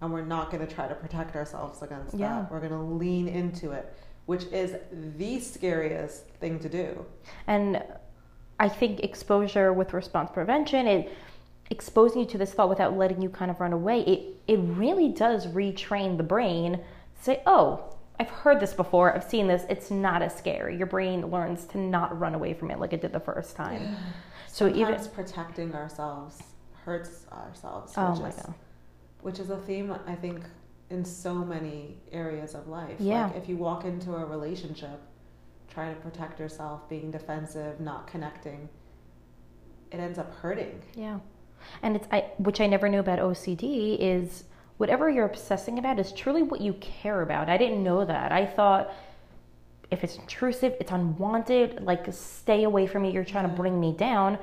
and 0.00 0.12
we're 0.12 0.24
not 0.24 0.50
going 0.50 0.64
to 0.66 0.72
try 0.72 0.86
to 0.88 0.94
protect 0.94 1.34
ourselves 1.36 1.82
against 1.82 2.14
Yeah. 2.14 2.42
that. 2.42 2.50
We're 2.50 2.60
going 2.60 2.72
to 2.72 2.78
lean 2.78 3.28
into 3.28 3.72
it, 3.72 3.92
which 4.26 4.44
is 4.46 4.76
the 5.18 5.40
scariest 5.40 6.26
thing 6.40 6.58
to 6.60 6.68
do. 6.68 7.04
And 7.46 7.82
I 8.60 8.68
think 8.68 9.00
exposure 9.00 9.72
with 9.72 9.92
response 9.92 10.30
prevention, 10.30 10.86
it 10.86 11.10
exposing 11.70 12.20
you 12.20 12.26
to 12.26 12.38
this 12.38 12.52
thought 12.52 12.68
without 12.68 12.96
letting 12.96 13.22
you 13.22 13.28
kind 13.28 13.50
of 13.50 13.60
run 13.60 13.72
away, 13.72 14.00
it 14.00 14.40
it 14.46 14.58
really 14.58 15.08
does 15.08 15.46
retrain 15.46 16.16
the 16.16 16.22
brain 16.22 16.74
to 16.74 17.22
say, 17.22 17.42
"Oh, 17.46 17.94
I've 18.20 18.30
heard 18.30 18.60
this 18.60 18.72
before. 18.74 19.14
I've 19.14 19.24
seen 19.24 19.46
this. 19.48 19.64
It's 19.68 19.90
not 19.90 20.22
as 20.22 20.34
scary." 20.36 20.76
Your 20.76 20.86
brain 20.86 21.30
learns 21.30 21.64
to 21.66 21.78
not 21.78 22.18
run 22.18 22.34
away 22.34 22.54
from 22.54 22.70
it 22.70 22.78
like 22.78 22.92
it 22.92 23.00
did 23.00 23.12
the 23.12 23.20
first 23.20 23.56
time. 23.56 23.96
So 24.46 24.68
even 24.68 24.96
protecting 25.12 25.74
ourselves 25.74 26.40
hurts 26.84 27.26
ourselves, 27.32 27.92
oh 27.96 28.12
which, 28.12 28.20
my 28.20 28.28
is, 28.28 28.36
god, 28.36 28.54
which 29.22 29.38
is 29.40 29.50
a 29.50 29.56
theme 29.56 29.92
I 30.06 30.14
think 30.14 30.44
in 30.90 31.04
so 31.04 31.34
many 31.34 31.96
areas 32.12 32.54
of 32.54 32.68
life. 32.68 32.96
Yeah. 33.00 33.26
Like 33.26 33.36
if 33.36 33.48
you 33.48 33.56
walk 33.56 33.84
into 33.84 34.14
a 34.14 34.24
relationship 34.24 35.00
trying 35.68 35.92
to 35.92 36.00
protect 36.00 36.38
yourself, 36.38 36.88
being 36.88 37.10
defensive, 37.10 37.80
not 37.80 38.06
connecting, 38.06 38.68
it 39.90 39.98
ends 39.98 40.18
up 40.18 40.32
hurting. 40.36 40.80
yeah, 40.94 41.18
and 41.82 41.96
it's 41.96 42.08
I 42.10 42.26
which 42.38 42.60
I 42.60 42.66
never 42.66 42.88
knew 42.88 43.00
about 43.00 43.18
OCD 43.18 43.96
is 43.98 44.44
whatever 44.76 45.08
you're 45.08 45.26
obsessing 45.26 45.78
about 45.78 45.98
is 45.98 46.12
truly 46.12 46.42
what 46.42 46.60
you 46.60 46.74
care 46.74 47.22
about. 47.22 47.48
I 47.48 47.56
didn't 47.56 47.82
know 47.82 48.04
that. 48.04 48.32
I 48.32 48.44
thought 48.44 48.92
if 49.90 50.02
it's 50.02 50.16
intrusive, 50.16 50.74
it's 50.80 50.90
unwanted, 50.90 51.82
like 51.82 52.06
stay 52.12 52.64
away 52.64 52.86
from 52.86 53.02
me, 53.02 53.10
you're 53.10 53.24
trying 53.24 53.44
to 53.44 53.48
mm-hmm. 53.48 53.56
bring 53.56 53.80
me 53.80 53.92
down. 53.92 54.38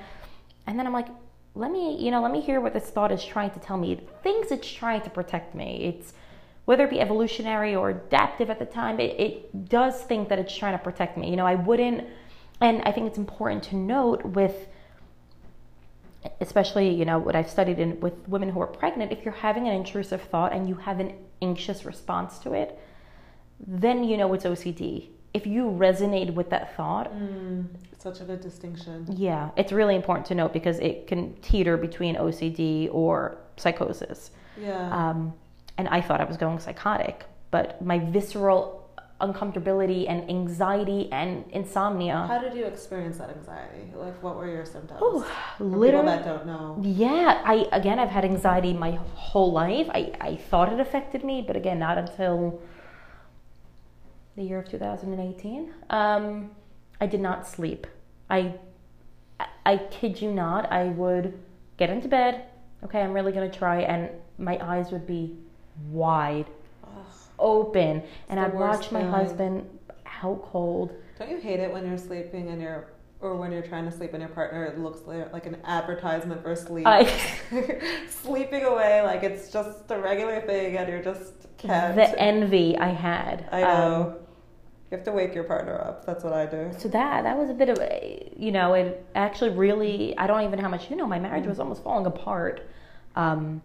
And 0.68 0.80
then 0.80 0.88
I'm 0.88 0.94
like, 0.94 1.08
let 1.56 1.72
me, 1.72 1.98
you 2.00 2.12
know, 2.12 2.22
let 2.22 2.32
me 2.32 2.40
hear 2.40 2.62
what 2.62 2.74
this 2.74 2.90
thought 2.90 3.12
is 3.12 3.24
trying 3.24 3.52
to 3.52 3.60
tell 3.60 3.78
me. 3.78 3.94
It 3.94 4.10
thinks 4.24 4.52
it's 4.52 4.72
trying 4.72 5.02
to 5.02 5.10
protect 5.10 5.54
me. 5.54 5.84
It's 5.84 6.14
whether 6.66 6.86
it 6.86 6.90
be 6.90 7.02
evolutionary 7.02 7.76
or 7.76 7.90
adaptive 7.90 8.50
at 8.50 8.60
the 8.60 8.66
time, 8.66 9.00
it, 9.00 9.20
it 9.20 9.68
does 9.68 10.02
think 10.04 10.30
that 10.30 10.40
it's 10.40 10.56
trying 10.56 10.78
to 10.78 10.84
protect 10.84 11.18
me. 11.18 11.30
You 11.30 11.36
know, 11.36 11.46
I 11.46 11.56
wouldn't, 11.56 12.08
and 12.62 12.82
I 12.84 12.92
think 12.92 13.08
it's 13.08 13.18
important 13.18 13.64
to 13.64 13.76
note 13.76 14.24
with 14.24 14.68
especially 16.40 16.90
you 16.94 17.06
know 17.06 17.18
what 17.18 17.36
i've 17.36 17.50
studied 17.50 17.80
in 17.80 18.00
with 18.00 18.14
women 18.28 18.50
who 18.50 18.60
are 18.62 18.68
pregnant 18.68 19.12
if 19.12 19.24
you're 19.26 19.34
having 19.34 19.68
an 19.68 19.74
intrusive 19.74 20.22
thought 20.22 20.54
and 20.54 20.70
you 20.70 20.76
have 20.76 21.00
an 21.00 21.14
anxious 21.42 21.84
response 21.86 22.38
to 22.40 22.54
it 22.54 22.78
then 23.66 24.04
you 24.04 24.18
know 24.18 24.32
it's 24.34 24.46
ocd 24.46 25.08
if 25.34 25.48
you 25.48 25.64
resonate 25.66 26.34
with 26.34 26.50
that 26.50 26.76
thought 26.76 27.12
Mm, 27.14 27.66
such 27.98 28.20
a 28.22 28.24
good 28.24 28.42
distinction. 28.42 29.06
yeah 29.10 29.50
it's 29.56 29.72
really 29.72 29.96
important 29.96 30.26
to 30.28 30.36
note 30.36 30.54
because 30.54 30.80
it 30.80 31.08
can 31.08 31.34
teeter 31.42 31.78
between 31.78 32.16
ocd 32.16 32.90
or 32.94 33.38
psychosis 33.58 34.32
Yeah. 34.58 35.10
um, 35.10 35.34
and 35.78 35.88
i 35.88 36.02
thought 36.02 36.22
i 36.22 36.26
was 36.26 36.38
going 36.38 36.60
psychotic 36.60 37.26
but 37.50 37.82
my 37.82 37.98
visceral 38.00 38.81
uncomfortability 39.22 40.10
and 40.10 40.30
anxiety 40.30 41.10
and 41.12 41.46
insomnia 41.52 42.26
How 42.28 42.40
did 42.40 42.54
you 42.54 42.66
experience 42.66 43.18
that 43.20 43.30
anxiety? 43.30 43.84
Like, 43.96 44.22
what 44.24 44.36
were 44.38 44.50
your 44.50 44.66
symptoms? 44.66 45.02
Ooh, 45.02 45.22
For 45.58 45.64
people 45.92 46.04
that 46.04 46.26
don't 46.26 46.46
know. 46.46 46.78
Yeah, 46.82 47.42
I 47.46 47.68
again 47.72 47.98
I've 48.00 48.10
had 48.10 48.26
anxiety 48.26 48.74
my 48.74 48.92
whole 49.16 49.52
life. 49.52 49.88
I, 49.92 50.12
I 50.20 50.36
thought 50.50 50.74
it 50.74 50.80
affected 50.80 51.24
me, 51.24 51.44
but 51.46 51.56
again 51.56 51.80
not 51.80 51.98
until 51.98 52.62
the 54.36 54.44
year 54.44 54.60
of 54.60 54.70
2018. 54.70 55.74
Um, 55.90 56.52
I 57.00 57.06
did 57.08 57.20
not 57.22 57.48
sleep. 57.48 57.88
I 58.30 58.56
I- 59.40 59.48
I 59.66 59.78
kid 60.00 60.22
you 60.22 60.32
not, 60.32 60.72
I 60.72 60.86
would 60.86 61.34
get 61.78 61.90
into 61.90 62.08
bed, 62.08 62.46
okay, 62.84 63.02
I'm 63.02 63.14
really 63.14 63.32
gonna 63.32 63.50
try 63.52 63.82
and 63.82 64.10
my 64.38 64.58
eyes 64.74 64.92
would 64.92 65.06
be 65.06 65.36
wide. 65.92 66.48
Open 67.42 68.04
and 68.30 68.40
I'd 68.40 68.54
watch 68.54 68.92
my 68.92 69.00
feeling. 69.02 69.14
husband 69.14 69.80
out 70.24 70.44
cold. 70.44 70.94
Don't 71.20 71.30
you 71.30 71.38
hate 71.40 71.60
it 71.60 71.72
when 71.72 71.86
you're 71.88 71.98
sleeping 71.98 72.50
and 72.50 72.62
you're, 72.62 72.88
or 73.20 73.36
when 73.36 73.52
you're 73.52 73.62
trying 73.62 73.86
to 73.86 73.92
sleep 73.92 74.14
and 74.14 74.22
your 74.22 74.30
partner 74.30 74.66
it 74.66 74.80
looks 74.80 75.02
like, 75.08 75.46
an 75.46 75.58
advertisement 75.66 76.42
for 76.42 76.56
sleep? 76.56 76.88
I 76.88 77.04
Sleeping 78.10 78.64
away 78.64 79.02
like 79.04 79.24
it's 79.24 79.52
just 79.52 79.90
a 79.92 80.00
regular 80.00 80.42
thing 80.42 80.78
and 80.78 80.88
you're 80.90 81.04
just 81.04 81.34
can't. 81.58 81.96
the 81.96 82.20
envy 82.20 82.78
I 82.78 82.90
had. 82.90 83.48
I 83.52 83.62
Um, 83.64 83.70
know. 83.92 84.16
you 84.90 84.98
have 84.98 85.06
to 85.06 85.12
wake 85.12 85.34
your 85.36 85.44
partner 85.44 85.80
up. 85.80 86.06
That's 86.06 86.24
what 86.24 86.34
I 86.34 86.46
do. 86.46 86.72
So 86.78 86.88
that 86.90 87.24
that 87.24 87.38
was 87.38 87.50
a 87.50 87.54
bit 87.54 87.70
of 87.70 87.78
a, 87.80 88.32
you 88.36 88.52
know, 88.52 88.74
it 88.74 89.06
actually 89.16 89.52
really 89.52 90.18
I 90.18 90.28
don't 90.28 90.42
even 90.44 90.58
know 90.58 90.64
how 90.64 90.70
much 90.70 90.90
you 90.90 90.96
know. 90.96 91.08
My 91.08 91.20
marriage 91.20 91.46
was 91.48 91.60
almost 91.60 91.84
falling 91.84 92.06
apart. 92.06 92.68
Um, 93.16 93.62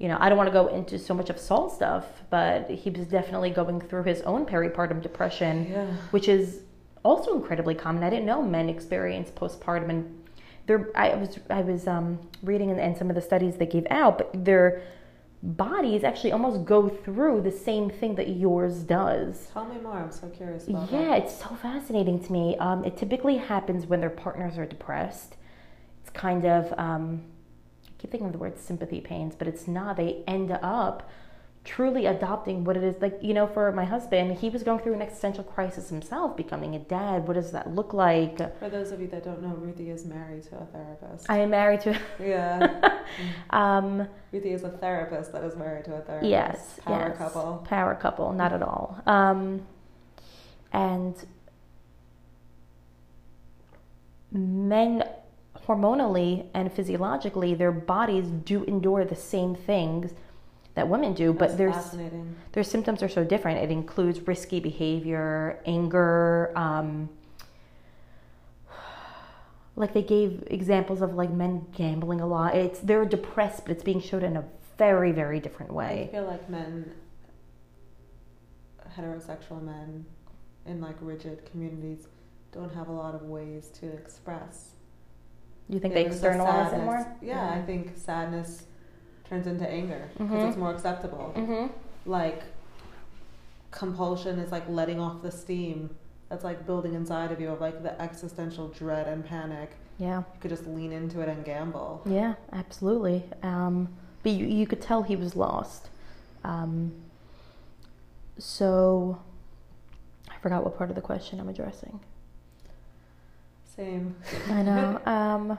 you 0.00 0.08
know, 0.08 0.16
I 0.18 0.28
don't 0.28 0.38
want 0.38 0.48
to 0.48 0.52
go 0.52 0.66
into 0.68 0.98
so 0.98 1.14
much 1.14 1.30
of 1.30 1.38
Saul's 1.38 1.74
stuff, 1.76 2.06
but 2.30 2.68
he 2.70 2.88
was 2.90 3.06
definitely 3.06 3.50
going 3.50 3.80
through 3.82 4.04
his 4.04 4.22
own 4.22 4.46
peripartum 4.46 5.00
depression, 5.02 5.54
Yeah. 5.70 5.86
which 6.10 6.26
is 6.26 6.62
also 7.04 7.34
incredibly 7.36 7.74
common. 7.74 8.02
I 8.02 8.10
didn't 8.10 8.26
know 8.26 8.40
men 8.42 8.68
experience 8.68 9.30
postpartum, 9.30 9.90
and 9.90 10.24
there 10.66 10.88
I 10.96 11.14
was 11.14 11.38
I 11.50 11.60
was 11.60 11.86
um, 11.86 12.18
reading 12.42 12.70
and, 12.70 12.80
and 12.80 12.96
some 12.96 13.08
of 13.10 13.14
the 13.14 13.20
studies 13.22 13.56
they 13.58 13.66
gave 13.66 13.86
out, 13.90 14.18
but 14.18 14.44
their 14.44 14.80
bodies 15.42 16.04
actually 16.04 16.32
almost 16.32 16.64
go 16.66 16.88
through 16.88 17.40
the 17.42 17.50
same 17.50 17.88
thing 17.90 18.14
that 18.16 18.28
yours 18.36 18.76
does. 18.80 19.48
Tell 19.54 19.64
me 19.66 19.80
more. 19.80 19.94
I'm 19.94 20.12
so 20.12 20.28
curious 20.28 20.68
about 20.68 20.90
Yeah, 20.92 21.08
that. 21.08 21.18
it's 21.24 21.34
so 21.38 21.48
fascinating 21.62 22.22
to 22.24 22.32
me. 22.32 22.56
Um, 22.58 22.84
it 22.84 22.96
typically 22.96 23.36
happens 23.38 23.86
when 23.86 24.00
their 24.00 24.10
partners 24.10 24.58
are 24.58 24.66
depressed. 24.66 25.36
It's 26.02 26.10
kind 26.10 26.44
of, 26.44 26.74
um, 26.78 27.22
keep 28.00 28.10
thinking 28.10 28.26
of 28.26 28.32
the 28.32 28.38
word 28.38 28.58
sympathy 28.58 29.00
pains, 29.00 29.34
but 29.36 29.46
it's 29.46 29.68
not. 29.68 29.96
They 29.96 30.22
end 30.26 30.50
up 30.50 31.10
truly 31.62 32.06
adopting 32.06 32.64
what 32.64 32.76
it 32.76 32.82
is. 32.82 32.96
Like, 33.02 33.18
you 33.20 33.34
know, 33.34 33.46
for 33.46 33.70
my 33.72 33.84
husband, 33.84 34.38
he 34.38 34.48
was 34.48 34.62
going 34.62 34.80
through 34.82 34.94
an 34.94 35.02
existential 35.02 35.44
crisis 35.44 35.90
himself, 35.90 36.34
becoming 36.36 36.74
a 36.74 36.78
dad. 36.78 37.28
What 37.28 37.34
does 37.34 37.52
that 37.52 37.74
look 37.74 37.92
like? 37.92 38.38
For 38.58 38.70
those 38.70 38.90
of 38.92 39.00
you 39.00 39.08
that 39.08 39.24
don't 39.24 39.42
know, 39.42 39.54
Ruthie 39.54 39.90
is 39.90 40.06
married 40.06 40.44
to 40.44 40.56
a 40.56 40.64
therapist. 40.66 41.28
I 41.28 41.38
am 41.38 41.50
married 41.50 41.82
to, 41.82 41.98
yeah. 42.18 43.00
um, 43.50 44.08
Ruthie 44.32 44.52
is 44.52 44.62
a 44.62 44.70
therapist 44.70 45.32
that 45.32 45.44
is 45.44 45.54
married 45.56 45.84
to 45.84 45.96
a 45.96 46.00
therapist. 46.00 46.30
yes, 46.30 46.80
Power 46.84 47.08
yes. 47.08 47.18
couple. 47.18 47.66
Power 47.68 47.94
couple, 47.94 48.32
not 48.32 48.54
at 48.54 48.62
all. 48.62 49.02
Um, 49.04 49.66
and 50.72 51.14
men, 54.32 55.04
hormonally 55.70 56.46
and 56.54 56.72
physiologically, 56.72 57.54
their 57.54 57.72
bodies 57.72 58.26
do 58.26 58.64
endure 58.64 59.04
the 59.04 59.14
same 59.14 59.54
things 59.54 60.14
that 60.74 60.88
women 60.88 61.14
do, 61.14 61.32
but 61.32 61.56
That's 61.56 61.76
fascinating. 61.76 62.36
their 62.52 62.64
symptoms 62.64 63.02
are 63.02 63.08
so 63.08 63.24
different. 63.24 63.58
It 63.58 63.70
includes 63.70 64.26
risky 64.26 64.60
behavior, 64.60 65.60
anger. 65.66 66.52
Um, 66.56 67.08
like 69.76 69.94
they 69.94 70.02
gave 70.02 70.44
examples 70.48 71.00
of 71.00 71.14
like 71.14 71.30
men 71.30 71.66
gambling 71.76 72.20
a 72.20 72.26
lot. 72.26 72.54
It's 72.54 72.80
they're 72.80 73.04
depressed, 73.04 73.64
but 73.64 73.72
it's 73.72 73.82
being 73.82 74.00
showed 74.00 74.22
in 74.22 74.36
a 74.36 74.44
very 74.76 75.12
very 75.12 75.40
different 75.40 75.72
way. 75.72 76.08
I 76.08 76.12
feel 76.12 76.24
like 76.24 76.48
men, 76.50 76.92
heterosexual 78.96 79.62
men, 79.62 80.04
in 80.66 80.80
like 80.80 80.96
rigid 81.00 81.48
communities, 81.50 82.08
don't 82.52 82.74
have 82.74 82.88
a 82.88 82.92
lot 82.92 83.14
of 83.14 83.22
ways 83.22 83.68
to 83.80 83.86
express. 83.86 84.72
You 85.70 85.78
think 85.78 85.94
they 85.94 86.04
externalize 86.04 86.72
it 86.72 86.78
more? 86.82 87.06
Yeah, 87.22 87.48
I 87.50 87.62
think 87.62 87.96
sadness 87.96 88.64
turns 89.28 89.46
into 89.46 89.68
anger 89.68 90.10
because 90.18 90.28
Mhm. 90.30 90.48
it's 90.48 90.56
more 90.56 90.72
acceptable. 90.74 91.32
Mm-hmm. 91.36 91.66
Like 92.10 92.42
compulsion 93.70 94.40
is 94.40 94.50
like 94.50 94.68
letting 94.68 94.98
off 94.98 95.22
the 95.22 95.30
steam 95.30 95.90
that's 96.28 96.42
like 96.42 96.66
building 96.66 96.94
inside 96.94 97.30
of 97.30 97.40
you 97.40 97.48
of 97.50 97.60
like 97.60 97.82
the 97.84 98.00
existential 98.02 98.66
dread 98.68 99.06
and 99.06 99.24
panic. 99.24 99.70
Yeah. 99.98 100.18
You 100.18 100.40
could 100.40 100.50
just 100.50 100.66
lean 100.66 100.90
into 100.92 101.20
it 101.20 101.28
and 101.28 101.44
gamble. 101.44 102.02
Yeah, 102.04 102.34
absolutely. 102.52 103.22
Um, 103.44 103.90
but 104.24 104.32
you, 104.32 104.46
you 104.46 104.66
could 104.66 104.80
tell 104.80 105.02
he 105.04 105.14
was 105.14 105.36
lost. 105.36 105.88
Um, 106.42 106.92
so 108.38 109.20
I 110.30 110.36
forgot 110.38 110.64
what 110.64 110.76
part 110.76 110.90
of 110.90 110.96
the 110.96 111.02
question 111.02 111.38
I'm 111.38 111.48
addressing. 111.48 112.00
Same. 113.80 114.14
I 114.50 114.62
know. 114.62 115.00
Um, 115.06 115.58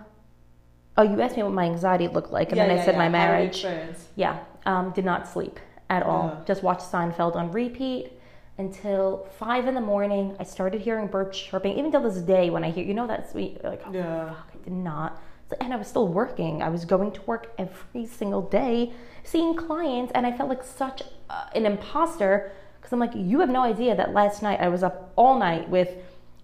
oh, 0.98 1.02
you 1.04 1.20
asked 1.22 1.36
me 1.38 1.44
what 1.44 1.54
my 1.54 1.66
anxiety 1.66 2.08
looked 2.08 2.32
like, 2.32 2.50
and 2.50 2.58
Yeah, 2.58 2.68
then 2.68 2.78
I 2.78 2.86
said 2.86 2.94
yeah. 2.94 3.10
my 3.10 3.18
How 3.18 3.38
did 3.40 3.56
you 3.56 3.70
marriage. 3.70 3.98
Yeah, 4.16 4.40
um, 4.66 4.92
did 4.92 5.06
not 5.06 5.28
sleep 5.28 5.60
at 5.90 6.04
all. 6.04 6.28
Yeah. 6.38 6.46
Just 6.46 6.62
watched 6.64 6.84
Seinfeld 6.84 7.36
on 7.36 7.52
repeat 7.52 8.12
until 8.60 9.28
five 9.40 9.68
in 9.68 9.74
the 9.74 9.82
morning. 9.82 10.36
I 10.40 10.44
started 10.44 10.82
hearing 10.82 11.08
birds 11.08 11.40
chirping. 11.40 11.78
Even 11.80 11.92
till 11.92 12.02
this 12.04 12.18
day, 12.22 12.50
when 12.52 12.64
I 12.64 12.70
hear, 12.70 12.86
you 12.86 12.94
know, 12.94 13.08
that 13.08 13.32
sweet, 13.32 13.64
like, 13.64 13.82
oh, 13.88 13.92
Yeah. 13.92 14.30
fuck, 14.30 14.52
I 14.54 14.64
did 14.64 14.74
not. 14.74 15.20
And 15.60 15.74
I 15.74 15.78
was 15.78 15.88
still 15.88 16.08
working. 16.08 16.62
I 16.62 16.70
was 16.70 16.86
going 16.86 17.12
to 17.14 17.22
work 17.24 17.52
every 17.58 18.06
single 18.06 18.42
day, 18.44 18.94
seeing 19.24 19.56
clients, 19.56 20.12
and 20.14 20.26
I 20.28 20.32
felt 20.38 20.48
like 20.48 20.64
such 20.64 21.02
uh, 21.30 21.46
an 21.56 21.66
imposter 21.66 22.52
because 22.78 22.94
I'm 22.94 23.00
like, 23.00 23.16
you 23.16 23.40
have 23.42 23.50
no 23.50 23.62
idea 23.62 23.96
that 23.96 24.14
last 24.14 24.42
night 24.44 24.60
I 24.62 24.70
was 24.70 24.82
up 24.84 25.12
all 25.16 25.38
night 25.38 25.68
with 25.70 25.90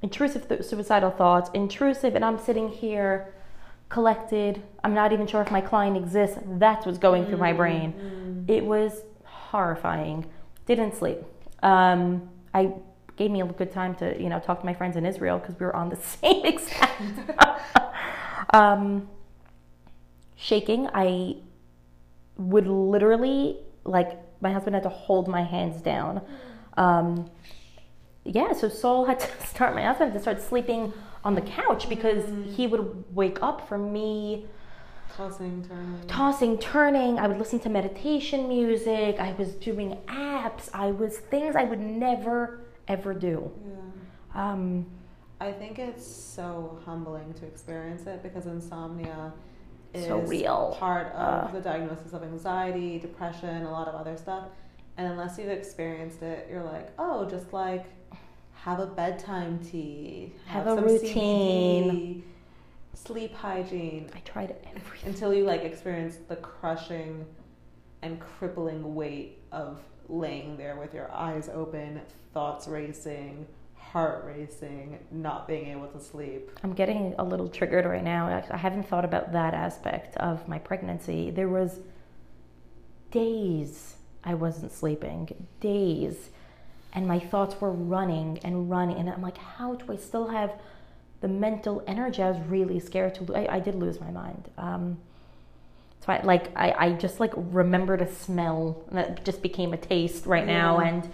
intrusive 0.01 0.47
th- 0.47 0.63
suicidal 0.63 1.11
thoughts, 1.11 1.49
intrusive, 1.53 2.15
and 2.15 2.23
I'm 2.23 2.37
sitting 2.37 2.69
here 2.69 3.33
collected. 3.89 4.61
I'm 4.83 4.93
not 4.93 5.13
even 5.13 5.27
sure 5.27 5.41
if 5.41 5.51
my 5.51 5.61
client 5.61 5.97
exists. 5.97 6.37
That's 6.45 6.85
what's 6.85 6.97
going 6.97 7.25
through 7.25 7.37
my 7.37 7.53
brain. 7.53 7.93
Mm. 7.93 8.49
It 8.49 8.65
was 8.65 9.03
horrifying. 9.23 10.25
Didn't 10.65 10.95
sleep. 10.95 11.19
Um, 11.63 12.29
I 12.53 12.73
gave 13.15 13.31
me 13.31 13.41
a 13.41 13.45
good 13.45 13.71
time 13.71 13.95
to 13.95 14.21
you 14.21 14.29
know 14.29 14.39
talk 14.39 14.59
to 14.59 14.65
my 14.65 14.73
friends 14.73 14.95
in 14.95 15.05
Israel 15.05 15.39
because 15.39 15.59
we 15.59 15.65
were 15.65 15.75
on 15.75 15.89
the 15.89 15.95
same 16.21 16.45
exact. 16.45 17.01
um, 18.53 19.09
shaking. 20.35 20.87
I 20.93 21.37
would 22.37 22.67
literally 22.67 23.57
like 23.83 24.19
my 24.41 24.51
husband 24.51 24.75
had 24.75 24.83
to 24.83 24.89
hold 24.89 25.27
my 25.27 25.43
hands 25.43 25.81
down. 25.81 26.21
Um, 26.75 27.29
yeah, 28.27 28.53
so 28.53 28.69
Saul 28.69 29.05
had 29.05 29.19
to 29.19 29.27
start. 29.47 29.73
My 29.75 29.83
husband 29.83 30.11
had 30.11 30.17
to 30.17 30.21
start 30.21 30.41
sleeping 30.41 30.93
on 31.23 31.35
the 31.35 31.41
couch 31.41 31.89
because 31.89 32.23
he 32.55 32.67
would 32.67 33.03
wake 33.15 33.41
up 33.41 33.67
for 33.67 33.77
me 33.77 34.45
Tossing, 35.15 35.65
turning. 35.67 36.07
tossing, 36.07 36.57
turning. 36.59 37.17
I 37.17 37.27
would 37.27 37.39
listen 37.39 37.59
to 37.61 37.69
meditation 37.69 38.47
music. 38.47 39.19
I 39.19 39.33
was 39.33 39.55
doing 39.55 39.97
apps. 40.07 40.69
I 40.73 40.91
was 40.91 41.17
things 41.17 41.55
I 41.55 41.63
would 41.63 41.79
never 41.79 42.59
ever 42.87 43.13
do. 43.13 43.51
Yeah. 43.65 44.51
Um, 44.51 44.85
I 45.41 45.51
think 45.51 45.79
it's 45.79 46.05
so 46.05 46.79
humbling 46.85 47.33
to 47.35 47.45
experience 47.45 48.05
it 48.07 48.21
because 48.23 48.45
insomnia 48.45 49.33
is 49.93 50.05
So 50.05 50.19
real. 50.19 50.75
part 50.79 51.07
of 51.13 51.49
Uh. 51.49 51.51
the 51.51 51.61
diagnosis 51.61 52.13
of 52.13 52.21
anxiety, 52.23 52.99
depression, 52.99 53.63
a 53.65 53.71
lot 53.71 53.87
of 53.87 53.95
other 53.95 54.17
stuff. 54.17 54.45
And 54.97 55.11
unless 55.11 55.37
you've 55.39 55.49
experienced 55.49 56.21
it, 56.21 56.47
you're 56.49 56.63
like, 56.63 56.91
oh, 56.99 57.25
just 57.25 57.53
like 57.53 57.85
have 58.67 58.79
a 58.81 58.85
bedtime 58.85 59.59
tea, 59.59 60.33
Have 60.45 60.67
a 60.67 60.75
some 60.75 60.83
routine. 60.83 61.89
CBD, 61.89 62.21
sleep 62.99 63.33
hygiene, 63.33 64.09
I 64.13 64.19
tried 64.19 64.57
everything. 64.75 65.07
until 65.09 65.33
you 65.33 65.45
like 65.45 65.63
experience 65.63 66.17
the 66.27 66.35
crushing 66.35 67.25
and 68.01 68.19
crippling 68.19 68.93
weight 68.93 69.39
of 69.53 69.79
laying 70.09 70.57
there 70.57 70.75
with 70.75 70.93
your 70.93 71.09
eyes 71.13 71.47
open, 71.53 72.01
thoughts 72.33 72.67
racing, 72.67 73.47
heart 73.77 74.25
racing, 74.25 74.99
not 75.11 75.47
being 75.47 75.67
able 75.67 75.87
to 75.87 75.99
sleep. 76.01 76.51
I'm 76.61 76.73
getting 76.73 77.15
a 77.17 77.23
little 77.23 77.47
triggered 77.47 77.85
right 77.85 78.03
now. 78.03 78.43
I 78.51 78.57
haven't 78.57 78.85
thought 78.89 79.05
about 79.05 79.31
that 79.31 79.53
aspect 79.53 80.17
of 80.17 80.45
my 80.45 80.59
pregnancy. 80.59 81.31
There 81.31 81.47
was 81.47 81.79
days 83.11 83.95
I 84.25 84.33
wasn't 84.33 84.73
sleeping, 84.73 85.47
days, 85.61 86.31
and 86.93 87.07
my 87.07 87.19
thoughts 87.19 87.59
were 87.61 87.71
running 87.71 88.39
and 88.43 88.69
running, 88.69 88.97
and 88.97 89.09
I'm 89.09 89.21
like, 89.21 89.37
how 89.37 89.75
do 89.75 89.91
I 89.91 89.97
still 89.97 90.27
have 90.29 90.51
the 91.21 91.27
mental 91.27 91.83
energy? 91.87 92.21
I 92.23 92.31
was 92.31 92.39
really 92.47 92.79
scared 92.79 93.15
to. 93.15 93.35
I, 93.35 93.55
I 93.55 93.59
did 93.59 93.75
lose 93.75 93.99
my 93.99 94.11
mind. 94.11 94.49
Um, 94.57 94.97
so 96.05 96.13
I 96.13 96.21
like 96.23 96.51
I, 96.55 96.71
I 96.77 96.91
just 96.93 97.19
like 97.19 97.33
remembered 97.35 98.01
a 98.01 98.11
smell 98.11 98.83
that 98.91 99.23
just 99.25 99.41
became 99.41 99.73
a 99.73 99.77
taste 99.77 100.25
right 100.25 100.45
now, 100.45 100.79
Yeah. 100.79 100.87
and 100.87 101.09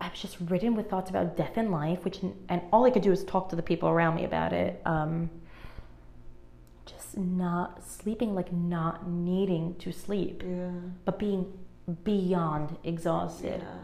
I 0.00 0.08
was 0.10 0.20
just 0.20 0.36
ridden 0.40 0.74
with 0.74 0.90
thoughts 0.90 1.08
about 1.10 1.36
death 1.36 1.56
and 1.56 1.70
life, 1.70 2.04
which 2.04 2.18
and 2.48 2.60
all 2.72 2.84
I 2.84 2.90
could 2.90 3.02
do 3.02 3.10
was 3.10 3.24
talk 3.24 3.48
to 3.50 3.56
the 3.56 3.62
people 3.62 3.88
around 3.88 4.16
me 4.16 4.24
about 4.24 4.52
it. 4.52 4.80
Um, 4.84 5.30
just 6.84 7.16
not 7.16 7.82
sleeping, 7.86 8.34
like 8.34 8.52
not 8.52 9.08
needing 9.08 9.76
to 9.76 9.92
sleep, 9.92 10.42
Yeah. 10.44 10.70
but 11.04 11.18
being 11.18 11.46
beyond 12.04 12.76
exhausted. 12.84 13.60
Yeah. 13.62 13.74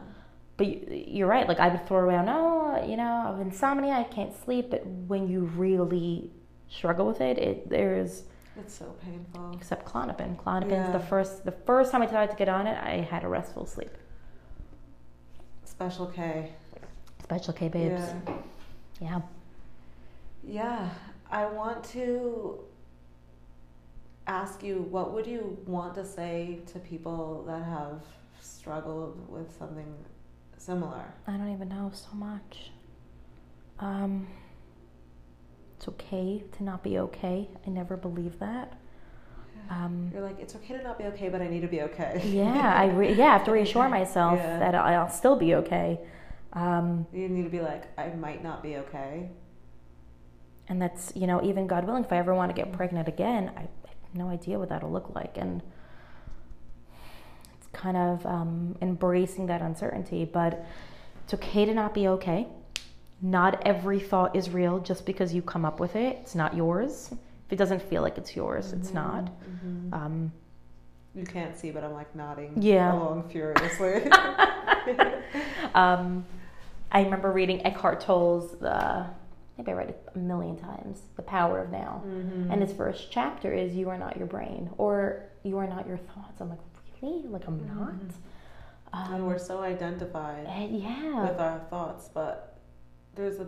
But 0.57 0.67
you- 0.67 1.05
you're 1.09 1.29
right. 1.29 1.47
Like 1.49 1.61
I 1.61 1.69
would 1.69 1.87
throw 1.87 1.99
around, 1.99 2.29
oh, 2.29 2.85
you 2.87 2.97
know, 2.97 3.23
I 3.25 3.27
have 3.31 3.41
insomnia, 3.41 3.93
I 3.95 4.05
can't 4.05 4.35
sleep. 4.45 4.71
But 4.71 4.87
when 4.87 5.29
you 5.29 5.41
really 5.57 6.31
struggle 6.69 7.07
with 7.07 7.21
it, 7.21 7.39
it 7.39 7.69
there's 7.69 8.25
It's 8.59 8.75
so 8.75 8.95
painful. 9.03 9.53
except 9.55 9.87
Klonopin. 9.87 10.37
Klonopin's 10.37 10.71
Yeah. 10.73 10.93
the 10.93 11.01
first 11.01 11.45
the 11.45 11.53
first 11.53 11.93
time 11.93 12.03
I 12.03 12.07
tried 12.07 12.31
to 12.31 12.37
get 12.37 12.49
on 12.49 12.67
it, 12.67 12.79
I 12.83 13.01
had 13.01 13.25
a 13.25 13.29
restful 13.29 13.65
sleep. 13.67 13.91
Special 15.65 16.07
K. 16.07 16.51
Special 17.23 17.53
K 17.55 17.69
babes. 17.69 18.03
Yeah. 18.03 18.35
Yeah. 19.01 19.21
Yeah. 20.45 20.89
I 21.31 21.47
want 21.47 21.85
to 21.85 22.59
ask 24.31 24.63
you 24.63 24.83
what 24.91 25.13
would 25.13 25.27
you 25.27 25.59
want 25.67 25.95
to 25.97 26.05
say 26.05 26.61
to 26.73 26.79
people 26.79 27.45
that 27.49 27.65
have 27.65 28.03
struggled 28.41 29.29
with 29.29 29.55
something 29.59 29.93
similar? 30.57 31.05
I 31.27 31.33
don't 31.37 31.53
even 31.53 31.69
know 31.69 31.91
so 31.95 32.15
much. 32.15 32.71
Um, 33.81 34.29
it's 35.77 35.89
okay 35.89 36.45
to 36.57 36.63
not 36.65 36.83
be 36.83 36.99
okay. 36.99 37.49
I 37.67 37.71
never 37.71 37.97
believe 37.97 38.39
that. 38.39 38.79
Um, 39.71 40.11
You're 40.13 40.23
like, 40.23 40.39
it's 40.41 40.55
okay 40.57 40.77
to 40.77 40.83
not 40.83 40.99
be 40.99 41.05
okay, 41.05 41.29
but 41.29 41.41
I 41.41 41.49
need 41.49 41.61
to 41.63 41.69
be 41.69 41.83
okay. 41.83 42.21
yeah, 42.25 42.75
I 42.77 42.87
re- 42.87 43.13
yeah 43.15 43.27
I 43.29 43.33
have 43.35 43.45
to 43.45 43.53
reassure 43.53 43.89
myself 44.01 44.39
Yeah. 44.39 44.59
that 44.59 44.75
I'll 44.75 45.09
still 45.11 45.37
be 45.37 45.55
okay. 45.57 46.01
Um, 46.53 47.07
You 47.13 47.29
need 47.29 47.45
to 47.45 47.51
be 47.51 47.61
like, 47.61 47.85
I 47.99 48.09
might 48.15 48.43
not 48.43 48.63
be 48.63 48.77
okay. 48.79 49.31
and 50.69 50.81
that's 50.81 51.13
you 51.17 51.27
know 51.27 51.43
even 51.43 51.67
God 51.67 51.85
willing, 51.87 52.05
if 52.05 52.13
I 52.13 52.19
ever 52.19 52.35
want 52.35 52.55
to 52.55 52.63
get 52.63 52.73
pregnant 52.73 53.09
again, 53.09 53.51
I, 53.57 53.69
no 54.15 54.29
idea 54.29 54.59
what 54.59 54.69
that'll 54.69 54.91
look 54.91 55.15
like, 55.15 55.37
and 55.37 55.63
it's 57.57 57.67
kind 57.73 57.97
of 57.97 58.25
um, 58.27 58.77
embracing 58.83 59.47
that 59.47 59.63
uncertainty. 59.63 60.25
But 60.25 60.65
it's 61.25 61.35
okay 61.35 61.65
to 61.65 61.75
not 61.75 61.95
be 61.95 62.09
okay. 62.09 62.47
Not 63.23 63.63
every 63.67 64.01
thought 64.01 64.35
is 64.35 64.51
real 64.51 64.79
just 64.81 65.05
because 65.07 65.35
you 65.35 65.43
come 65.43 65.65
up 65.65 65.79
with 65.79 65.95
it. 65.97 66.19
It's 66.23 66.35
not 66.35 66.57
yours. 66.57 67.11
If 67.13 67.53
it 67.53 67.57
doesn't 67.57 67.83
feel 67.83 68.03
like 68.03 68.17
it's 68.19 68.35
yours, 68.35 68.73
it's 68.73 68.93
not. 68.95 69.27
Mhm. 69.65 69.93
Um, 69.93 70.33
You 71.15 71.25
can't 71.25 71.57
see, 71.59 71.71
but 71.73 71.83
I'm 71.85 71.93
like 71.93 72.15
nodding 72.15 72.53
Yeah. 72.57 72.93
along 72.95 73.29
furiously. 73.29 74.05
um, 75.75 76.25
I 76.93 77.03
remember 77.03 77.31
reading 77.33 77.65
Eckhart 77.67 78.01
Tolle's, 78.01 78.55
uh, 78.63 79.07
maybe 79.61 79.73
I 79.73 79.75
read 79.75 79.91
it 79.91 80.09
a 80.15 80.19
million 80.19 80.57
times, 80.57 81.03
The 81.17 81.23
Power 81.23 81.59
of 81.63 81.71
Now. 81.71 82.03
Mhm. 82.07 82.51
And 82.51 82.63
his 82.63 82.73
first 82.73 83.11
chapter 83.11 83.53
is 83.53 83.75
You 83.77 83.91
Are 83.91 83.99
Not 83.99 84.17
Your 84.17 84.27
Brain 84.27 84.71
or 84.79 85.25
You 85.43 85.59
Are 85.59 85.67
Not 85.67 85.87
Your 85.87 85.99
Thoughts. 85.99 86.41
I'm 86.41 86.49
like, 86.49 86.59
really? 87.03 87.29
Like, 87.29 87.47
I'm 87.47 87.67
not? 87.67 87.93
and 88.93 89.15
Um, 89.15 89.27
we're 89.27 89.39
so 89.39 89.61
identified 89.61 90.47
and 90.47 90.75
yeah. 90.77 91.29
with 91.29 91.39
our 91.39 91.59
thoughts, 91.71 92.09
but 92.13 92.57
there's 93.15 93.39
a 93.39 93.47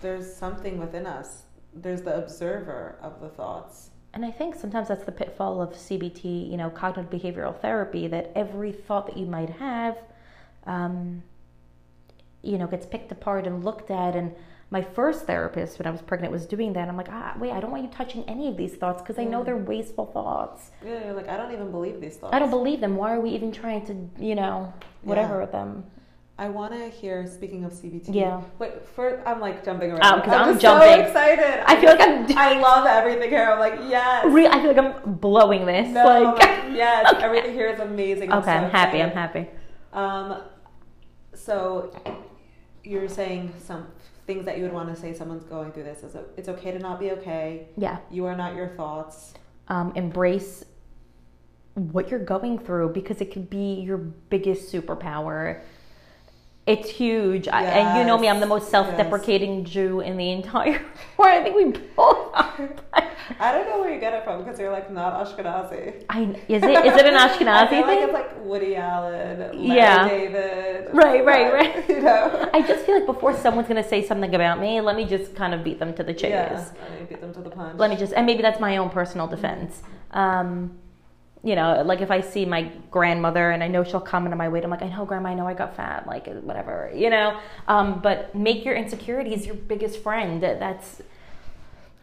there's 0.00 0.32
something 0.34 0.78
within 0.78 1.06
us. 1.06 1.44
There's 1.72 2.02
the 2.02 2.14
observer 2.16 2.96
of 3.00 3.20
the 3.20 3.28
thoughts. 3.30 3.90
And 4.12 4.24
I 4.24 4.30
think 4.30 4.54
sometimes 4.54 4.88
that's 4.88 5.04
the 5.04 5.12
pitfall 5.12 5.62
of 5.62 5.70
CBT, 5.74 6.48
you 6.50 6.56
know, 6.58 6.68
cognitive 6.68 7.10
behavioral 7.10 7.58
therapy, 7.58 8.06
that 8.08 8.30
every 8.34 8.70
thought 8.70 9.06
that 9.06 9.16
you 9.16 9.24
might 9.26 9.50
have, 9.50 9.96
um, 10.66 11.22
you 12.42 12.58
know, 12.58 12.66
gets 12.66 12.84
picked 12.86 13.10
apart 13.10 13.46
and 13.46 13.64
looked 13.64 13.90
at. 13.90 14.14
And 14.14 14.34
my 14.74 14.82
first 14.82 15.24
therapist, 15.24 15.78
when 15.78 15.86
I 15.86 15.90
was 15.92 16.02
pregnant, 16.02 16.32
was 16.32 16.46
doing 16.46 16.72
that. 16.72 16.88
I'm 16.88 16.96
like, 16.96 17.06
ah, 17.08 17.34
wait, 17.38 17.52
I 17.52 17.60
don't 17.60 17.70
want 17.70 17.84
you 17.84 17.90
touching 17.90 18.24
any 18.24 18.48
of 18.48 18.56
these 18.56 18.74
thoughts 18.74 19.00
because 19.00 19.20
I 19.20 19.24
know 19.24 19.44
they're 19.44 19.56
wasteful 19.56 20.06
thoughts. 20.06 20.72
Yeah, 20.84 21.04
you're 21.04 21.14
like 21.14 21.28
I 21.28 21.36
don't 21.36 21.52
even 21.52 21.70
believe 21.70 22.00
these 22.00 22.16
thoughts. 22.16 22.34
I 22.34 22.40
don't 22.40 22.50
believe 22.50 22.80
them. 22.80 22.96
Why 22.96 23.14
are 23.14 23.20
we 23.20 23.30
even 23.30 23.52
trying 23.52 23.86
to, 23.86 23.94
you 24.22 24.34
know, 24.34 24.74
whatever 25.02 25.34
Yeah. 25.34 25.40
with 25.42 25.52
them? 25.52 25.84
I 26.36 26.48
want 26.48 26.72
to 26.72 26.88
hear. 26.88 27.24
Speaking 27.28 27.62
of 27.64 27.72
CBT, 27.72 28.06
Yeah. 28.12 28.40
Wait, 28.58 28.72
for 28.96 29.22
I'm 29.24 29.40
like 29.40 29.64
jumping 29.64 29.92
around. 29.92 30.02
Oh, 30.04 30.20
'cause 30.24 30.32
I'm 30.34 30.48
just 30.54 30.60
jumping. 30.62 30.88
so 30.88 31.00
excited. 31.06 31.62
I 31.70 31.76
feel 31.80 31.90
like 31.90 32.00
I'm. 32.00 32.36
I 32.36 32.58
love 32.58 32.84
everything 32.86 33.30
here. 33.30 33.44
I'm 33.48 33.60
like 33.60 33.78
yes. 33.88 34.26
Re- 34.26 34.48
I 34.48 34.58
feel 34.60 34.72
like 34.74 34.78
I'm 34.84 35.14
blowing 35.14 35.64
this. 35.66 35.88
No, 35.94 36.04
I'm 36.08 36.24
like, 36.24 36.38
like, 36.40 36.64
yes, 36.74 37.12
Okay. 37.14 37.24
everything 37.24 37.52
here 37.54 37.68
is 37.68 37.78
amazing. 37.78 38.32
okay, 38.32 38.44
so 38.44 38.50
I'm 38.50 38.70
happy. 38.72 39.00
I'm 39.00 39.12
happy. 39.12 39.46
Um, 39.92 40.42
so 41.34 41.92
you're 42.82 43.08
saying 43.08 43.52
some 43.60 43.86
things 44.26 44.44
that 44.46 44.56
you 44.56 44.62
would 44.64 44.72
want 44.72 44.88
to 44.94 44.96
say 45.00 45.12
someone's 45.14 45.44
going 45.44 45.72
through 45.72 45.84
this 45.84 46.02
is 46.02 46.16
it's 46.36 46.48
okay 46.48 46.70
to 46.72 46.78
not 46.78 46.98
be 46.98 47.10
okay. 47.12 47.68
Yeah. 47.76 47.98
You 48.10 48.24
are 48.26 48.36
not 48.36 48.54
your 48.54 48.68
thoughts. 48.68 49.34
um, 49.68 49.92
embrace 49.96 50.64
what 51.74 52.10
you're 52.10 52.24
going 52.24 52.58
through 52.58 52.90
because 52.90 53.20
it 53.20 53.32
could 53.32 53.50
be 53.50 53.80
your 53.80 53.98
biggest 53.98 54.72
superpower. 54.72 55.60
It's 56.66 56.88
huge. 56.88 57.46
I, 57.46 57.62
and 57.64 57.98
you 57.98 58.06
know 58.06 58.16
me, 58.16 58.26
I'm 58.26 58.40
the 58.40 58.46
most 58.46 58.70
self 58.70 58.86
deprecating 58.96 59.64
Jew 59.66 60.00
in 60.00 60.16
the 60.16 60.30
entire 60.30 60.80
world. 61.18 61.34
I 61.34 61.42
think 61.42 61.54
we 61.56 61.78
both 61.94 62.30
are. 62.34 62.70
I 63.38 63.52
don't 63.52 63.68
know 63.68 63.80
where 63.80 63.92
you 63.92 64.00
get 64.00 64.14
it 64.14 64.24
from 64.24 64.42
because 64.42 64.58
you're 64.58 64.72
like 64.72 64.90
not 64.90 65.26
Ashkenazi. 65.26 66.04
I, 66.08 66.22
is, 66.48 66.62
it, 66.62 66.86
is 66.86 66.94
it 66.96 67.04
an 67.06 67.14
I 67.16 67.28
Ashkenazi 67.28 67.68
feel 67.68 67.80
like 67.82 67.88
thing? 67.98 68.02
it's 68.04 68.12
like 68.14 68.44
Woody 68.46 68.76
Allen, 68.76 69.38
Larry 69.40 69.76
Yeah. 69.76 70.08
David. 70.08 70.88
Right, 70.94 71.22
right, 71.22 71.52
right. 71.52 71.88
You 71.94 72.00
know. 72.00 72.48
I 72.54 72.62
just 72.62 72.86
feel 72.86 72.94
like 72.96 73.06
before 73.06 73.36
someone's 73.36 73.68
going 73.68 73.82
to 73.82 73.88
say 73.88 74.02
something 74.06 74.34
about 74.34 74.58
me, 74.58 74.80
let 74.80 74.96
me 74.96 75.04
just 75.04 75.34
kind 75.34 75.52
of 75.52 75.62
beat 75.62 75.78
them 75.78 75.92
to 75.94 76.02
the 76.02 76.14
chase. 76.14 76.30
Yeah, 76.30 76.64
let 76.80 76.98
me 77.00 77.06
beat 77.10 77.20
them 77.20 77.34
to 77.34 77.40
the 77.42 77.50
punch. 77.50 77.78
let 77.78 77.90
me 77.90 77.96
just 77.96 78.14
and 78.14 78.24
maybe 78.24 78.40
that's 78.40 78.58
my 78.60 78.78
own 78.78 78.88
personal 78.88 79.26
defense 79.26 79.82
um 80.12 80.78
you 81.44 81.54
know 81.54 81.82
like 81.84 82.00
if 82.00 82.10
i 82.10 82.20
see 82.20 82.44
my 82.46 82.62
grandmother 82.90 83.50
and 83.50 83.62
i 83.62 83.68
know 83.68 83.84
she'll 83.84 84.00
comment 84.00 84.32
on 84.32 84.38
my 84.38 84.48
weight 84.48 84.64
i'm 84.64 84.70
like 84.70 84.82
i 84.82 84.88
know 84.88 85.04
grandma 85.04 85.28
i 85.28 85.34
know 85.34 85.46
i 85.46 85.52
got 85.52 85.76
fat 85.76 86.06
like 86.06 86.26
whatever 86.42 86.90
you 86.94 87.10
know? 87.10 87.38
Um 87.68 88.00
but 88.00 88.34
make 88.34 88.64
your 88.64 88.74
insecurities 88.74 89.46
your 89.46 89.54
biggest 89.54 90.02
friend. 90.02 90.42
That's 90.42 91.02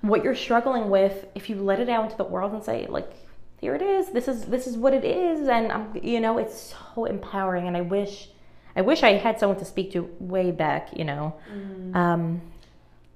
what 0.01 0.23
you're 0.23 0.35
struggling 0.35 0.89
with. 0.89 1.25
If 1.35 1.49
you 1.49 1.55
let 1.55 1.79
it 1.79 1.89
out 1.89 2.05
into 2.05 2.17
the 2.17 2.23
world 2.23 2.53
and 2.53 2.63
say 2.63 2.87
like 2.87 3.11
here 3.59 3.75
it 3.75 3.81
is. 3.81 4.11
This 4.11 4.27
is 4.27 4.45
this 4.45 4.67
is 4.67 4.77
what 4.77 4.93
it 4.93 5.05
is. 5.05 5.47
And 5.47 5.71
i'm 5.71 5.97
you 6.01 6.19
know 6.19 6.37
it's 6.37 6.75
so 6.95 7.05
empowering. 7.05 7.67
And 7.67 7.77
i 7.77 7.81
wish 7.81 8.29
i 8.75 8.81
wish 8.81 9.03
i 9.03 9.13
had 9.13 9.39
someone 9.39 9.59
to 9.59 9.65
speak 9.65 9.91
to 9.93 10.09
way 10.19 10.51
back 10.51 10.89
you 10.95 11.03
know? 11.03 11.35
Mm. 11.53 11.95
um 11.95 12.41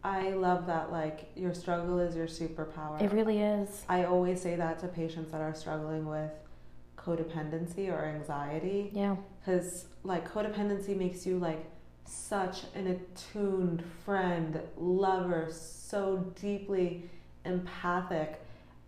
I 0.06 0.30
love 0.34 0.68
that. 0.68 0.92
Like 0.92 1.32
your 1.36 1.54
struggle 1.56 2.00
is 2.00 2.16
your 2.16 2.28
superpower. 2.28 3.02
it 3.02 3.12
really 3.12 3.42
is 3.42 3.84
I 3.90 4.04
always 4.04 4.40
say 4.40 4.56
that 4.56 4.78
to 4.80 4.88
patients 4.88 5.32
that 5.32 5.42
are 5.42 5.56
struggling 5.56 6.06
with 6.06 6.32
codependency 6.96 7.92
or 7.92 8.06
anxiety 8.06 8.90
yeah 8.94 9.16
because 9.40 9.86
like 10.04 10.32
codependency 10.32 10.96
makes 10.98 11.26
you 11.26 11.38
like 11.38 11.64
such 12.06 12.64
an 12.76 12.88
attuned 12.88 13.84
friend, 14.06 14.60
lover, 14.78 15.48
so 15.52 16.32
deeply 16.40 17.10
empathic 17.46 18.40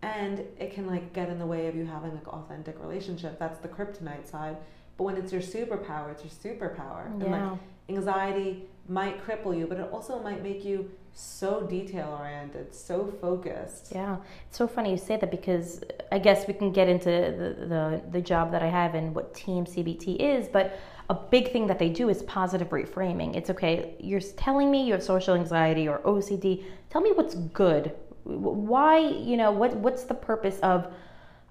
and 0.04 0.40
it 0.60 0.72
can 0.72 0.86
like 0.86 1.14
get 1.14 1.30
in 1.30 1.40
the 1.40 1.46
way 1.46 1.66
of 1.68 1.76
you 1.76 1.86
having 1.86 2.14
like 2.14 2.28
authentic 2.28 2.80
relationship. 2.80 3.40
That's 3.40 3.60
the 3.60 3.68
kryptonite 3.68 4.30
side. 4.30 4.58
But 4.98 5.06
when 5.06 5.18
it's 5.18 5.32
your 5.32 5.42
superpower, 5.42 6.12
it's 6.12 6.24
your 6.24 6.56
superpower. 6.56 7.08
And 7.08 7.24
like 7.32 7.60
anxiety 7.90 8.68
might 8.88 9.26
cripple 9.26 9.58
you, 9.58 9.66
but 9.66 9.80
it 9.80 9.90
also 9.92 10.22
might 10.22 10.44
make 10.44 10.64
you 10.64 10.92
so 11.20 11.62
detail 11.64 12.16
oriented, 12.20 12.74
so 12.74 13.12
focused. 13.20 13.92
Yeah, 13.92 14.18
it's 14.48 14.58
so 14.58 14.68
funny 14.68 14.92
you 14.92 14.98
say 14.98 15.18
that 15.18 15.32
because 15.32 15.84
I 16.12 16.20
guess 16.20 16.48
we 16.48 16.54
can 16.54 16.72
get 16.72 16.88
into 16.88 17.10
the, 17.10 17.66
the, 17.66 18.02
the 18.12 18.22
job 18.22 18.52
that 18.52 18.62
I 18.62 18.68
have 18.68 18.94
and 18.94 19.16
what 19.16 19.34
Team 19.34 19.66
CBT 19.66 20.18
is, 20.20 20.48
but 20.48 20.80
a 21.10 21.16
big 21.16 21.52
thing 21.52 21.66
that 21.68 21.80
they 21.80 21.90
do 21.90 22.10
is 22.10 22.22
positive 22.24 22.70
reframing. 22.70 23.36
It's 23.36 23.50
okay, 23.50 23.96
you're 24.00 24.20
telling 24.20 24.70
me 24.70 24.86
you 24.86 24.94
have 24.94 25.02
social 25.02 25.34
anxiety 25.34 25.88
or 25.88 26.00
OCD. 26.00 26.64
Tell 26.92 27.02
me 27.02 27.12
what's 27.14 27.34
good. 27.34 27.94
Why, 28.24 29.00
you 29.00 29.38
know, 29.38 29.52
what 29.52 29.76
what's 29.78 30.04
the 30.04 30.14
purpose 30.14 30.60
of, 30.60 30.94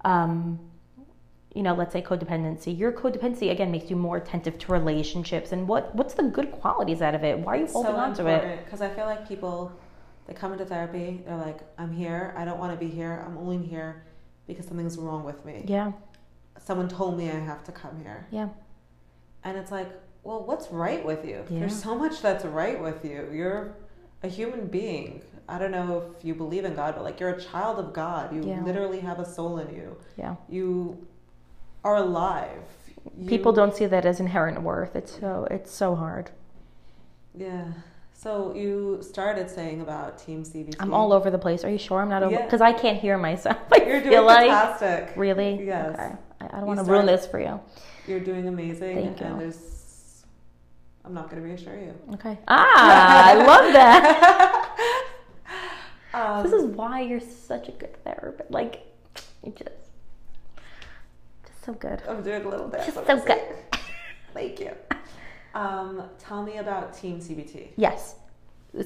um, 0.05 0.59
you 1.57 1.63
know, 1.63 1.73
let's 1.73 1.91
say 1.91 2.03
codependency. 2.03 2.77
Your 2.77 2.91
codependency 2.91 3.49
again 3.49 3.71
makes 3.71 3.89
you 3.89 3.95
more 3.95 4.17
attentive 4.17 4.59
to 4.59 4.71
relationships, 4.71 5.51
and 5.51 5.67
what 5.67 5.93
what's 5.95 6.13
the 6.13 6.23
good 6.23 6.51
qualities 6.51 7.01
out 7.01 7.15
of 7.15 7.23
it? 7.23 7.39
Why 7.39 7.53
are 7.53 7.57
you 7.57 7.63
It's 7.63 7.73
holding 7.73 7.93
so 7.93 7.97
on 7.97 8.13
to 8.15 8.27
it? 8.27 8.63
because 8.63 8.81
I 8.81 8.89
feel 8.89 9.05
like 9.05 9.27
people 9.27 9.71
they 10.27 10.33
come 10.33 10.51
into 10.53 10.65
therapy, 10.65 11.21
they're 11.25 11.35
like, 11.37 11.59
I'm 11.79 11.91
here, 11.91 12.33
I 12.37 12.45
don't 12.45 12.59
want 12.59 12.77
to 12.77 12.85
be 12.85 12.91
here, 12.93 13.23
I'm 13.25 13.37
only 13.39 13.65
here 13.65 14.03
because 14.45 14.65
something's 14.67 14.97
wrong 14.97 15.23
with 15.23 15.43
me. 15.45 15.63
Yeah, 15.67 15.93
Someone 16.59 16.89
told 16.89 17.17
me 17.17 17.29
I 17.31 17.39
have 17.39 17.63
to 17.63 17.71
come 17.71 17.95
here. 18.03 18.27
yeah, 18.29 18.49
And 19.43 19.57
it's 19.57 19.71
like, 19.71 19.89
well, 20.23 20.43
what's 20.43 20.67
right 20.69 21.03
with 21.05 21.25
you? 21.25 21.43
Yeah. 21.49 21.59
There's 21.61 21.81
so 21.81 21.95
much 21.95 22.21
that's 22.21 22.43
right 22.45 22.79
with 22.79 23.03
you. 23.05 23.29
You're 23.33 23.73
a 24.21 24.27
human 24.27 24.67
being. 24.67 25.21
I 25.49 25.57
don't 25.59 25.71
know 25.71 26.13
if 26.17 26.25
you 26.25 26.35
believe 26.35 26.65
in 26.65 26.75
God, 26.75 26.95
but 26.95 27.03
like 27.05 27.19
you're 27.21 27.29
a 27.29 27.41
child 27.41 27.79
of 27.79 27.93
God. 27.93 28.35
You 28.35 28.41
Yeah. 28.43 28.61
literally 28.63 28.99
have 28.99 29.19
a 29.19 29.25
soul 29.25 29.57
in 29.59 29.73
you. 29.73 29.95
yeah. 30.17 30.35
You 30.49 31.07
are 31.87 31.95
alive. 31.95 32.49
You- 33.17 33.27
People 33.29 33.51
don't 33.53 33.73
see 33.75 33.85
that 33.85 34.05
as 34.05 34.19
inherent 34.19 34.61
worth. 34.61 34.95
It's 34.95 35.17
so 35.19 35.47
it's 35.49 35.71
so 35.71 35.95
hard. 35.95 36.29
Yeah. 37.33 37.65
So 38.13 38.53
you 38.55 38.99
started 39.01 39.49
saying 39.49 39.79
about 39.81 40.17
Team 40.17 40.43
CBT. 40.43 40.75
I'm 40.79 40.93
all 40.93 41.13
over 41.13 41.29
the 41.29 41.37
place. 41.37 41.63
Are 41.63 41.69
you 41.69 41.77
sure 41.77 42.01
I'm 42.01 42.09
not 42.09 42.23
over? 42.23 42.33
Yeah. 42.33 42.45
Because 42.45 42.61
I 42.61 42.73
can't 42.73 42.99
hear 42.99 43.17
myself. 43.17 43.57
I 43.71 43.77
You're 43.85 44.01
doing 44.01 44.25
like 44.25 44.49
fantastic. 44.49 45.13
really. 45.15 45.63
Yes. 45.65 45.93
Okay. 45.99 46.11
I, 46.41 46.47
don't 46.59 46.65
want 46.65 46.79
to 46.79 46.85
ruin 46.85 47.05
this 47.05 47.25
for 47.27 47.39
you. 47.39 47.59
You're 48.07 48.19
doing 48.19 48.47
amazing. 48.47 48.95
Thank 48.95 49.21
And 49.21 49.33
you. 49.35 49.39
there's. 49.39 50.25
I'm 51.05 51.13
not 51.13 51.29
going 51.29 51.41
to 51.41 51.47
reassure 51.47 51.77
you. 51.77 51.93
Okay. 52.15 52.37
Ah, 52.47 53.29
I 53.29 53.33
love 53.35 53.73
that. 53.73 55.03
Um, 56.13 56.43
This 56.49 56.53
is 56.53 56.65
why 56.75 57.01
you're 57.01 57.19
such 57.21 57.69
a 57.69 57.71
good 57.71 57.95
therapist. 58.03 58.51
Like, 58.51 58.81
you 59.43 59.53
just 59.55 59.71
so 61.67 61.73
good. 61.73 62.01
I'm 62.07 62.23
doing 62.23 62.45
a 62.45 62.49
little 62.49 62.69
dance. 62.69 62.93
So 62.93 63.03
good. 63.03 63.41
Thank 64.33 64.59
you. 64.59 64.71
Um, 65.53 66.03
tell 66.17 66.41
me 66.41 66.57
about 66.57 66.93
Team 66.97 67.19
CBT. 67.19 67.69
Yes. 67.75 68.15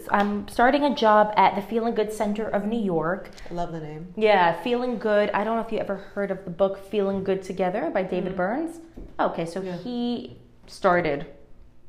I'm 0.09 0.47
starting 0.47 0.83
a 0.83 0.95
job 0.95 1.33
at 1.37 1.55
the 1.55 1.61
Feeling 1.61 1.93
Good 1.93 2.11
Center 2.13 2.47
of 2.47 2.65
New 2.65 2.79
York. 2.81 3.29
I 3.49 3.53
love 3.53 3.71
the 3.71 3.79
name. 3.81 4.13
Yeah, 4.15 4.59
Feeling 4.63 4.97
Good. 4.97 5.29
I 5.31 5.43
don't 5.43 5.57
know 5.57 5.63
if 5.65 5.71
you 5.71 5.79
ever 5.79 5.95
heard 5.97 6.31
of 6.31 6.43
the 6.45 6.49
book 6.51 6.89
Feeling 6.89 7.23
Good 7.23 7.43
Together 7.43 7.89
by 7.93 8.01
David 8.03 8.33
Mhm. 8.33 8.37
Burns. 8.37 8.79
Okay, 9.19 9.45
so 9.45 9.61
Yeah. 9.61 9.75
he 9.77 10.37
started 10.67 11.25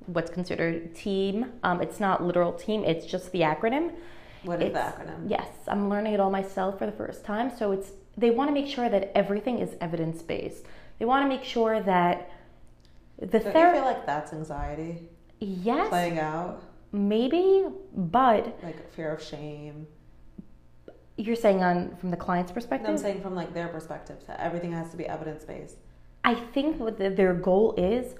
what's 0.06 0.30
considered 0.30 0.94
team. 0.94 1.52
Um, 1.62 1.80
it's 1.80 2.00
not 2.00 2.22
literal 2.24 2.52
team, 2.52 2.82
it's 2.84 3.06
just 3.06 3.30
the 3.30 3.42
acronym. 3.42 3.92
What 4.44 4.60
is 4.60 4.72
the 4.72 4.80
acronym? 4.80 5.28
Yes, 5.30 5.48
I'm 5.68 5.88
learning 5.88 6.14
it 6.14 6.20
all 6.20 6.30
myself 6.30 6.78
for 6.78 6.86
the 6.86 6.92
first 6.92 7.24
time. 7.24 7.50
So 7.56 7.72
it's 7.72 7.92
they 8.16 8.30
want 8.30 8.48
to 8.50 8.52
make 8.52 8.66
sure 8.66 8.88
that 8.90 9.10
everything 9.16 9.58
is 9.60 9.74
evidence 9.80 10.22
based. 10.22 10.66
They 11.02 11.06
want 11.06 11.24
to 11.24 11.28
make 11.28 11.42
sure 11.42 11.80
that 11.82 12.30
the 13.18 13.40
Don't 13.40 13.46
you 13.46 13.72
feel 13.72 13.82
like 13.84 14.06
that's 14.06 14.32
anxiety? 14.32 15.08
yes, 15.40 15.88
playing 15.88 16.20
out? 16.20 16.62
maybe, 16.92 17.64
but 17.92 18.56
Like 18.62 18.88
fear 18.92 19.12
of 19.12 19.20
shame. 19.20 19.88
you're 21.16 21.34
saying 21.34 21.60
on 21.60 21.96
from 21.96 22.12
the 22.12 22.16
client's 22.16 22.52
No, 22.52 22.54
perspective. 22.54 22.88
I'm 22.88 22.98
saying 22.98 23.20
from 23.20 23.34
like 23.34 23.52
their 23.52 23.66
perspective 23.66 24.18
that 24.28 24.38
everything 24.38 24.70
has 24.70 24.92
to 24.92 24.96
be 24.96 25.04
evidence 25.04 25.42
based. 25.44 25.74
I 26.22 26.36
think 26.36 26.78
what 26.78 26.98
the, 26.98 27.10
their 27.10 27.34
goal 27.34 27.74
is. 27.76 28.14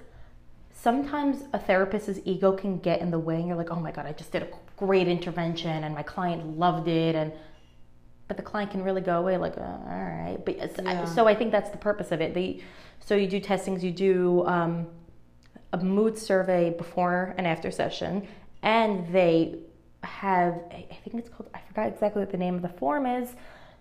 Sometimes 0.73 1.45
a 1.53 1.61
therapist's 1.61 2.19
ego 2.25 2.51
can 2.51 2.79
get 2.81 3.01
in 3.01 3.13
the 3.13 3.19
way, 3.21 3.37
and 3.37 3.47
you're 3.47 3.57
like, 3.57 3.71
"Oh 3.71 3.79
my 3.79 3.93
god, 3.93 4.07
I 4.07 4.13
just 4.13 4.33
did 4.33 4.43
a 4.43 4.49
great 4.77 5.07
intervention, 5.07 5.85
and 5.85 5.95
my 5.95 6.03
client 6.03 6.59
loved 6.59 6.89
it," 6.89 7.15
and 7.15 7.31
but 8.29 8.37
the 8.37 8.43
client 8.43 8.71
can 8.71 8.83
really 8.83 9.01
go 9.01 9.19
away 9.19 9.37
like, 9.37 9.57
uh, 9.59 9.61
"All 9.63 10.05
right." 10.05 10.39
But 10.45 10.57
it's- 10.57 10.79
I- 10.87 11.05
so 11.07 11.27
I 11.27 11.35
think 11.35 11.53
that's 11.53 11.71
the 11.71 11.79
purpose 11.79 12.13
of 12.13 12.21
it. 12.21 12.35
They, 12.35 12.61
so 13.01 13.15
you 13.15 13.27
do 13.27 13.41
testings, 13.41 13.83
you 13.85 13.91
do 13.91 14.47
um, 14.47 14.87
a 15.73 15.79
mood 15.79 16.17
survey 16.19 16.71
before 16.71 17.35
and 17.37 17.47
after 17.47 17.71
session, 17.71 18.27
and 18.63 19.07
they 19.13 19.59
have 20.05 20.55
I 20.71 20.87
think 21.05 21.15
it's 21.17 21.29
called 21.29 21.49
I 21.55 21.61
forgot 21.69 21.87
exactly 21.89 22.21
what 22.21 22.31
the 22.33 22.39
name 22.39 22.55
of 22.57 22.63
the 22.63 22.69
form 22.69 23.07
is. 23.07 23.35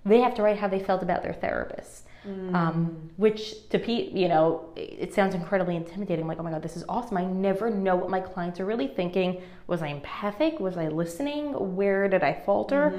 They 0.06 0.20
have 0.22 0.34
to 0.36 0.42
write 0.44 0.58
how 0.58 0.68
they 0.68 0.80
felt 0.80 1.02
about 1.04 1.22
their 1.24 1.34
therapist, 1.34 2.06
um, 2.54 3.10
which 3.18 3.68
to 3.70 3.80
Pete, 3.80 4.12
you 4.12 4.28
know, 4.28 4.70
it 4.76 5.12
sounds 5.14 5.34
incredibly 5.34 5.76
intimidating. 5.76 6.28
like, 6.28 6.40
oh 6.40 6.44
my 6.44 6.52
god, 6.52 6.62
this 6.62 6.78
is 6.78 6.84
awesome. 6.88 7.18
I 7.18 7.26
never 7.26 7.70
know 7.72 7.96
what 7.96 8.10
my 8.10 8.20
clients 8.20 8.60
are 8.60 8.66
really 8.66 8.88
thinking. 8.88 9.42
Was 9.66 9.82
I 9.82 9.88
empathic? 9.88 10.60
Was 10.60 10.78
I 10.78 10.88
listening? 10.90 11.54
Where 11.76 12.08
did 12.08 12.24
I 12.24 12.34
falter? 12.46 12.94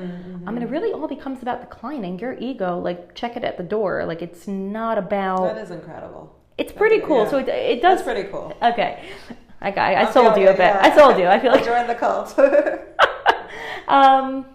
I 0.47 0.51
mean, 0.51 0.63
it 0.63 0.71
really 0.71 0.93
all 0.93 1.07
becomes 1.07 1.41
about 1.43 1.61
the 1.61 1.67
client 1.69 2.05
and 2.05 2.21
your 2.21 2.37
ego. 2.39 2.79
Like, 2.79 3.15
check 3.15 3.37
it 3.37 3.45
at 3.45 3.57
the 3.57 3.63
door. 3.63 4.05
Like, 4.07 4.23
it's 4.23 4.49
not 4.49 4.99
about. 4.99 5.55
That 5.55 5.59
is 5.59 5.71
incredible. 5.71 6.35
it's 6.59 6.73
pretty 6.73 7.01
cool. 7.01 7.25
yeah. 7.25 7.31
So 7.31 7.39
it, 7.39 7.49
it 7.49 7.81
does. 7.83 7.99
That's 7.99 8.03
pretty 8.03 8.29
cool. 8.29 8.57
Okay. 8.61 9.09
Okay, 9.65 9.81
I 9.81 10.03
Okay, 10.03 10.13
sold 10.13 10.37
you 10.37 10.49
a 10.49 10.53
bit. 10.53 10.59
yeah. 10.59 10.81
I 10.83 10.97
sold 10.97 11.17
you. 11.19 11.27
I 11.29 11.39
feel 11.39 11.53
like 11.53 11.65
Join 11.65 11.87
the 11.87 11.95
cult. 11.95 12.37
um, 13.89 14.47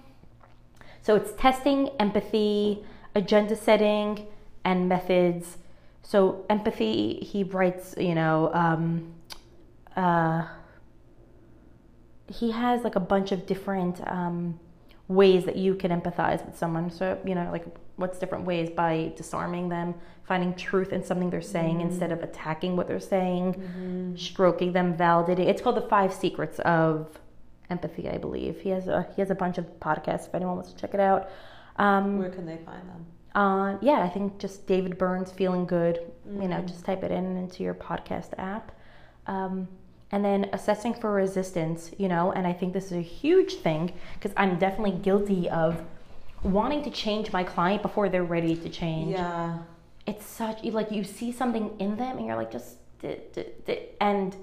so 1.01 1.15
it's 1.15 1.31
testing, 1.33 1.89
empathy, 1.99 2.83
agenda 3.15 3.55
setting, 3.55 4.27
and 4.67 4.89
methods. 4.89 5.57
So 6.03 6.45
empathy, 6.49 7.19
he 7.21 7.43
writes, 7.43 7.95
you 7.97 8.15
know, 8.15 8.51
um, 8.53 9.13
uh, 9.95 10.45
he 12.27 12.51
has 12.51 12.83
like 12.83 12.97
a 12.97 13.05
bunch 13.13 13.31
of 13.31 13.45
different 13.45 14.05
um, 14.07 14.59
ways 15.07 15.45
that 15.45 15.55
you 15.55 15.73
can 15.75 15.89
empathize 15.97 16.45
with 16.45 16.57
someone. 16.57 16.91
So 16.91 17.17
you 17.25 17.33
know, 17.33 17.49
like 17.51 17.65
what's 17.95 18.19
different 18.19 18.45
ways 18.45 18.69
by 18.69 19.13
disarming 19.15 19.69
them, 19.69 19.95
finding 20.23 20.53
truth 20.53 20.91
in 20.91 21.01
something 21.03 21.29
they're 21.29 21.41
saying 21.41 21.79
instead 21.81 22.11
of 22.11 22.21
attacking 22.21 22.75
what 22.75 22.87
they're 22.89 22.99
saying, 22.99 24.15
stroking 24.17 24.73
them, 24.73 24.97
validating. 24.97 25.47
It's 25.47 25.61
called 25.61 25.77
the 25.77 25.87
Five 25.95 26.13
Secrets 26.13 26.59
of 26.59 27.17
Empathy, 27.69 28.09
I 28.09 28.17
believe. 28.17 28.59
He 28.59 28.69
has 28.69 28.87
a 28.89 29.07
he 29.15 29.21
has 29.21 29.31
a 29.31 29.35
bunch 29.43 29.57
of 29.57 29.65
podcasts. 29.79 30.27
If 30.27 30.35
anyone 30.35 30.55
wants 30.57 30.73
to 30.73 30.77
check 30.81 30.93
it 30.93 30.99
out. 30.99 31.29
Um, 31.77 32.17
Where 32.17 32.29
can 32.29 32.45
they 32.45 32.57
find 32.57 32.83
them? 32.89 33.05
Uh, 33.37 33.77
yeah, 33.81 33.99
I 34.01 34.09
think 34.09 34.39
just 34.39 34.65
David 34.65 34.97
Burns 34.97 35.31
feeling 35.31 35.65
good. 35.65 35.99
You 36.41 36.47
know, 36.47 36.59
just 36.61 36.83
type 36.83 37.03
it 37.03 37.11
in 37.11 37.37
into 37.37 37.61
your 37.63 37.75
podcast 37.75 38.31
app. 38.37 38.71
Um, 39.27 39.67
and 40.11 40.23
then 40.25 40.49
assessing 40.53 40.93
for 40.93 41.11
resistance, 41.11 41.91
you 41.97 42.07
know, 42.07 42.31
and 42.31 42.47
I 42.47 42.53
think 42.53 42.73
this 42.73 42.85
is 42.85 42.93
a 42.93 43.01
huge 43.21 43.55
thing 43.55 43.93
because 44.15 44.31
I'm 44.37 44.57
definitely 44.57 44.97
guilty 45.09 45.49
of 45.49 45.81
wanting 46.43 46.81
to 46.83 46.89
change 46.89 47.31
my 47.31 47.43
client 47.43 47.81
before 47.81 48.09
they're 48.09 48.23
ready 48.23 48.55
to 48.55 48.69
change. 48.69 49.11
Yeah. 49.11 49.59
It's 50.07 50.25
such 50.25 50.63
like 50.63 50.91
you 50.91 51.03
see 51.03 51.31
something 51.31 51.75
in 51.79 51.97
them 51.97 52.17
and 52.17 52.25
you're 52.25 52.37
like 52.37 52.51
just 52.51 52.77
d- 53.01 53.19
d- 53.33 53.45
d- 53.65 53.79
and 53.99 54.35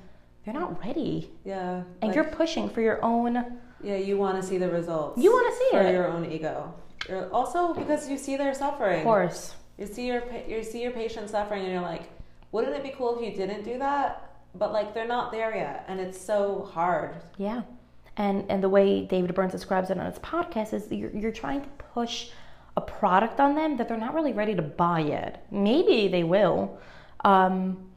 they're 0.45 0.55
not 0.55 0.79
ready. 0.85 1.31
Yeah. 1.45 1.83
And 2.03 2.09
like- 2.09 2.15
you're 2.15 2.25
pushing 2.43 2.69
for 2.69 2.81
your 2.83 3.03
own 3.05 3.33
Yeah, 3.83 3.97
you 3.97 4.17
want 4.19 4.37
to 4.41 4.43
see 4.47 4.59
the 4.59 4.71
results. 4.71 5.21
You 5.23 5.33
wanna 5.33 5.55
see 5.61 5.69
for 5.73 5.81
it. 5.81 5.85
For 5.87 5.93
your 5.93 6.09
own 6.09 6.31
ego. 6.31 6.75
You're 7.09 7.33
also 7.33 7.75
because 7.75 8.09
you 8.09 8.19
see 8.19 8.37
their 8.37 8.55
suffering. 8.55 9.01
Of 9.01 9.05
course. 9.05 9.55
You 9.79 9.87
see 9.87 10.07
your 10.07 10.23
you 10.49 10.63
see 10.63 10.83
your 10.83 10.93
patient 10.93 11.31
suffering, 11.31 11.63
and 11.63 11.73
you're 11.73 11.83
like, 11.83 12.11
wouldn't 12.53 12.75
it 12.75 12.83
be 12.83 12.91
cool 12.91 13.19
if 13.19 13.25
you 13.25 13.37
didn't 13.37 13.65
do 13.65 13.79
that? 13.79 14.37
But 14.55 14.73
like 14.73 14.95
they're 14.95 15.07
not 15.07 15.33
there 15.33 15.55
yet, 15.55 15.85
and 15.89 16.01
it's 16.01 16.21
so 16.21 16.69
hard. 16.73 17.17
Yeah. 17.39 17.63
And 18.17 18.45
and 18.49 18.63
the 18.63 18.69
way 18.69 19.05
David 19.05 19.35
Burns 19.35 19.53
describes 19.53 19.91
it 19.91 19.99
on 19.99 20.07
his 20.07 20.19
podcast 20.21 20.73
is 20.73 20.91
you're, 20.91 21.11
you're 21.11 21.33
trying 21.33 21.63
to 21.63 21.69
push 21.93 22.29
a 22.77 22.81
product 22.81 23.41
on 23.41 23.55
them 23.55 23.77
that 23.77 23.89
they're 23.89 23.99
not 23.99 24.15
really 24.15 24.33
ready 24.33 24.55
to 24.55 24.63
buy 24.63 25.01
yet. 25.01 25.47
Maybe 25.51 26.09
they 26.09 26.25
will. 26.25 26.79
Um, 27.25 27.91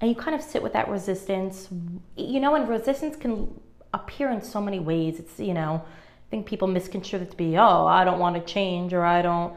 and 0.00 0.08
you 0.08 0.14
kind 0.14 0.34
of 0.34 0.42
sit 0.42 0.62
with 0.62 0.72
that 0.72 0.88
resistance. 0.88 1.68
You 2.16 2.40
know, 2.40 2.54
and 2.54 2.68
resistance 2.68 3.16
can 3.16 3.60
appear 3.92 4.30
in 4.30 4.42
so 4.42 4.60
many 4.60 4.80
ways. 4.80 5.18
It's, 5.18 5.38
you 5.38 5.54
know, 5.54 5.82
think 6.30 6.46
people 6.46 6.68
misconstrue 6.68 7.20
it 7.20 7.30
to 7.30 7.36
be, 7.36 7.56
oh, 7.58 7.86
I 7.86 8.04
don't 8.04 8.18
want 8.18 8.36
to 8.36 8.52
change 8.52 8.92
or 8.92 9.04
I 9.04 9.22
don't. 9.22 9.54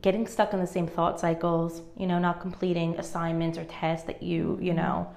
Getting 0.00 0.26
stuck 0.26 0.52
in 0.52 0.60
the 0.60 0.66
same 0.66 0.86
thought 0.86 1.20
cycles, 1.20 1.82
you 1.96 2.06
know, 2.06 2.18
not 2.18 2.40
completing 2.40 2.98
assignments 2.98 3.58
or 3.58 3.64
tests 3.64 4.06
that 4.06 4.22
you, 4.22 4.58
you 4.60 4.72
know, 4.72 5.08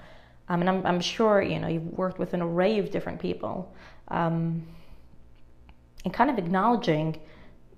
um, 0.48 0.60
and 0.60 0.70
I'm, 0.70 0.86
I'm 0.86 1.00
sure, 1.00 1.42
you 1.42 1.58
know, 1.58 1.66
you've 1.66 1.86
worked 1.86 2.18
with 2.18 2.34
an 2.34 2.42
array 2.42 2.78
of 2.78 2.90
different 2.90 3.20
people. 3.20 3.74
Um, 4.08 4.66
and 6.04 6.14
kind 6.14 6.30
of 6.30 6.38
acknowledging, 6.38 7.18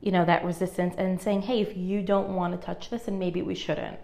you 0.03 0.12
know, 0.12 0.25
that 0.27 0.45
resistance 0.45 0.95
and 0.99 1.21
saying, 1.21 1.43
hey, 1.43 1.62
if 1.62 1.77
you 1.77 2.03
don't 2.03 2.29
want 2.35 2.59
to 2.59 2.66
touch 2.66 2.91
this, 2.91 3.09
and 3.09 3.19
maybe 3.19 3.41
we 3.41 3.55
shouldn't. 3.55 3.99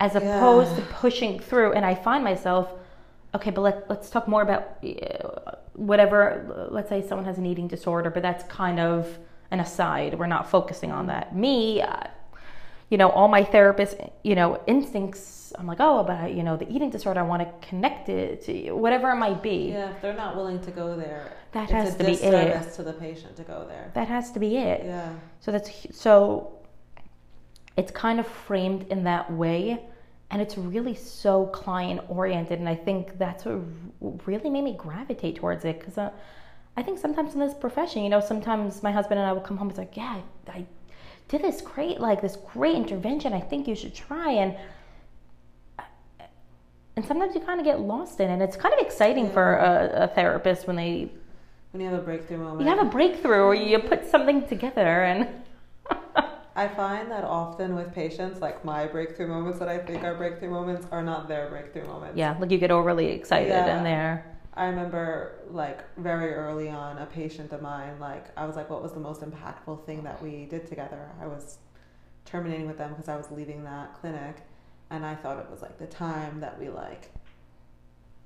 As 0.00 0.16
opposed 0.16 0.74
to 0.74 0.82
pushing 0.82 1.38
through. 1.38 1.74
And 1.74 1.86
I 1.86 1.94
find 1.94 2.24
myself, 2.24 2.72
okay, 3.36 3.50
but 3.50 3.60
let, 3.60 3.88
let's 3.88 4.10
talk 4.10 4.26
more 4.26 4.42
about 4.42 4.82
whatever, 5.74 6.68
let's 6.70 6.88
say 6.88 7.06
someone 7.06 7.24
has 7.24 7.38
an 7.38 7.46
eating 7.46 7.68
disorder, 7.68 8.10
but 8.10 8.22
that's 8.22 8.44
kind 8.44 8.78
of 8.80 9.18
an 9.50 9.60
aside. 9.60 10.18
We're 10.18 10.26
not 10.26 10.50
focusing 10.50 10.92
on 10.92 11.06
that. 11.06 11.34
Me, 11.36 11.80
uh, 11.82 12.04
you 12.90 12.98
know, 12.98 13.08
all 13.10 13.28
my 13.28 13.42
therapist, 13.42 13.96
you 14.22 14.34
know, 14.34 14.60
instincts, 14.66 15.52
I'm 15.58 15.66
like, 15.66 15.78
oh, 15.80 16.04
but, 16.04 16.34
you 16.34 16.42
know, 16.42 16.56
the 16.56 16.70
eating 16.70 16.90
disorder, 16.90 17.20
I 17.20 17.22
want 17.22 17.42
to 17.42 17.66
connect 17.68 18.08
it 18.08 18.44
to 18.46 18.72
whatever 18.72 19.10
it 19.10 19.16
might 19.16 19.42
be. 19.42 19.70
Yeah, 19.70 19.90
if 19.90 20.02
they're 20.02 20.14
not 20.14 20.36
willing 20.36 20.60
to 20.60 20.70
go 20.70 20.96
there, 20.96 21.32
That 21.52 21.70
has 21.70 21.96
to 21.96 22.04
be 22.04 22.12
it. 22.12 22.72
to 22.74 22.82
the 22.82 22.92
patient 22.92 23.36
to 23.36 23.42
go 23.42 23.64
there. 23.68 23.90
That 23.94 24.08
has 24.08 24.30
to 24.32 24.38
be 24.40 24.56
it. 24.58 24.84
Yeah. 24.84 25.12
So 25.40 25.52
that's 25.52 25.70
so 25.96 26.58
it's 27.76 27.90
kind 27.90 28.20
of 28.20 28.26
framed 28.26 28.86
in 28.88 29.04
that 29.04 29.32
way 29.32 29.80
and 30.32 30.42
it's 30.42 30.56
really 30.58 30.94
so 30.94 31.46
client 31.46 32.00
oriented 32.08 32.58
and 32.58 32.68
I 32.68 32.74
think 32.74 33.18
that's 33.18 33.44
what 33.44 34.26
really 34.26 34.50
made 34.50 34.64
me 34.64 34.74
gravitate 34.74 35.36
towards 35.36 35.64
it 35.64 35.80
cuz 35.80 35.96
uh, 35.98 36.10
I 36.76 36.82
think 36.82 36.98
sometimes 36.98 37.34
in 37.34 37.40
this 37.40 37.52
profession, 37.52 38.02
you 38.02 38.08
know, 38.08 38.20
sometimes 38.20 38.82
my 38.82 38.90
husband 38.90 39.20
and 39.20 39.28
I 39.28 39.32
will 39.34 39.42
come 39.42 39.58
home 39.58 39.68
and 39.68 39.72
it's 39.72 39.78
like, 39.78 39.94
"Yeah, 39.94 40.20
I 40.48 40.64
did 41.28 41.42
this 41.42 41.60
great 41.60 42.00
like 42.00 42.22
this 42.22 42.36
great 42.54 42.76
intervention. 42.76 43.34
I 43.34 43.40
think 43.40 43.68
you 43.68 43.74
should 43.74 43.94
try." 43.94 44.30
And 44.32 44.56
and 46.96 47.04
sometimes 47.04 47.34
you 47.34 47.40
kind 47.40 47.58
of 47.60 47.64
get 47.66 47.80
lost 47.80 48.20
in 48.20 48.30
it. 48.30 48.32
And 48.34 48.42
it's 48.42 48.56
kind 48.56 48.74
of 48.74 48.80
exciting 48.80 49.30
for 49.30 49.56
a, 49.56 50.04
a 50.04 50.08
therapist 50.08 50.66
when 50.66 50.76
they 50.76 51.10
When 51.72 51.82
you 51.82 51.88
have 51.90 51.98
a 51.98 52.02
breakthrough 52.02 52.38
moment. 52.38 52.60
you 52.62 52.66
have 52.74 52.86
a 52.86 52.90
breakthrough 52.90 53.42
or 53.42 53.54
you 53.54 53.78
put 53.78 54.06
something 54.06 54.46
together 54.46 55.04
and 55.04 55.28
I 56.54 56.68
find 56.68 57.10
that 57.10 57.24
often 57.24 57.74
with 57.74 57.92
patients, 57.94 58.40
like 58.40 58.64
my 58.64 58.86
breakthrough 58.86 59.26
moments 59.28 59.58
that 59.58 59.68
I 59.68 59.78
think 59.78 60.04
are 60.04 60.14
breakthrough 60.14 60.50
moments 60.50 60.86
are 60.90 61.02
not 61.02 61.28
their 61.28 61.48
breakthrough 61.48 61.86
moments. 61.86 62.16
Yeah, 62.16 62.36
like 62.38 62.50
you 62.50 62.58
get 62.58 62.70
overly 62.70 63.06
excited 63.08 63.48
Yeah. 63.48 63.78
in 63.78 63.84
there. 63.84 64.26
I 64.54 64.66
remember 64.66 65.40
like 65.50 65.82
very 65.96 66.34
early 66.34 66.68
on 66.68 66.98
a 66.98 67.06
patient 67.06 67.52
of 67.52 67.62
mine, 67.62 67.98
like 67.98 68.26
I 68.36 68.44
was 68.44 68.54
like, 68.54 68.68
what 68.68 68.82
was 68.82 68.92
the 68.92 69.00
most 69.00 69.22
impactful 69.22 69.86
thing 69.86 70.02
that 70.02 70.22
we 70.22 70.44
did 70.44 70.66
together? 70.66 71.08
I 71.20 71.26
was 71.26 71.56
terminating 72.26 72.66
with 72.66 72.76
them 72.76 72.90
because 72.90 73.08
I 73.08 73.16
was 73.16 73.30
leaving 73.30 73.64
that 73.64 73.94
clinic 73.94 74.36
and 74.90 75.06
I 75.06 75.14
thought 75.14 75.38
it 75.38 75.50
was 75.50 75.62
like 75.62 75.78
the 75.78 75.86
time 75.86 76.40
that 76.40 76.60
we 76.60 76.68
like 76.68 77.10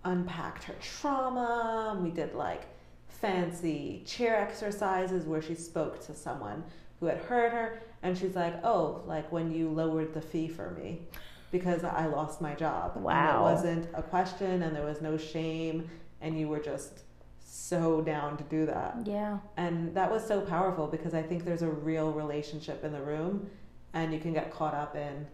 unpacked 0.04 0.64
her 0.64 0.74
trauma. 0.80 1.96
We 2.02 2.10
did 2.10 2.34
like 2.34 2.62
fancy 3.06 4.02
chair 4.04 4.36
exercises 4.40 5.26
where 5.26 5.40
she 5.40 5.54
spoke 5.54 6.04
to 6.06 6.14
someone 6.14 6.64
who 6.98 7.06
had 7.06 7.18
hurt 7.18 7.52
her 7.52 7.82
and 8.07 8.16
she's 8.16 8.36
like, 8.36 8.54
"Oh, 8.64 9.02
like 9.07 9.30
when 9.32 9.50
you 9.52 9.68
lowered 9.68 10.14
the 10.14 10.20
fee 10.20 10.48
for 10.48 10.70
me 10.70 11.00
because 11.50 11.84
I 11.84 12.07
lost 12.07 12.40
my 12.40 12.54
job." 12.54 12.92
And 12.94 13.04
Wow. 13.04 13.40
it 13.40 13.42
wasn't 13.52 13.88
a 13.94 14.02
question 14.02 14.62
and 14.62 14.74
there 14.74 14.84
was 14.84 15.00
no 15.00 15.16
shame 15.16 15.88
and 16.20 16.38
you 16.38 16.48
were 16.48 16.61
just 16.61 17.02
so 17.40 18.00
down 18.00 18.36
to 18.36 18.44
do 18.44 18.66
that. 18.66 18.96
Yeah. 19.04 19.38
And 19.57 19.94
that 19.94 20.11
was 20.11 20.24
so 20.26 20.40
powerful 20.40 20.86
because 20.86 21.14
I 21.14 21.22
think 21.22 21.44
there's 21.44 21.62
a 21.62 21.68
real 21.70 22.12
relationship 22.12 22.84
in 22.84 22.92
the 22.92 23.00
room 23.02 23.50
and 23.94 24.12
you 24.12 24.20
can 24.20 24.32
get 24.32 24.52
caught 24.52 24.74
up 24.74 24.94
in 24.96 25.26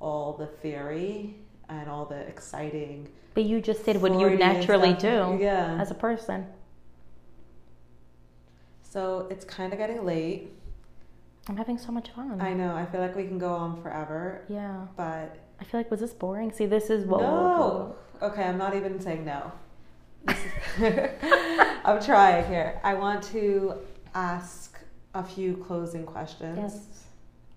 all 0.00 0.32
the 0.32 0.46
theory 0.46 1.36
and 1.68 1.88
all 1.88 2.04
the 2.06 2.20
exciting 2.20 3.08
But 3.34 3.44
you 3.44 3.60
just 3.60 3.84
did 3.84 4.00
what 4.02 4.18
you 4.18 4.30
naturally 4.36 4.94
do 4.94 5.36
Yeah. 5.40 5.76
as 5.80 5.90
a 5.92 5.94
person. 5.94 6.46
So 8.82 9.26
it's 9.30 9.44
kind 9.44 9.72
of 9.72 9.78
getting 9.78 10.04
late. 10.04 10.52
I'm 11.48 11.56
having 11.56 11.78
so 11.78 11.90
much 11.90 12.10
fun. 12.10 12.40
I 12.40 12.52
know. 12.52 12.74
I 12.74 12.84
feel 12.84 13.00
like 13.00 13.16
we 13.16 13.24
can 13.24 13.38
go 13.38 13.52
on 13.52 13.82
forever, 13.82 14.44
yeah. 14.48 14.86
but 14.96 15.36
I 15.58 15.64
feel 15.64 15.80
like 15.80 15.90
was 15.90 16.00
this 16.00 16.12
boring? 16.12 16.52
See, 16.52 16.66
this 16.66 16.90
is 16.90 17.06
what 17.06 17.22
no. 17.22 17.96
Okay, 18.20 18.42
I'm 18.42 18.58
not 18.58 18.76
even 18.76 19.00
saying 19.00 19.24
no. 19.24 19.52
I'm 21.84 22.02
trying 22.02 22.46
here. 22.46 22.80
I 22.84 22.94
want 22.94 23.22
to 23.24 23.74
ask 24.14 24.78
a 25.14 25.24
few 25.24 25.56
closing 25.56 26.04
questions. 26.04 26.58
Yes. 26.58 27.06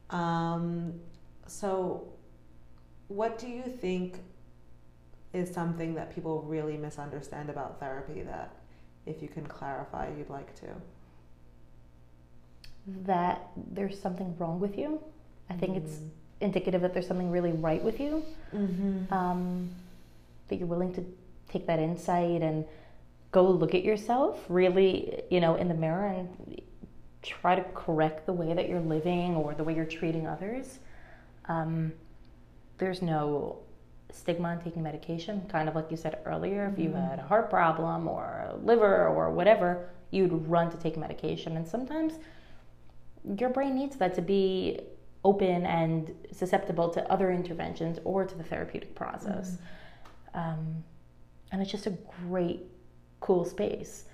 Um, 0.09 0.93
so, 1.47 2.07
what 3.07 3.37
do 3.37 3.47
you 3.47 3.63
think 3.63 4.19
is 5.33 5.53
something 5.53 5.95
that 5.95 6.13
people 6.13 6.43
really 6.43 6.77
misunderstand 6.77 7.49
about 7.49 7.79
therapy 7.79 8.21
that, 8.21 8.55
if 9.05 9.21
you 9.21 9.27
can 9.27 9.45
clarify, 9.45 10.09
you'd 10.17 10.29
like 10.29 10.55
to? 10.61 10.67
That 12.87 13.47
there's 13.55 13.99
something 13.99 14.35
wrong 14.37 14.59
with 14.59 14.77
you. 14.77 14.99
I 15.49 15.53
think 15.53 15.77
it's 15.77 15.97
Mm. 15.99 16.09
indicative 16.41 16.81
that 16.81 16.93
there's 16.93 17.07
something 17.07 17.29
really 17.29 17.51
right 17.51 17.83
with 17.83 17.99
you. 17.99 18.23
Mm-hmm. 18.53 19.13
Um, 19.13 19.69
that 20.47 20.55
you're 20.57 20.67
willing 20.67 20.93
to 20.93 21.05
take 21.47 21.67
that 21.67 21.79
insight 21.79 22.41
and 22.41 22.65
go 23.31 23.43
look 23.49 23.73
at 23.75 23.83
yourself 23.83 24.43
really, 24.49 25.23
you 25.29 25.39
know, 25.39 25.55
in 25.55 25.67
the 25.67 25.73
mirror 25.73 26.07
and 26.07 26.61
try 27.21 27.55
to 27.55 27.63
correct 27.75 28.25
the 28.25 28.33
way 28.33 28.53
that 28.53 28.67
you're 28.67 28.79
living 28.81 29.35
or 29.35 29.53
the 29.53 29.63
way 29.63 29.75
you're 29.75 29.85
treating 29.85 30.25
others. 30.27 30.79
Um, 31.47 31.93
there's 32.79 33.01
no 33.01 33.57
stigma 34.11 34.49
on 34.49 34.61
taking 34.61 34.81
medication. 34.83 35.41
Kind 35.47 35.69
of 35.69 35.75
like 35.75 35.91
you 35.91 35.97
said 35.97 36.17
earlier, 36.25 36.65
if 36.73 36.79
you 36.79 36.89
Mhm. 36.89 37.09
had 37.09 37.19
a 37.19 37.23
heart 37.23 37.49
problem 37.49 38.07
or 38.07 38.45
a 38.49 38.55
liver 38.57 39.07
or 39.07 39.29
whatever, 39.31 39.87
you'd 40.09 40.31
run 40.49 40.69
to 40.71 40.77
take 40.77 40.97
medication. 40.97 41.55
And 41.55 41.65
sometimes 41.67 42.17
your 43.37 43.49
brain 43.49 43.75
needs 43.75 43.95
that 43.97 44.13
to 44.15 44.21
be 44.21 44.79
open 45.23 45.65
and 45.65 46.13
susceptible 46.31 46.89
to 46.89 47.11
other 47.11 47.31
interventions 47.31 47.99
or 48.03 48.25
to 48.25 48.35
the 48.35 48.43
therapeutic 48.43 48.95
process. 48.95 49.57
Um, 50.33 50.83
and 51.51 51.61
it's 51.61 51.71
just 51.71 51.85
a 51.85 51.93
great, 52.27 52.61
cool 53.19 53.45
space 53.45 54.05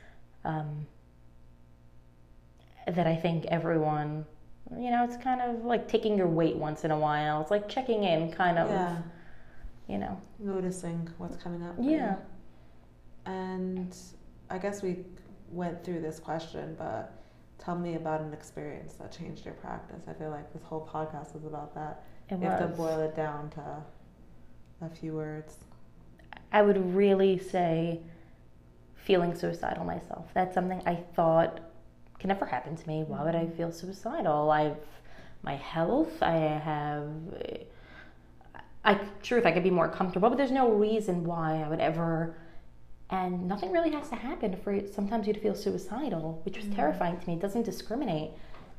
um, 0.44 0.86
that 2.88 3.08
I 3.08 3.16
think 3.16 3.46
everyone, 3.46 4.26
you 4.78 4.90
know, 4.92 5.04
it's 5.04 5.18
kind 5.18 5.42
of 5.42 5.64
like 5.64 5.88
taking 5.88 6.18
your 6.18 6.28
weight 6.28 6.56
once 6.56 6.84
in 6.84 6.92
a 6.92 6.98
while. 7.00 7.42
It's 7.42 7.52
like 7.52 7.70
checking 7.70 8.04
in, 8.04 8.32
kind 8.32 8.58
of, 8.58 8.70
Yeah, 8.70 8.98
you 9.88 9.98
know. 9.98 10.20
noticing 10.40 11.10
what's 11.18 11.38
coming 11.38 11.64
up. 11.64 11.76
Yeah. 11.80 12.16
And 13.26 13.96
I 14.50 14.58
guess 14.58 14.82
we 14.82 15.06
went 15.52 15.84
through 15.84 16.02
this 16.02 16.20
question, 16.20 16.76
but 16.78 17.14
tell 17.60 17.76
me 17.76 17.96
about 17.96 18.22
an 18.22 18.34
experience 18.34 18.94
that 18.94 19.12
changed 19.12 19.46
your 19.46 19.54
practice. 19.56 20.02
I 20.08 20.14
feel 20.14 20.30
like 20.30 20.52
this 20.54 20.64
whole 20.64 20.88
podcast 20.92 21.36
is 21.36 21.46
about 21.46 21.74
that. 21.76 22.04
It 22.30 22.40
You 22.40 22.48
have 22.48 22.60
to 22.60 22.68
boil 22.68 23.00
it 23.02 23.16
down 23.16 23.50
to 23.52 23.84
a 24.82 24.90
few 24.90 25.14
words. 25.14 25.58
I 26.52 26.62
would 26.62 26.96
really 26.96 27.38
say 27.38 28.02
feeling 28.96 29.36
suicidal 29.36 29.86
myself. 29.86 30.28
That's 30.34 30.54
something 30.54 30.82
I 30.86 30.96
thought 31.16 31.60
can 32.20 32.30
never 32.30 32.46
happen 32.46 32.76
to 32.76 32.88
me. 32.88 33.04
Why 33.04 33.24
would 33.24 33.36
I 33.36 33.46
mm-hmm. 33.46 33.58
feel 33.58 33.72
suicidal? 33.72 34.50
I've 34.50 34.78
my 35.44 35.56
health. 35.56 36.22
I 36.22 36.36
have. 36.36 37.10
I 38.84 39.00
truth. 39.22 39.46
I 39.46 39.52
could 39.52 39.64
be 39.64 39.72
more 39.72 39.90
comfortable, 39.90 40.30
but 40.30 40.38
there's 40.38 40.52
no 40.52 40.72
reason 40.72 41.24
why 41.24 41.64
I 41.64 41.70
would 41.70 41.80
ever. 41.80 42.36
And 43.10 43.48
nothing 43.48 43.72
really 43.72 43.92
has 43.92 44.10
to 44.10 44.16
happen 44.16 44.56
for 44.58 44.86
sometimes 44.88 45.28
you 45.28 45.34
to 45.34 45.40
feel 45.40 45.56
suicidal, 45.56 46.42
which 46.44 46.58
was 46.58 46.66
Mhm. 46.66 46.76
terrifying 46.76 47.18
to 47.20 47.28
me. 47.28 47.36
It 47.36 47.40
doesn't 47.40 47.64
discriminate. 47.64 48.32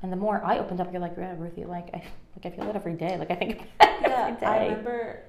And 0.03 0.13
the 0.13 0.17
more 0.17 0.43
I 0.45 0.59
opened 0.59 0.81
up, 0.81 0.93
you're 0.93 1.01
like, 1.01 1.17
yeah, 1.17 1.35
Ruthie, 1.37 1.65
like 1.65 1.89
I 1.95 2.03
like 2.37 2.47
I 2.47 2.51
feel 2.51 2.69
it 2.69 2.77
every 2.77 2.95
day. 2.95 3.17
Like 3.17 3.31
I 3.31 3.35
think 3.35 3.69
Yeah, 3.81 4.27
every 4.41 4.47
I 4.47 4.65
remember 4.69 5.23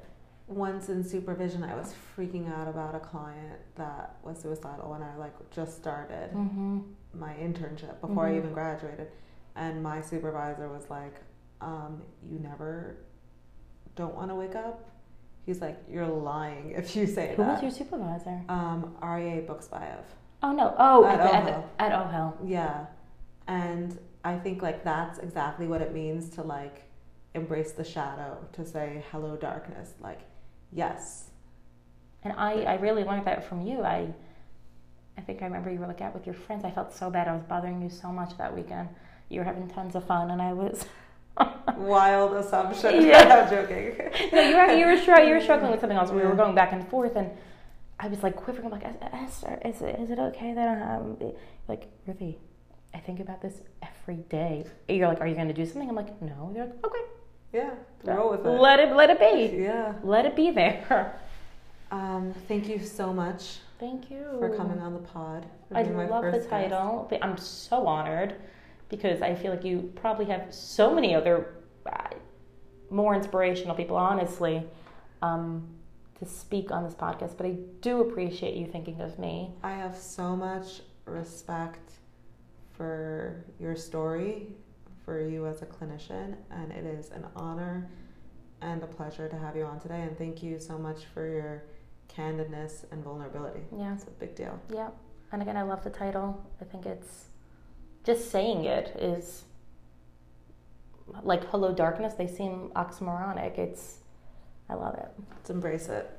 once 0.48 0.90
in 0.90 1.04
supervision, 1.04 1.64
I 1.64 1.76
was 1.76 1.94
freaking 2.16 2.52
out 2.52 2.68
about 2.68 2.94
a 2.94 3.00
client 3.00 3.60
that 3.76 4.18
was 4.24 4.38
suicidal 4.40 4.92
when 4.92 5.02
I 5.02 5.16
like 5.16 5.34
just 5.52 5.78
started 5.78 6.30
hmm 6.32 6.80
my 7.14 7.34
internship 7.34 8.00
before 8.02 8.28
I 8.28 8.34
Mhm. 8.34 8.38
even 8.38 8.54
graduated, 8.54 9.08
and 9.56 9.82
my 9.82 10.00
supervisor 10.02 10.68
was 10.70 10.88
like, 10.92 11.16
um, 11.62 12.04
"You 12.30 12.38
never 12.40 12.98
don't 13.96 14.14
want 14.14 14.30
to 14.30 14.36
wake 14.36 14.56
up." 14.56 14.88
He's 15.46 15.62
like, 15.62 15.78
"You're 15.90 16.08
lying 16.08 16.72
if 16.76 16.96
you 16.96 17.06
say 17.08 17.28
that. 17.28 17.36
Who 17.38 17.44
was 17.44 17.62
your 17.62 17.72
supervisor? 17.72 18.42
um, 18.50 18.96
REA 19.02 19.42
Buxbayev. 19.48 20.04
Oh 20.44 20.52
no! 20.52 20.76
Oh, 20.78 21.06
At 21.06 21.20
at, 21.20 21.32
OHEL. 21.46 21.64
at, 21.80 21.92
at 21.92 22.08
OHEL. 22.08 22.34
Yeah, 22.46 22.86
and 23.48 23.98
I 24.24 24.38
think 24.38 24.62
like 24.62 24.84
that's 24.84 25.20
exactly 25.20 25.68
what 25.68 25.82
it 25.82 25.94
means 25.94 26.30
to 26.32 26.44
like 26.44 26.84
embrace 27.34 27.72
the 27.72 27.84
shadow, 27.84 28.38
to 28.54 28.66
say 28.66 29.04
hello 29.12 29.36
darkness. 29.36 29.94
Like, 30.02 30.22
yes, 30.72 31.30
And 32.24 32.34
I, 32.38 32.64
I 32.64 32.76
really 32.76 33.04
learned 33.04 33.26
that 33.26 33.48
from 33.48 33.62
you. 33.62 33.82
I, 33.84 34.12
I 35.18 35.22
think 35.22 35.42
I 35.42 35.46
remember 35.46 35.72
you 35.72 35.80
were 35.80 35.88
like 35.88 36.02
out 36.02 36.14
with 36.14 36.26
your 36.26 36.36
friends. 36.36 36.64
I 36.66 36.72
felt 36.72 36.94
so 36.94 37.10
bad. 37.10 37.28
I 37.28 37.34
was 37.34 37.44
bothering 37.44 37.82
you 37.82 37.90
so 37.90 38.10
much 38.10 38.38
that 38.38 38.54
weekend. 38.56 38.90
You 39.30 39.40
were 39.42 39.46
having 39.46 39.68
tons 39.68 39.96
of 39.96 40.06
fun, 40.06 40.32
and 40.32 40.42
I 40.42 40.54
was. 40.54 40.86
Wild 41.78 42.34
assumption. 42.34 43.06
Yeah. 43.06 43.44
I'm 43.44 43.50
joking. 43.50 43.98
no, 44.32 44.42
you 44.42 44.56
were 44.56 44.72
you 44.74 44.86
were 44.86 45.22
you 45.22 45.34
were 45.36 45.42
struggling 45.42 45.72
with 45.72 45.80
something 45.80 45.98
else. 45.98 46.12
We 46.12 46.22
were 46.22 46.36
going 46.36 46.56
back 46.56 46.72
and 46.74 46.88
forth, 46.88 47.16
and 47.16 47.32
I 48.00 48.08
was 48.08 48.24
like 48.24 48.36
quivering. 48.36 48.66
I'm 48.66 48.72
like, 48.72 48.86
Esther, 49.14 49.60
is 49.66 49.82
it, 49.82 50.00
is 50.00 50.10
it 50.10 50.20
okay 50.20 50.54
that 50.54 50.68
I'm 50.68 51.18
like 51.68 51.88
Ruthie? 52.08 52.38
I 52.94 53.00
think 53.00 53.20
about 53.20 53.42
this 53.42 53.62
every 53.84 54.18
day. 54.30 54.66
You're 54.88 55.08
like, 55.08 55.22
are 55.22 55.28
you 55.28 55.36
going 55.36 55.48
to 55.48 55.54
do 55.54 55.66
something? 55.66 55.88
I'm 55.88 55.96
like, 55.96 56.20
no. 56.22 56.52
You're 56.56 56.66
like, 56.66 56.86
okay, 56.86 57.04
Yeah, 57.54 57.72
roll 58.04 58.32
with 58.32 58.46
it. 58.46 58.50
let 58.50 58.80
it 58.80 58.96
let 58.96 59.10
it 59.10 59.20
be. 59.20 59.58
Yeah. 59.64 59.94
Let 60.04 60.26
it 60.26 60.36
be 60.36 60.52
there. 60.52 61.20
Um, 61.92 62.36
thank 62.48 62.68
you 62.70 62.84
so 62.84 63.12
much 63.12 63.60
Thank 63.80 64.12
you 64.12 64.26
for 64.40 64.54
coming 64.58 64.80
on 64.82 64.92
the 64.94 65.00
pod. 65.00 65.46
I 65.74 65.84
love 65.84 66.26
the 66.26 66.32
first 66.32 66.50
guest. 66.50 66.70
title. 66.70 67.10
I'm 67.22 67.38
so 67.38 67.88
honored 67.88 68.36
because 68.90 69.22
I 69.22 69.36
feel 69.36 69.52
like 69.52 69.64
you 69.64 69.92
probably 69.96 70.26
have 70.26 70.54
so 70.54 70.94
many 70.94 71.14
other 71.16 71.56
uh, 71.86 72.10
more 72.90 73.14
inspirational 73.16 73.76
people, 73.76 73.96
honestly, 73.96 74.64
um, 75.22 75.68
to 76.20 76.26
speak 76.26 76.72
on 76.72 76.84
this 76.84 76.94
podcast. 76.96 77.38
But 77.38 77.46
I 77.46 77.56
do 77.82 78.02
appreciate 78.02 78.56
you 78.56 78.66
thinking 78.66 79.00
of 79.02 79.18
me. 79.20 79.52
I 79.64 79.72
have 79.72 79.96
so 79.98 80.36
much 80.36 80.82
respect 81.06 81.92
for 82.76 83.44
your 83.60 83.76
story, 83.76 84.48
for 85.06 85.22
you 85.28 85.46
as 85.48 85.62
a 85.62 85.66
clinician, 85.66 86.36
and 86.52 86.72
it 86.72 86.86
is 86.86 87.10
an 87.12 87.26
honor 87.36 87.90
and 88.62 88.82
a 88.84 88.88
pleasure 88.88 89.28
to 89.30 89.38
have 89.38 89.56
you 89.56 89.64
on 89.64 89.80
today. 89.80 90.02
And 90.02 90.18
thank 90.18 90.42
you 90.44 90.60
so 90.60 90.78
much 90.78 91.06
for 91.14 91.28
your 91.28 91.64
candidness 92.14 92.86
and 92.92 93.04
vulnerability. 93.04 93.62
Yeah, 93.78 93.94
It's 93.94 94.04
a 94.04 94.10
big 94.12 94.36
deal. 94.36 94.60
yeah. 94.74 94.90
And 95.32 95.42
again, 95.44 95.56
I 95.58 95.62
love 95.62 95.84
the 95.84 95.92
title. 95.92 96.44
I 96.60 96.66
think 96.66 96.86
it's 96.88 97.29
just 98.04 98.32
saying 98.32 98.66
it 98.66 98.88
is 99.00 99.44
like 101.24 101.46
"Hello, 101.46 101.74
Darkness." 101.74 102.14
They 102.14 102.28
seem 102.28 102.72
oxymoronic. 102.76 103.58
It's 103.58 104.00
I 104.70 104.76
love 104.76 104.96
it. 104.96 105.08
Let's 105.32 105.50
embrace 105.50 105.88
it. 105.90 106.19